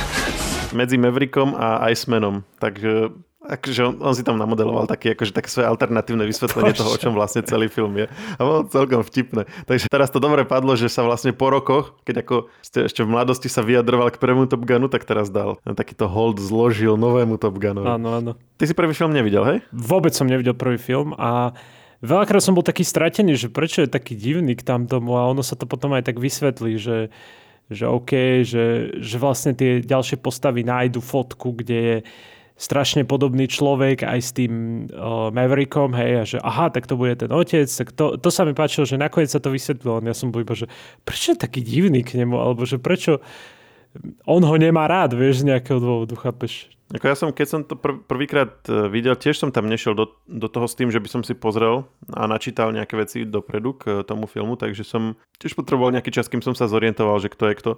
Medzi 0.71 0.95
Maverickom 0.95 1.51
a 1.57 1.91
Icemanom. 1.91 2.47
Takže 2.63 3.11
akože 3.39 3.81
on, 3.87 3.95
on 4.03 4.13
si 4.13 4.27
tam 4.27 4.35
namodeloval 4.35 4.83
taký, 4.83 5.15
akože 5.15 5.31
také 5.31 5.47
svoje 5.47 5.71
alternatívne 5.71 6.27
vysvetlenie 6.27 6.75
toho, 6.75 6.91
o 6.91 6.99
čom 6.99 7.15
vlastne 7.15 7.39
celý 7.47 7.71
film 7.71 7.95
je. 7.95 8.11
A 8.35 8.41
bolo 8.43 8.67
celkom 8.67 8.99
vtipné. 8.99 9.47
Takže 9.63 9.87
teraz 9.87 10.11
to 10.11 10.19
dobre 10.19 10.43
padlo, 10.43 10.75
že 10.75 10.91
sa 10.91 11.07
vlastne 11.07 11.31
po 11.31 11.47
rokoch, 11.47 11.95
keď 12.03 12.27
ako 12.27 12.35
ste 12.59 12.91
ešte 12.91 13.01
v 13.07 13.15
mladosti 13.15 13.47
sa 13.47 13.63
vyjadroval 13.63 14.11
k 14.11 14.19
prvému 14.19 14.51
Top 14.51 14.67
Gunu, 14.67 14.91
tak 14.91 15.07
teraz 15.07 15.31
dal 15.31 15.55
takýto 15.63 16.11
hold 16.11 16.43
zložil 16.43 16.99
novému 16.99 17.39
Top 17.39 17.55
Gunu. 17.55 17.87
Áno, 17.87 18.19
áno. 18.19 18.31
Ty 18.59 18.63
si 18.67 18.75
prvý 18.75 18.91
film 18.91 19.15
nevidel, 19.15 19.47
hej? 19.47 19.57
Vôbec 19.71 20.11
som 20.11 20.27
nevidel 20.27 20.51
prvý 20.51 20.75
film 20.75 21.15
a 21.15 21.55
veľakrát 22.03 22.43
som 22.43 22.51
bol 22.51 22.67
taký 22.67 22.83
stratený, 22.83 23.39
že 23.39 23.47
prečo 23.47 23.87
je 23.87 23.89
taký 23.89 24.19
divný 24.19 24.59
k 24.59 24.67
tam 24.67 24.83
tomu 24.83 25.15
a 25.15 25.31
ono 25.31 25.39
sa 25.39 25.55
to 25.55 25.63
potom 25.63 25.95
aj 25.95 26.11
tak 26.11 26.19
vysvetlí, 26.19 26.75
že 26.75 26.97
že 27.69 27.85
OK, 27.85 28.41
že, 28.41 28.97
že 28.97 29.15
vlastne 29.21 29.53
tie 29.53 29.77
ďalšie 29.77 30.17
postavy 30.17 30.65
nájdu 30.65 31.05
fotku, 31.05 31.53
kde 31.53 31.77
je 31.77 31.97
strašne 32.59 33.07
podobný 33.07 33.47
človek 33.47 34.03
aj 34.03 34.19
s 34.19 34.35
tým 34.35 34.85
uh, 34.91 35.31
Maverickom, 35.31 35.95
hej, 35.95 36.11
a 36.19 36.23
že 36.27 36.37
aha, 36.43 36.67
tak 36.67 36.91
to 36.91 36.99
bude 36.99 37.15
ten 37.15 37.31
otec, 37.31 37.71
tak 37.71 37.95
to, 37.95 38.19
to 38.19 38.27
sa 38.27 38.43
mi 38.43 38.51
páčilo, 38.51 38.83
že 38.83 38.99
nakoniec 38.99 39.31
sa 39.31 39.39
to 39.39 39.47
vysvetlilo. 39.47 40.03
Ja 40.03 40.11
som 40.11 40.35
bol 40.35 40.43
iba, 40.43 40.51
že 40.51 40.67
prečo 41.07 41.31
je 41.31 41.39
taký 41.39 41.63
divný 41.63 42.03
k 42.03 42.19
nemu, 42.19 42.35
alebo 42.35 42.67
že 42.67 42.75
prečo 42.75 43.23
on 44.27 44.43
ho 44.43 44.55
nemá 44.59 44.85
rád, 44.85 45.15
vieš, 45.15 45.41
z 45.41 45.55
nejakého 45.55 45.79
dôvodu, 45.79 46.13
chápeš? 46.19 46.69
Ako 46.89 47.05
ja 47.05 47.15
som, 47.17 47.29
keď 47.29 47.47
som 47.47 47.61
to 47.61 47.77
pr- 47.77 48.01
prvýkrát 48.01 48.65
e, 48.65 48.89
videl, 48.89 49.13
tiež 49.13 49.37
som 49.37 49.53
tam 49.53 49.69
nešiel 49.69 49.93
do, 49.93 50.17
do 50.25 50.49
toho 50.49 50.65
s 50.65 50.73
tým, 50.73 50.89
že 50.89 50.97
by 50.97 51.05
som 51.09 51.21
si 51.21 51.37
pozrel 51.37 51.85
a 52.09 52.25
načítal 52.25 52.73
nejaké 52.73 52.97
veci 52.97 53.17
dopredu 53.29 53.77
k 53.77 54.01
tomu 54.05 54.25
filmu, 54.25 54.57
takže 54.57 54.81
som 54.81 55.13
tiež 55.37 55.53
potreboval 55.53 55.93
nejaký 55.93 56.09
čas, 56.09 56.25
kým 56.25 56.41
som 56.41 56.57
sa 56.57 56.65
zorientoval, 56.65 57.21
že 57.21 57.29
kto 57.29 57.45
je 57.49 57.55
kto. 57.61 57.71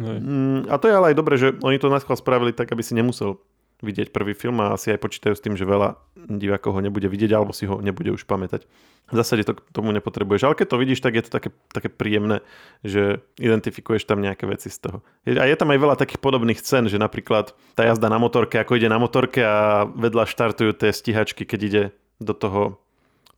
Mm, 0.00 0.66
a 0.72 0.74
to 0.80 0.90
je 0.90 0.96
ale 0.96 1.12
aj 1.12 1.16
dobre, 1.16 1.38
že 1.38 1.54
oni 1.60 1.78
to 1.78 1.92
naschvál 1.92 2.18
spravili 2.18 2.56
tak, 2.56 2.72
aby 2.72 2.82
si 2.82 2.96
nemusel 2.96 3.38
vidieť 3.82 4.14
prvý 4.14 4.36
film 4.36 4.62
a 4.62 4.76
asi 4.76 4.94
aj 4.94 5.02
počítajú 5.02 5.34
s 5.34 5.42
tým, 5.42 5.58
že 5.58 5.66
veľa 5.66 5.98
divákov 6.30 6.78
ho 6.78 6.80
nebude 6.80 7.08
vidieť 7.10 7.32
alebo 7.34 7.50
si 7.50 7.66
ho 7.66 7.82
nebude 7.82 8.14
už 8.14 8.24
pamätať. 8.24 8.68
V 9.12 9.16
zásade 9.20 9.44
to 9.44 9.60
k 9.60 9.60
tomu 9.76 9.92
nepotrebuješ. 9.92 10.48
Ale 10.48 10.56
keď 10.56 10.66
to 10.72 10.80
vidíš, 10.80 11.04
tak 11.04 11.20
je 11.20 11.24
to 11.28 11.30
také, 11.30 11.52
také 11.76 11.92
príjemné, 11.92 12.40
že 12.80 13.20
identifikuješ 13.36 14.08
tam 14.08 14.24
nejaké 14.24 14.48
veci 14.48 14.72
z 14.72 14.88
toho. 14.88 14.98
A 15.28 15.44
je 15.44 15.56
tam 15.60 15.68
aj 15.68 15.78
veľa 15.82 15.96
takých 16.00 16.24
podobných 16.24 16.56
scén, 16.56 16.88
že 16.88 16.96
napríklad 16.96 17.52
tá 17.76 17.84
jazda 17.84 18.08
na 18.08 18.16
motorke, 18.16 18.56
ako 18.56 18.80
ide 18.80 18.88
na 18.88 18.96
motorke 18.96 19.44
a 19.44 19.84
vedľa 19.84 20.24
štartujú 20.24 20.72
tie 20.72 20.96
stíhačky, 20.96 21.44
keď 21.44 21.60
ide 21.60 21.82
do 22.16 22.32
toho 22.32 22.80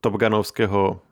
Top 0.04 0.14
Gunovského 0.14 1.02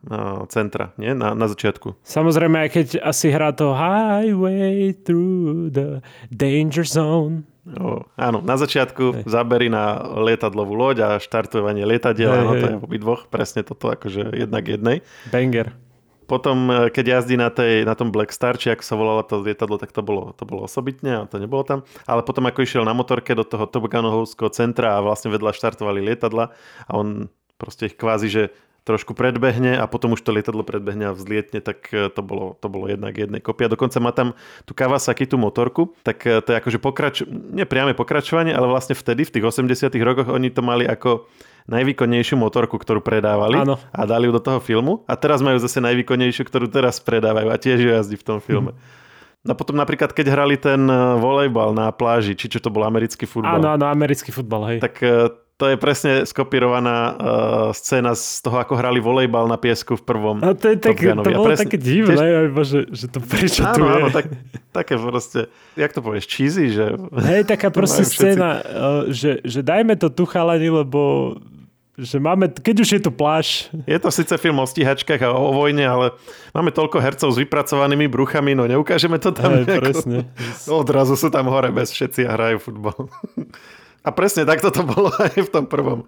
centra, 0.52 0.94
nie? 1.00 1.16
Na, 1.16 1.34
na 1.34 1.50
začiatku. 1.50 1.98
Samozrejme, 2.06 2.68
aj 2.68 2.70
keď 2.70 2.86
asi 3.02 3.32
hrá 3.34 3.50
to 3.50 3.74
Highway 3.74 4.94
through 4.94 5.72
the 5.74 5.98
danger 6.30 6.86
zone. 6.86 7.48
O, 7.64 8.04
áno, 8.20 8.44
na 8.44 8.60
začiatku 8.60 9.04
hey. 9.10 9.24
zabery 9.24 9.72
na 9.72 9.96
lietadlovú 10.20 10.76
loď 10.76 10.96
a 11.00 11.08
štartovanie 11.16 11.88
lietadiel, 11.88 12.28
hey, 12.28 12.40
áno, 12.44 12.52
to 12.60 12.66
je 12.68 12.76
v 12.76 12.96
dvoch, 13.00 13.24
presne 13.32 13.64
toto, 13.64 13.88
akože 13.88 14.36
jednak 14.36 14.68
jednej. 14.68 15.00
Banger. 15.32 15.72
Potom, 16.24 16.68
e, 16.68 16.92
keď 16.92 17.20
jazdí 17.20 17.36
na, 17.36 17.48
tej, 17.48 17.84
na 17.88 17.96
tom 17.96 18.12
Black 18.12 18.32
Star, 18.32 18.56
či 18.60 18.72
ako 18.72 18.84
sa 18.84 18.94
volalo 18.96 19.24
to 19.24 19.40
lietadlo, 19.40 19.76
tak 19.76 19.92
to 19.92 20.04
bolo, 20.04 20.36
to 20.36 20.44
bolo 20.44 20.68
osobitne 20.68 21.24
a 21.24 21.28
to 21.28 21.40
nebolo 21.40 21.64
tam. 21.64 21.88
Ale 22.04 22.24
potom, 22.24 22.44
ako 22.48 22.64
išiel 22.64 22.84
na 22.84 22.96
motorke 22.96 23.36
do 23.36 23.44
toho 23.44 23.68
Toboganovského 23.68 24.52
centra 24.52 24.96
a 24.96 25.04
vlastne 25.04 25.32
vedľa 25.32 25.56
štartovali 25.56 26.04
lietadla 26.04 26.52
a 26.88 26.90
on 26.92 27.32
proste 27.56 27.92
ich 27.92 27.96
kvázi, 27.96 28.28
že 28.28 28.42
trošku 28.84 29.16
predbehne 29.16 29.80
a 29.80 29.88
potom 29.88 30.12
už 30.12 30.20
to 30.20 30.36
lietadlo 30.36 30.60
predbehne 30.60 31.10
a 31.10 31.16
vzlietne, 31.16 31.64
tak 31.64 31.88
e, 31.88 32.12
to 32.12 32.20
bolo, 32.20 32.60
to 32.60 32.68
bolo 32.68 32.84
jednak 32.92 33.16
jednej 33.16 33.40
kopia. 33.40 33.72
Dokonca 33.72 33.96
má 33.96 34.12
tam 34.12 34.36
tú 34.68 34.76
Kawasaki, 34.76 35.24
tú 35.24 35.40
motorku, 35.40 35.96
tak 36.04 36.20
e, 36.28 36.44
to 36.44 36.52
je 36.52 36.56
akože 36.60 36.78
pokrač... 36.78 37.24
nepriame 37.28 37.96
pokračovanie, 37.96 38.52
ale 38.52 38.68
vlastne 38.68 38.92
vtedy, 38.92 39.24
v 39.24 39.40
tých 39.40 39.44
80 39.48 39.88
rokoch, 40.04 40.28
oni 40.28 40.52
to 40.52 40.60
mali 40.60 40.84
ako 40.84 41.24
najvýkonnejšiu 41.64 42.36
motorku, 42.36 42.76
ktorú 42.76 43.00
predávali 43.00 43.64
Áno. 43.64 43.80
a 43.80 44.02
dali 44.04 44.28
ju 44.28 44.36
do 44.36 44.42
toho 44.44 44.60
filmu 44.60 45.00
a 45.08 45.16
teraz 45.16 45.40
majú 45.40 45.56
zase 45.56 45.80
najvýkonnejšiu, 45.80 46.44
ktorú 46.44 46.68
teraz 46.68 47.00
predávajú 47.00 47.48
a 47.48 47.56
tiež 47.56 47.78
ju 47.80 47.88
jazdí 47.88 48.20
v 48.20 48.26
tom 48.28 48.38
filme. 48.44 48.76
Hmm. 48.76 49.02
No 49.44 49.52
potom 49.56 49.76
napríklad, 49.76 50.12
keď 50.12 50.26
hrali 50.28 50.60
ten 50.60 50.84
e, 50.84 50.96
volejbal 51.16 51.72
na 51.72 51.88
pláži, 51.88 52.36
či 52.36 52.52
čo 52.52 52.60
to 52.60 52.68
bol 52.68 52.84
americký 52.84 53.24
futbal. 53.24 53.60
Áno, 53.60 53.80
áno, 53.80 53.88
americký 53.88 54.28
futbal, 54.28 54.76
hej. 54.76 54.78
Tak 54.84 54.94
to 55.54 55.70
je 55.70 55.76
presne 55.78 56.12
skopírovaná 56.26 56.98
uh, 56.98 57.14
scéna 57.70 58.18
z 58.18 58.42
toho, 58.42 58.58
ako 58.58 58.74
hrali 58.74 58.98
volejbal 58.98 59.46
na 59.46 59.54
piesku 59.54 59.94
v 59.94 60.02
prvom 60.02 60.42
A 60.42 60.50
to 60.58 60.74
je 60.74 60.76
tak, 60.82 60.98
to 60.98 61.30
bolo 61.30 61.46
presne, 61.46 61.62
také 61.62 61.78
divné, 61.78 62.18
tiež... 62.18 62.66
že, 62.66 62.80
že 62.90 63.06
to 63.06 63.18
prečo 63.22 63.62
áno, 63.62 63.74
tu 63.78 63.82
je. 63.86 63.94
Áno, 63.94 64.08
tak, 64.10 64.26
také 64.74 64.94
proste, 64.98 65.46
jak 65.78 65.94
to 65.94 66.02
povieš, 66.02 66.26
cheesy, 66.26 66.74
že... 66.74 66.98
Hej, 67.22 67.46
taká 67.46 67.70
proste 67.70 68.02
scéna, 68.02 68.66
všetci... 68.66 69.14
že, 69.14 69.30
že 69.46 69.60
dajme 69.62 69.94
to 69.94 70.10
tu 70.10 70.26
chalani, 70.26 70.74
lebo 70.74 71.34
že 71.94 72.18
máme, 72.18 72.50
keď 72.50 72.76
už 72.82 72.88
je 72.98 73.00
tu 73.06 73.14
pláž. 73.14 73.70
Je 73.86 73.94
to 74.02 74.10
síce 74.10 74.34
film 74.42 74.58
o 74.58 74.66
stíhačkách 74.66 75.22
a 75.22 75.30
o 75.30 75.54
vojne, 75.54 75.86
ale 75.86 76.06
máme 76.50 76.74
toľko 76.74 76.98
hercov 76.98 77.30
s 77.30 77.38
vypracovanými 77.38 78.10
bruchami, 78.10 78.58
no 78.58 78.66
neukážeme 78.66 79.22
to 79.22 79.30
tam 79.30 79.54
Hej, 79.54 79.62
nejako. 79.62 79.78
presne. 79.78 80.18
Odrazu 80.66 81.14
sú 81.14 81.30
tam 81.30 81.46
hore 81.46 81.70
bez 81.70 81.94
všetci 81.94 82.26
a 82.26 82.34
hrajú 82.34 82.58
futbal. 82.58 83.06
A 84.04 84.12
presne 84.12 84.44
takto 84.44 84.68
to 84.68 84.84
bolo 84.84 85.08
aj 85.26 85.40
v 85.40 85.50
tom 85.50 85.64
prvom. 85.64 86.04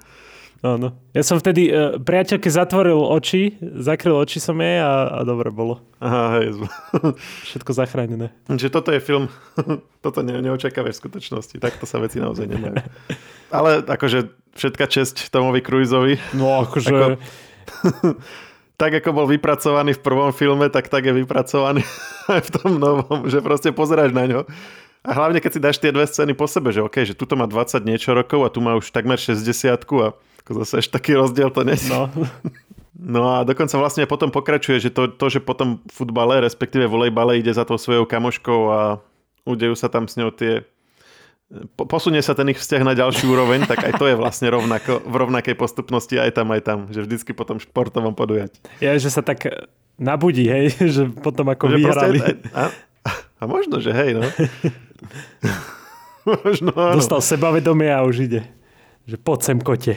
Áno. 0.64 0.96
Ja 1.12 1.20
som 1.20 1.36
vtedy 1.36 1.68
uh, 1.68 2.00
priateľke 2.00 2.48
zatvoril 2.48 2.96
oči, 2.96 3.60
zakryl 3.60 4.16
oči 4.16 4.40
som 4.40 4.56
jej 4.56 4.80
a, 4.80 5.20
a 5.20 5.24
dobre 5.24 5.52
bolo. 5.52 5.84
Aha, 6.00 6.40
hej. 6.40 6.64
Všetko 7.52 7.76
zachránené. 7.76 8.32
Čiže 8.48 8.72
toto 8.72 8.88
je 8.88 9.00
film, 9.04 9.28
toto 10.04 10.24
ne, 10.24 10.40
neočakávaš 10.40 10.96
v 10.96 11.02
skutočnosti. 11.08 11.60
Takto 11.60 11.84
sa 11.84 12.00
veci 12.00 12.20
naozaj 12.24 12.48
nemajú. 12.48 12.76
Ale 13.52 13.84
akože 13.84 14.32
všetka 14.56 14.84
česť 14.88 15.28
Tomovi 15.28 15.60
Cruiseovi. 15.60 16.16
No 16.32 16.64
akože... 16.64 16.88
Ako, 16.88 17.08
tak 18.76 18.92
ako 18.92 19.08
bol 19.12 19.26
vypracovaný 19.28 19.96
v 19.96 20.04
prvom 20.04 20.32
filme, 20.36 20.68
tak 20.68 20.92
tak 20.92 21.04
je 21.04 21.12
vypracovaný 21.16 21.84
aj 22.32 22.40
v 22.44 22.50
tom 22.52 22.76
novom, 22.76 23.28
že 23.28 23.40
proste 23.40 23.72
pozeráš 23.72 24.12
na 24.12 24.24
ňo 24.28 24.40
a 25.06 25.10
hlavne, 25.14 25.38
keď 25.38 25.50
si 25.54 25.60
dáš 25.62 25.78
tie 25.78 25.94
dve 25.94 26.02
scény 26.02 26.34
po 26.34 26.50
sebe, 26.50 26.74
že 26.74 26.82
OK, 26.82 27.06
že 27.06 27.14
tuto 27.14 27.38
má 27.38 27.46
20 27.46 27.86
niečo 27.86 28.10
rokov 28.10 28.42
a 28.42 28.50
tu 28.50 28.58
má 28.58 28.74
už 28.74 28.90
takmer 28.90 29.14
60 29.14 29.46
a 29.70 29.78
ako 30.46 30.52
zase 30.62 30.82
ešte 30.82 30.98
taký 30.98 31.14
rozdiel 31.14 31.50
to 31.50 31.62
nie 31.62 31.78
no. 31.90 32.10
no 33.16 33.22
a 33.30 33.46
dokonca 33.46 33.78
vlastne 33.78 34.06
potom 34.06 34.34
pokračuje, 34.34 34.82
že 34.82 34.90
to, 34.90 35.06
to 35.10 35.26
že 35.30 35.38
potom 35.42 35.82
v 35.86 35.92
futbale, 35.94 36.42
respektíve 36.42 36.90
volejbale 36.90 37.38
ide 37.38 37.54
za 37.54 37.62
tou 37.62 37.78
svojou 37.78 38.06
kamoškou 38.06 38.60
a 38.70 38.80
udejú 39.46 39.78
sa 39.78 39.86
tam 39.86 40.10
s 40.10 40.18
ňou 40.18 40.34
tie 40.34 40.66
posunie 41.78 42.18
sa 42.26 42.34
ten 42.34 42.50
ich 42.50 42.58
vzťah 42.58 42.82
na 42.82 42.94
ďalší 42.98 43.30
úroveň, 43.30 43.70
tak 43.70 43.86
aj 43.86 44.02
to 44.02 44.10
je 44.10 44.18
vlastne 44.18 44.50
rovnako, 44.50 44.98
v 45.06 45.14
rovnakej 45.14 45.54
postupnosti 45.54 46.18
aj 46.18 46.34
tam, 46.34 46.50
aj 46.50 46.62
tam, 46.66 46.78
že 46.90 47.06
vždycky 47.06 47.30
potom 47.38 47.62
športovom 47.62 48.18
podujať. 48.18 48.58
Ja, 48.82 48.98
že 48.98 49.14
sa 49.14 49.22
tak 49.22 49.46
nabudí, 49.94 50.50
hej, 50.50 50.74
že 50.94 51.06
potom 51.10 51.46
ako 51.46 51.70
že 51.70 51.76
vyhrali. 51.78 52.18
Proste, 52.18 52.50
a, 52.50 52.64
a 53.38 53.42
možno, 53.46 53.78
že 53.78 53.94
hej, 53.94 54.18
no. 54.18 54.26
Možno 56.44 56.74
áno. 56.74 56.98
Dostal 56.98 57.22
sebavedomie 57.22 57.90
a 57.92 58.02
už 58.02 58.26
ide. 58.26 58.42
Že 59.06 59.16
poď 59.22 59.38
sem 59.42 59.58
kote. 59.62 59.94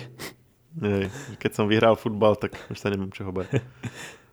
Hej, 0.79 1.09
keď 1.41 1.51
som 1.51 1.65
vyhral 1.65 1.97
futbal, 1.97 2.37
tak 2.37 2.53
už 2.69 2.77
sa 2.77 2.93
nemám 2.93 3.09
čoho 3.11 3.33
bať. 3.33 3.49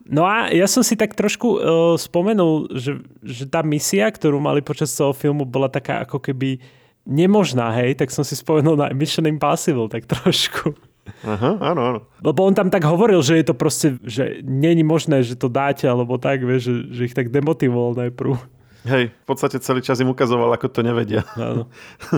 No 0.07 0.23
a 0.23 0.55
ja 0.55 0.71
som 0.71 0.87
si 0.87 0.95
tak 0.95 1.19
trošku 1.19 1.49
uh, 1.59 1.59
spomenul, 1.99 2.71
že, 2.79 3.03
že 3.27 3.43
tá 3.43 3.67
misia, 3.67 4.07
ktorú 4.07 4.39
mali 4.39 4.63
počas 4.63 4.95
toho 4.95 5.11
filmu, 5.11 5.43
bola 5.43 5.67
taká 5.67 6.07
ako 6.07 6.23
keby 6.23 6.63
nemožná, 7.03 7.75
hej, 7.75 7.99
tak 7.99 8.15
som 8.15 8.23
si 8.23 8.39
spomenul 8.39 8.79
na 8.79 8.95
Mission 8.95 9.27
Impossible 9.27 9.91
tak 9.91 10.07
trošku. 10.07 10.79
Aha, 11.23 11.59
áno, 11.59 11.81
áno. 11.83 12.01
Lebo 12.23 12.47
on 12.47 12.55
tam 12.55 12.71
tak 12.71 12.83
hovoril, 12.83 13.19
že 13.23 13.39
je 13.39 13.47
to 13.47 13.55
proste, 13.55 13.99
že 14.03 14.43
není 14.43 14.83
možné, 14.83 15.23
že 15.23 15.39
to 15.39 15.47
dáte, 15.47 15.87
alebo 15.87 16.19
tak, 16.19 16.43
vieš, 16.43 16.71
že, 16.71 16.75
že 16.91 17.03
ich 17.11 17.15
tak 17.15 17.31
demotivoval 17.31 18.07
najprv. 18.07 18.39
Hej, 18.87 19.11
v 19.11 19.27
podstate 19.27 19.59
celý 19.59 19.83
čas 19.83 19.99
im 19.99 20.11
ukazoval, 20.11 20.55
ako 20.55 20.71
to 20.71 20.81
nevedia. 20.87 21.27
Áno. 21.35 21.67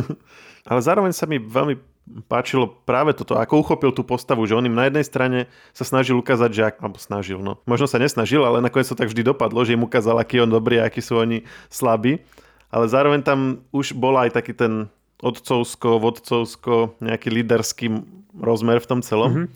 Ale 0.68 0.80
zároveň 0.84 1.16
sa 1.16 1.24
mi 1.24 1.40
veľmi 1.40 1.80
páčilo 2.28 2.68
práve 2.88 3.12
toto, 3.12 3.36
ako 3.36 3.60
uchopil 3.60 3.92
tú 3.92 4.04
postavu, 4.04 4.44
že 4.48 4.56
on 4.56 4.64
im 4.64 4.76
na 4.76 4.88
jednej 4.88 5.04
strane 5.04 5.38
sa 5.76 5.84
snažil 5.84 6.16
ukázať, 6.16 6.50
že 6.52 6.62
ak, 6.72 6.76
alebo 6.80 6.96
snažil, 7.00 7.40
no. 7.40 7.60
Možno 7.68 7.84
sa 7.84 8.00
nesnažil, 8.00 8.40
ale 8.44 8.64
nakoniec 8.64 8.88
to 8.88 8.96
tak 8.96 9.12
vždy 9.12 9.24
dopadlo, 9.24 9.60
že 9.64 9.76
im 9.76 9.84
ukázal, 9.84 10.16
aký 10.16 10.40
on 10.40 10.52
dobrý, 10.52 10.80
akí 10.80 11.04
sú 11.04 11.20
oni 11.20 11.44
slabí. 11.68 12.20
Ale 12.68 12.84
zároveň 12.88 13.24
tam 13.24 13.64
už 13.72 13.96
bol 13.96 14.16
aj 14.20 14.36
taký 14.36 14.52
ten 14.52 14.92
odcovsko, 15.24 15.98
vodcovsko, 16.00 17.00
nejaký 17.00 17.28
líderský 17.32 17.86
rozmer 18.36 18.78
v 18.80 18.88
tom 18.88 19.00
celom. 19.00 19.30
Mm-hmm. 19.32 19.48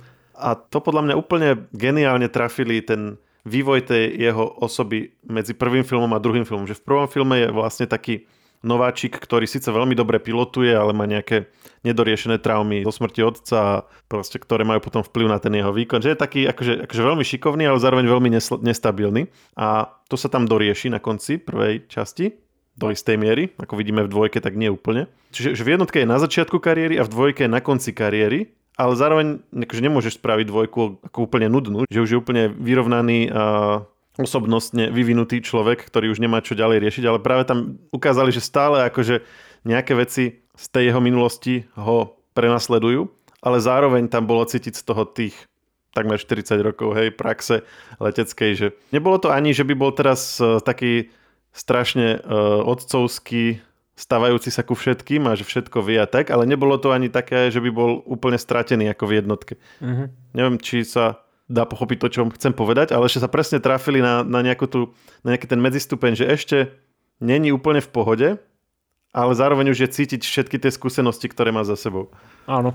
A 0.43 0.57
to 0.59 0.81
podľa 0.81 1.03
mňa 1.07 1.15
úplne 1.21 1.49
geniálne 1.77 2.27
trafili 2.27 2.83
ten 2.83 3.21
vývoj 3.43 3.87
tej 3.87 4.05
jeho 4.19 4.45
osoby 4.63 5.15
medzi 5.27 5.55
prvým 5.55 5.83
filmom 5.83 6.11
a 6.15 6.23
druhým 6.23 6.47
filmom. 6.47 6.67
Že 6.67 6.79
v 6.79 6.87
prvom 6.87 7.09
filme 7.11 7.35
je 7.43 7.49
vlastne 7.51 7.87
taký 7.91 8.27
nováčik, 8.63 9.19
ktorý 9.19 9.45
síce 9.45 9.67
veľmi 9.69 9.99
dobre 9.99 10.23
pilotuje, 10.23 10.71
ale 10.71 10.95
má 10.95 11.05
nejaké 11.05 11.51
nedoriešené 11.83 12.39
traumy 12.39 12.87
zo 12.87 12.95
smrti 12.95 13.21
otca 13.27 13.91
proste, 14.07 14.39
ktoré 14.39 14.63
majú 14.63 14.79
potom 14.87 15.03
vplyv 15.03 15.27
na 15.27 15.43
ten 15.43 15.51
jeho 15.51 15.75
výkon. 15.75 15.99
Že 15.99 16.15
je 16.15 16.19
taký 16.19 16.41
akože, 16.47 16.87
akože 16.87 17.03
veľmi 17.03 17.25
šikovný, 17.27 17.67
ale 17.67 17.83
zároveň 17.83 18.07
veľmi 18.07 18.31
nesl- 18.31 18.63
nestabilný. 18.63 19.27
A 19.59 19.91
to 20.07 20.15
sa 20.15 20.31
tam 20.31 20.47
dorieši 20.47 20.95
na 20.95 21.03
konci 21.03 21.43
prvej 21.43 21.91
časti 21.91 22.39
do 22.73 22.89
istej 22.89 23.21
miery, 23.21 23.53
ako 23.61 23.77
vidíme 23.77 24.01
v 24.07 24.09
dvojke, 24.09 24.41
tak 24.41 24.57
nie 24.57 24.73
úplne. 24.73 25.11
Čiže 25.35 25.53
že 25.53 25.63
v 25.67 25.77
jednotke 25.77 26.01
je 26.01 26.09
na 26.09 26.17
začiatku 26.17 26.57
kariéry 26.57 26.97
a 26.97 27.05
v 27.05 27.13
dvojke 27.13 27.45
je 27.45 27.51
na 27.53 27.61
konci 27.61 27.93
kariéry, 27.93 28.49
ale 28.77 28.93
zároveň 28.97 29.45
akože 29.53 29.83
nemôžeš 29.85 30.17
spraviť 30.17 30.47
dvojku 30.49 30.81
ako 31.05 31.19
úplne 31.29 31.49
nudnú, 31.53 31.85
že 31.89 32.03
už 32.03 32.11
je 32.13 32.21
úplne 32.21 32.49
vyrovnaný 32.49 33.29
a 33.29 33.43
osobnostne 34.21 34.93
vyvinutý 34.93 35.41
človek, 35.41 35.89
ktorý 35.89 36.13
už 36.13 36.21
nemá 36.21 36.45
čo 36.45 36.53
ďalej 36.53 36.85
riešiť, 36.85 37.05
ale 37.09 37.25
práve 37.25 37.49
tam 37.49 37.81
ukázali, 37.97 38.29
že 38.29 38.45
stále 38.45 38.85
akože 38.93 39.25
nejaké 39.65 39.97
veci 39.97 40.45
z 40.53 40.65
tej 40.69 40.93
jeho 40.93 41.01
minulosti 41.01 41.65
ho 41.81 42.21
prenasledujú, 42.37 43.09
ale 43.41 43.59
zároveň 43.65 44.13
tam 44.13 44.29
bolo 44.29 44.45
cítiť 44.45 44.77
z 44.77 44.85
toho 44.85 45.09
tých 45.09 45.33
takmer 45.93 46.17
40 46.17 46.57
rokov, 46.61 46.97
hej, 46.97 47.13
praxe 47.13 47.65
leteckej, 48.01 48.51
že 48.57 48.67
nebolo 48.93 49.21
to 49.21 49.29
ani, 49.29 49.53
že 49.53 49.65
by 49.65 49.75
bol 49.77 49.93
teraz 49.93 50.41
uh, 50.41 50.61
taký 50.61 51.13
strašne 51.53 52.21
uh, 52.21 52.65
otcovský, 52.65 53.61
stavajúci 54.03 54.51
sa 54.51 54.67
ku 54.67 54.75
všetkým 54.75 55.31
a 55.31 55.39
že 55.39 55.47
všetko 55.47 55.79
vie 55.87 56.03
a 56.03 56.11
tak, 56.11 56.35
ale 56.35 56.43
nebolo 56.43 56.75
to 56.83 56.91
ani 56.91 57.07
také, 57.07 57.55
že 57.55 57.63
by 57.63 57.71
bol 57.71 58.03
úplne 58.03 58.35
stratený 58.35 58.91
ako 58.91 59.05
v 59.07 59.13
jednotke. 59.23 59.55
Uh-huh. 59.79 60.11
Neviem, 60.35 60.59
či 60.59 60.83
sa 60.83 61.23
dá 61.47 61.63
pochopiť 61.63 61.99
to, 62.03 62.09
čo 62.11 62.21
chcem 62.35 62.51
povedať, 62.51 62.91
ale 62.91 63.07
ešte 63.07 63.23
sa 63.23 63.31
presne 63.31 63.63
trafili 63.63 64.03
na, 64.03 64.27
na, 64.27 64.43
nejakú 64.43 64.67
tú, 64.67 64.81
na 65.23 65.39
nejaký 65.39 65.47
ten 65.47 65.63
medzistupeň, 65.63 66.19
že 66.19 66.27
ešte 66.27 66.75
není 67.23 67.55
úplne 67.55 67.79
v 67.79 67.93
pohode, 67.93 68.29
ale 69.15 69.33
zároveň 69.39 69.71
už 69.71 69.87
je 69.87 69.95
cítiť 69.95 70.27
všetky 70.27 70.57
tie 70.59 70.73
skúsenosti, 70.73 71.31
ktoré 71.31 71.55
má 71.55 71.63
za 71.63 71.79
sebou. 71.79 72.11
Áno. 72.51 72.75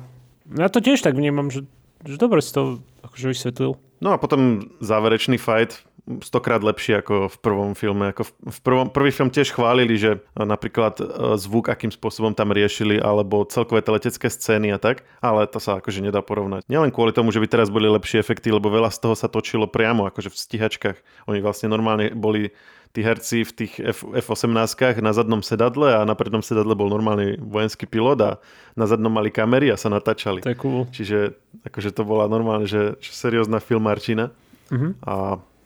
Ja 0.55 0.71
to 0.71 0.79
tiež 0.79 1.03
tak 1.03 1.17
vnímam, 1.17 1.51
že, 1.51 1.67
že 2.07 2.15
dobre 2.15 2.39
si 2.39 2.55
to 2.55 2.79
akože 3.03 3.35
vysvetlil. 3.35 3.75
No 3.99 4.13
a 4.13 4.21
potom 4.21 4.71
záverečný 4.79 5.41
fight 5.41 5.83
stokrát 6.23 6.63
lepšie 6.63 7.03
ako 7.03 7.27
v 7.27 7.37
prvom 7.43 7.71
filme. 7.75 8.15
Ako 8.15 8.23
v 8.27 8.59
prvom, 8.63 8.87
prvý 8.87 9.11
film 9.11 9.27
tiež 9.27 9.51
chválili, 9.51 9.99
že 9.99 10.23
napríklad 10.33 10.99
e, 10.99 11.05
zvuk, 11.35 11.67
akým 11.67 11.91
spôsobom 11.91 12.31
tam 12.31 12.55
riešili, 12.55 12.97
alebo 12.97 13.43
celkové 13.43 13.83
tie 13.83 13.93
letecké 13.93 14.27
scény 14.31 14.71
a 14.71 14.79
tak, 14.79 15.03
ale 15.19 15.45
to 15.51 15.59
sa 15.59 15.83
akože 15.83 15.99
nedá 15.99 16.23
porovnať. 16.23 16.63
Nielen 16.71 16.95
kvôli 16.95 17.11
tomu, 17.11 17.35
že 17.35 17.43
by 17.43 17.47
teraz 17.51 17.67
boli 17.67 17.91
lepšie 17.91 18.23
efekty, 18.23 18.49
lebo 18.49 18.71
veľa 18.71 18.89
z 18.89 19.03
toho 19.03 19.15
sa 19.19 19.27
točilo 19.27 19.67
priamo, 19.67 20.07
akože 20.07 20.31
v 20.31 20.37
stíhačkách. 20.39 20.97
Oni 21.27 21.43
vlastne 21.43 21.67
normálne 21.67 22.15
boli 22.15 22.55
tí 22.95 23.03
herci 23.03 23.43
v 23.43 23.51
tých 23.51 23.73
F- 23.83 24.09
F-18 24.09 25.03
na 25.03 25.11
zadnom 25.11 25.43
sedadle 25.43 25.91
a 25.91 26.01
na 26.07 26.15
prednom 26.15 26.41
sedadle 26.41 26.73
bol 26.73 26.87
normálny 26.87 27.35
vojenský 27.37 27.85
pilot 27.85 28.19
a 28.23 28.31
na 28.73 28.85
zadnom 28.87 29.11
mali 29.11 29.29
kamery 29.29 29.69
a 29.69 29.77
sa 29.77 29.91
natáčali. 29.91 30.41
To 30.41 30.55
cool. 30.57 30.81
Čiže 30.89 31.35
akože 31.67 31.93
to 31.93 32.01
bola 32.07 32.31
normálne, 32.31 32.65
že, 32.65 32.95
že 32.97 33.11
seriózna 33.11 33.59
filmárčina. 33.59 34.31
Uh-huh. 34.71 34.97
A 35.03 35.13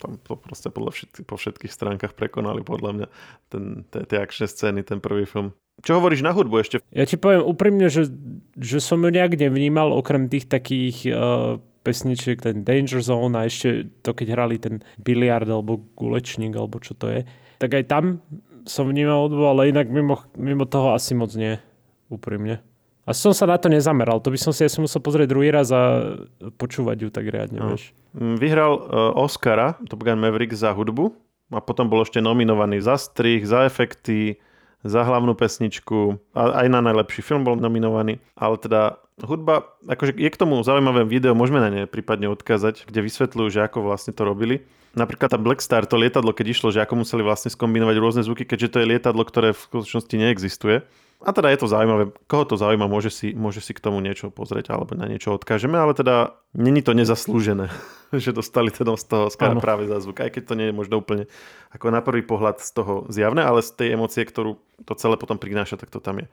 tam 0.02 0.18
to 0.18 0.34
proste 0.34 0.74
podľa 0.74 0.92
všetky, 0.98 1.22
po 1.22 1.38
všetkých 1.38 1.70
stránkach 1.70 2.18
prekonali 2.18 2.66
podľa 2.66 2.92
mňa 2.98 3.08
ten, 3.54 3.86
tie 3.88 4.18
akčné 4.18 4.50
scény, 4.50 4.82
ten 4.82 4.98
prvý 4.98 5.30
film. 5.30 5.54
Čo 5.86 6.02
hovoríš 6.02 6.26
na 6.26 6.34
hudbu 6.34 6.56
ešte? 6.62 6.76
Ja 6.90 7.06
ti 7.06 7.22
poviem 7.22 7.46
úprimne, 7.46 7.88
že, 7.88 8.10
že 8.58 8.82
som 8.82 9.02
ju 9.02 9.10
nejak 9.14 9.38
nevnímal 9.38 9.94
okrem 9.94 10.30
tých 10.30 10.50
takých 10.50 10.98
uh, 11.10 11.62
pesničiek, 11.82 12.42
ten 12.42 12.62
Danger 12.62 13.02
Zone 13.02 13.38
a 13.38 13.46
ešte 13.46 13.90
to, 14.06 14.14
keď 14.14 14.28
hrali 14.34 14.58
ten 14.62 14.86
biliard 15.02 15.50
alebo 15.50 15.82
gulečník 15.98 16.54
alebo 16.54 16.82
čo 16.82 16.94
to 16.98 17.10
je. 17.10 17.22
Tak 17.58 17.78
aj 17.78 17.86
tam 17.90 18.22
som 18.66 18.86
vnímal 18.90 19.26
hudbu, 19.26 19.44
ale 19.46 19.74
inak 19.74 19.90
mimo, 19.90 20.22
mimo 20.38 20.70
toho 20.70 20.94
asi 20.94 21.18
moc 21.18 21.34
nie. 21.34 21.58
Úprimne. 22.14 22.62
A 23.02 23.18
som 23.18 23.34
sa 23.34 23.50
na 23.50 23.58
to 23.58 23.66
nezameral. 23.66 24.22
To 24.22 24.30
by 24.30 24.38
som 24.38 24.54
si 24.54 24.62
asi 24.62 24.78
musel 24.78 25.02
pozrieť 25.02 25.34
druhý 25.34 25.50
raz 25.50 25.74
a 25.74 26.14
počúvať 26.62 26.98
ju 27.02 27.10
tak 27.10 27.26
riadne. 27.26 27.58
No. 27.58 27.74
Vieš. 27.74 27.98
Mm, 28.14 28.38
vyhral 28.38 28.72
uh, 28.78 28.84
Oscara, 29.18 29.80
Top 29.90 30.06
Gun 30.06 30.22
Maverick 30.22 30.54
za 30.54 30.70
hudbu 30.76 31.10
a 31.52 31.60
potom 31.60 31.90
bol 31.90 32.06
ešte 32.06 32.22
nominovaný 32.22 32.80
za 32.80 33.02
strich, 33.02 33.50
za 33.50 33.66
efekty, 33.66 34.38
za 34.86 35.06
hlavnú 35.06 35.34
pesničku 35.38 36.18
a 36.34 36.66
aj 36.66 36.68
na 36.70 36.80
najlepší 36.82 37.22
film 37.26 37.42
bol 37.46 37.58
nominovaný. 37.58 38.22
Ale 38.38 38.58
teda 38.58 39.02
hudba, 39.22 39.70
akože 39.86 40.18
je 40.18 40.30
k 40.30 40.40
tomu 40.40 40.58
zaujímavé 40.62 41.06
video, 41.06 41.38
môžeme 41.38 41.62
na 41.62 41.70
ne 41.70 41.84
prípadne 41.86 42.30
odkázať, 42.30 42.90
kde 42.90 43.06
vysvetľujú, 43.06 43.50
že 43.50 43.62
ako 43.66 43.86
vlastne 43.86 44.14
to 44.14 44.26
robili. 44.26 44.66
Napríklad 44.92 45.32
tá 45.32 45.40
Black 45.40 45.64
Star, 45.64 45.88
to 45.88 45.96
lietadlo, 45.96 46.36
keď 46.36 46.52
išlo, 46.52 46.68
že 46.74 46.84
ako 46.84 47.08
museli 47.08 47.24
vlastne 47.24 47.48
skombinovať 47.48 47.96
rôzne 47.96 48.22
zvuky, 48.28 48.44
keďže 48.44 48.76
to 48.76 48.78
je 48.84 48.90
lietadlo, 48.92 49.24
ktoré 49.24 49.56
v 49.56 49.64
skutočnosti 49.72 50.16
neexistuje. 50.20 50.84
A 51.22 51.30
teda 51.38 51.54
je 51.54 51.62
to 51.62 51.70
zaujímavé. 51.70 52.10
Koho 52.26 52.50
to 52.50 52.58
zaujíma, 52.58 52.90
môže 52.90 53.14
si, 53.14 53.38
môže 53.38 53.62
si 53.62 53.78
k 53.78 53.84
tomu 53.84 54.02
niečo 54.02 54.34
pozrieť 54.34 54.74
alebo 54.74 54.98
na 54.98 55.06
niečo 55.06 55.38
odkážeme, 55.38 55.78
ale 55.78 55.94
teda 55.94 56.34
není 56.58 56.82
to 56.82 56.98
nezaslúžené, 56.98 57.70
že 58.26 58.34
dostali 58.34 58.74
teda 58.74 58.98
z 58.98 59.06
toho 59.06 59.24
Oscara 59.30 59.54
práve 59.62 59.86
za 59.86 60.02
zvuk, 60.02 60.18
aj 60.18 60.34
keď 60.34 60.44
to 60.50 60.58
nie 60.58 60.68
je 60.70 60.76
možno 60.76 60.98
úplne 60.98 61.30
ako 61.70 61.94
na 61.94 62.02
prvý 62.02 62.26
pohľad 62.26 62.58
z 62.58 62.70
toho 62.74 62.94
zjavné, 63.14 63.46
ale 63.46 63.62
z 63.62 63.70
tej 63.78 63.88
emócie, 63.94 64.26
ktorú 64.26 64.58
to 64.84 64.94
celé 64.98 65.16
potom 65.16 65.38
prináša, 65.38 65.78
tak 65.78 65.94
to 65.94 66.02
tam 66.02 66.26
je. 66.26 66.28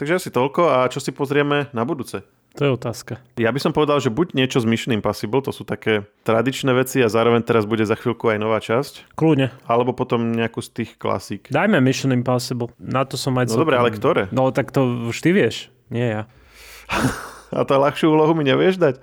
Takže 0.00 0.16
asi 0.16 0.30
toľko 0.32 0.62
a 0.72 0.88
čo 0.88 1.04
si 1.04 1.12
pozrieme 1.12 1.68
na 1.76 1.84
budúce? 1.84 2.24
To 2.58 2.66
je 2.66 2.70
otázka. 2.74 3.22
Ja 3.38 3.54
by 3.54 3.60
som 3.62 3.70
povedal, 3.70 4.02
že 4.02 4.10
buď 4.10 4.34
niečo 4.34 4.58
s 4.58 4.66
Mission 4.66 4.90
Impossible, 4.90 5.38
to 5.38 5.54
sú 5.54 5.62
také 5.62 6.08
tradičné 6.26 6.74
veci 6.74 6.98
a 6.98 7.06
zároveň 7.06 7.46
teraz 7.46 7.62
bude 7.62 7.86
za 7.86 7.94
chvíľku 7.94 8.26
aj 8.26 8.38
nová 8.42 8.58
časť. 8.58 9.14
Kľudne. 9.14 9.54
Alebo 9.70 9.94
potom 9.94 10.34
nejakú 10.34 10.58
z 10.58 10.82
tých 10.82 10.90
klasík. 10.98 11.46
Dajme 11.48 11.78
Mission 11.78 12.10
Impossible. 12.10 12.74
Na 12.82 13.06
to 13.06 13.14
som 13.14 13.38
aj... 13.38 13.54
No 13.54 13.62
dobre, 13.62 13.78
ale 13.78 13.94
ktoré? 13.94 14.26
No 14.34 14.50
tak 14.50 14.74
to 14.74 15.10
už 15.10 15.22
ty 15.22 15.30
vieš, 15.30 15.70
nie 15.94 16.10
ja. 16.10 16.26
a 17.54 17.62
to 17.62 17.78
ľahšiu 17.78 18.10
úlohu 18.10 18.34
mi 18.34 18.42
nevieš 18.42 18.82
dať? 18.82 18.98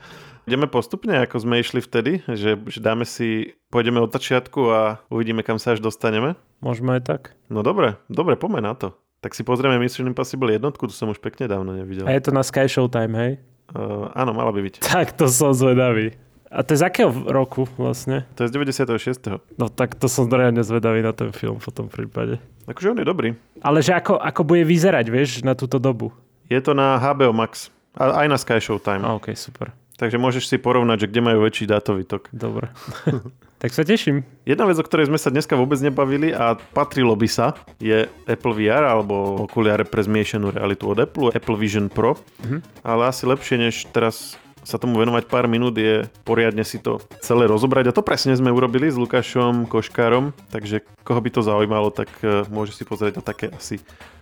Ideme 0.47 0.71
postupne, 0.71 1.11
ako 1.27 1.43
sme 1.43 1.59
išli 1.59 1.83
vtedy, 1.83 2.23
že, 2.23 2.55
že 2.55 2.79
dáme 2.79 3.03
si, 3.03 3.59
pôjdeme 3.67 3.99
od 3.99 4.15
začiatku 4.15 4.61
a 4.71 5.03
uvidíme, 5.11 5.43
kam 5.43 5.59
sa 5.59 5.75
až 5.75 5.83
dostaneme. 5.83 6.39
Môžeme 6.63 6.95
aj 6.95 7.03
tak. 7.03 7.21
No 7.51 7.67
dobre, 7.67 7.99
dobre, 8.07 8.39
poďme 8.39 8.63
na 8.63 8.71
to. 8.71 8.95
Tak 9.17 9.33
si 9.33 9.41
pozrieme 9.41 9.81
Mission 9.81 10.05
Impossible 10.05 10.53
jednotku, 10.53 10.85
to 10.85 10.93
som 10.93 11.09
už 11.09 11.17
pekne 11.17 11.49
dávno 11.49 11.73
nevidel. 11.73 12.05
A 12.05 12.13
je 12.13 12.21
to 12.21 12.31
na 12.31 12.45
Sky 12.45 12.69
Showtime, 12.69 13.13
hej? 13.17 13.31
Uh, 13.73 14.13
áno, 14.13 14.31
mala 14.31 14.53
by 14.53 14.61
byť. 14.61 14.75
Tak 14.85 15.17
to 15.17 15.25
som 15.27 15.51
zvedavý. 15.51 16.13
A 16.47 16.63
to 16.63 16.77
je 16.77 16.79
z 16.79 16.85
akého 16.87 17.11
roku 17.27 17.67
vlastne? 17.75 18.23
To 18.39 18.47
je 18.47 18.53
z 18.53 18.55
96. 18.55 19.19
No 19.59 19.67
tak 19.67 19.99
to 19.99 20.07
som 20.07 20.31
reálne 20.31 20.63
zvedavý 20.63 21.03
na 21.03 21.11
ten 21.11 21.35
film 21.35 21.59
v 21.59 21.67
tom 21.75 21.91
prípade. 21.91 22.39
Akože 22.71 22.95
on 22.95 22.99
je 23.03 23.07
dobrý. 23.07 23.29
Ale 23.59 23.83
že 23.83 23.91
ako, 23.91 24.15
ako 24.15 24.41
bude 24.47 24.63
vyzerať, 24.63 25.05
vieš, 25.11 25.29
na 25.43 25.59
túto 25.59 25.75
dobu? 25.75 26.15
Je 26.47 26.59
to 26.63 26.71
na 26.71 26.95
HBO 26.95 27.35
Max. 27.35 27.67
A 27.99 28.23
aj 28.23 28.27
na 28.31 28.37
Sky 28.39 28.63
Showtime. 28.63 29.03
A, 29.03 29.19
ok, 29.19 29.35
super. 29.35 29.75
Takže 29.97 30.21
môžeš 30.21 30.47
si 30.47 30.55
porovnať, 30.61 31.03
že 31.03 31.09
kde 31.09 31.21
majú 31.25 31.39
väčší 31.43 31.65
dátový 31.67 32.05
tok. 32.05 32.29
Dobre. 32.31 32.69
Tak 33.57 33.73
sa 33.73 33.81
teším. 33.81 34.21
Jedna 34.45 34.69
vec, 34.69 34.77
o 34.77 34.85
ktorej 34.85 35.09
sme 35.09 35.17
sa 35.17 35.33
dneska 35.33 35.57
vôbec 35.57 35.81
nebavili 35.81 36.29
a 36.29 36.53
patrilo 36.77 37.17
by 37.17 37.25
sa, 37.25 37.57
je 37.81 38.05
Apple 38.29 38.53
VR 38.53 38.85
alebo 38.85 39.49
okuliare 39.49 39.81
pre 39.81 40.05
zmiešanú 40.05 40.53
realitu 40.53 40.85
od 40.85 41.01
Apple, 41.01 41.33
Apple 41.33 41.57
Vision 41.57 41.89
Pro. 41.89 42.13
Mm-hmm. 42.45 42.85
Ale 42.85 43.09
asi 43.09 43.25
lepšie, 43.25 43.57
než 43.57 43.89
teraz 43.89 44.37
sa 44.67 44.75
tomu 44.75 44.99
venovať 44.99 45.31
pár 45.31 45.47
minút 45.47 45.79
je 45.79 46.03
poriadne 46.27 46.61
si 46.61 46.77
to 46.77 46.99
celé 47.23 47.47
rozobrať. 47.47 47.89
A 47.89 47.95
to 47.95 48.03
presne 48.03 48.35
sme 48.35 48.51
urobili 48.51 48.91
s 48.91 48.99
Lukášom 48.99 49.63
Koškárom, 49.65 50.35
takže 50.51 50.83
koho 51.07 51.23
by 51.23 51.29
to 51.31 51.39
zaujímalo, 51.39 51.87
tak 51.89 52.11
e, 52.19 52.43
môže 52.51 52.75
si 52.75 52.83
pozrieť 52.83 53.17
na 53.17 53.23
také 53.23 53.47
asi 53.55 53.79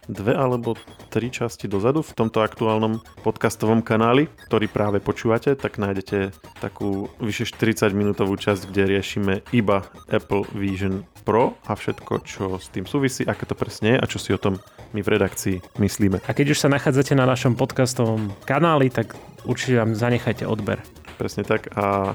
dve 0.08 0.34
alebo 0.34 0.78
tri 1.10 1.32
časti 1.32 1.66
dozadu 1.70 2.02
v 2.06 2.16
tomto 2.16 2.42
aktuálnom 2.42 3.02
podcastovom 3.24 3.82
kanáli, 3.82 4.30
ktorý 4.50 4.68
práve 4.70 4.98
počúvate, 5.02 5.58
tak 5.58 5.78
nájdete 5.82 6.36
takú 6.60 7.10
vyše 7.22 7.48
40 7.48 7.94
minútovú 7.96 8.36
časť, 8.38 8.70
kde 8.70 8.84
riešime 8.98 9.34
iba 9.56 9.86
Apple 10.10 10.46
Vision 10.54 11.08
Pro 11.26 11.58
a 11.66 11.74
všetko, 11.74 12.14
čo 12.22 12.62
s 12.62 12.70
tým 12.70 12.86
súvisí, 12.86 13.26
aké 13.26 13.50
to 13.50 13.58
presne 13.58 13.98
je 13.98 14.02
a 14.02 14.06
čo 14.06 14.22
si 14.22 14.30
o 14.30 14.40
tom 14.40 14.62
my 14.94 15.02
v 15.02 15.10
redakcii 15.18 15.58
myslíme. 15.82 16.22
A 16.24 16.32
keď 16.32 16.54
už 16.54 16.62
sa 16.62 16.70
nachádzate 16.70 17.18
na 17.18 17.26
našom 17.26 17.58
podcastovom 17.58 18.30
kanáli, 18.46 18.94
tak 18.94 19.18
určite 19.44 19.82
vám 19.82 19.98
zanechajte 19.98 20.46
odber. 20.46 20.80
Presne 21.18 21.42
tak 21.42 21.74
a 21.74 22.14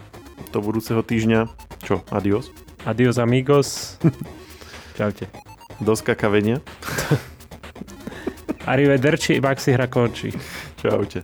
do 0.55 0.59
budúceho 0.63 1.03
týždňa, 1.03 1.51
čo, 1.83 2.07
adios? 2.15 2.55
Adios 2.87 3.19
amigos. 3.19 3.99
Čaute. 4.99 5.29
Do 5.81 5.97
skakavenia. 5.97 6.61
Arrivederci, 8.67 9.41
Maxi 9.41 9.73
hra 9.73 9.87
končí. 9.87 10.33
Čaute. 10.83 11.23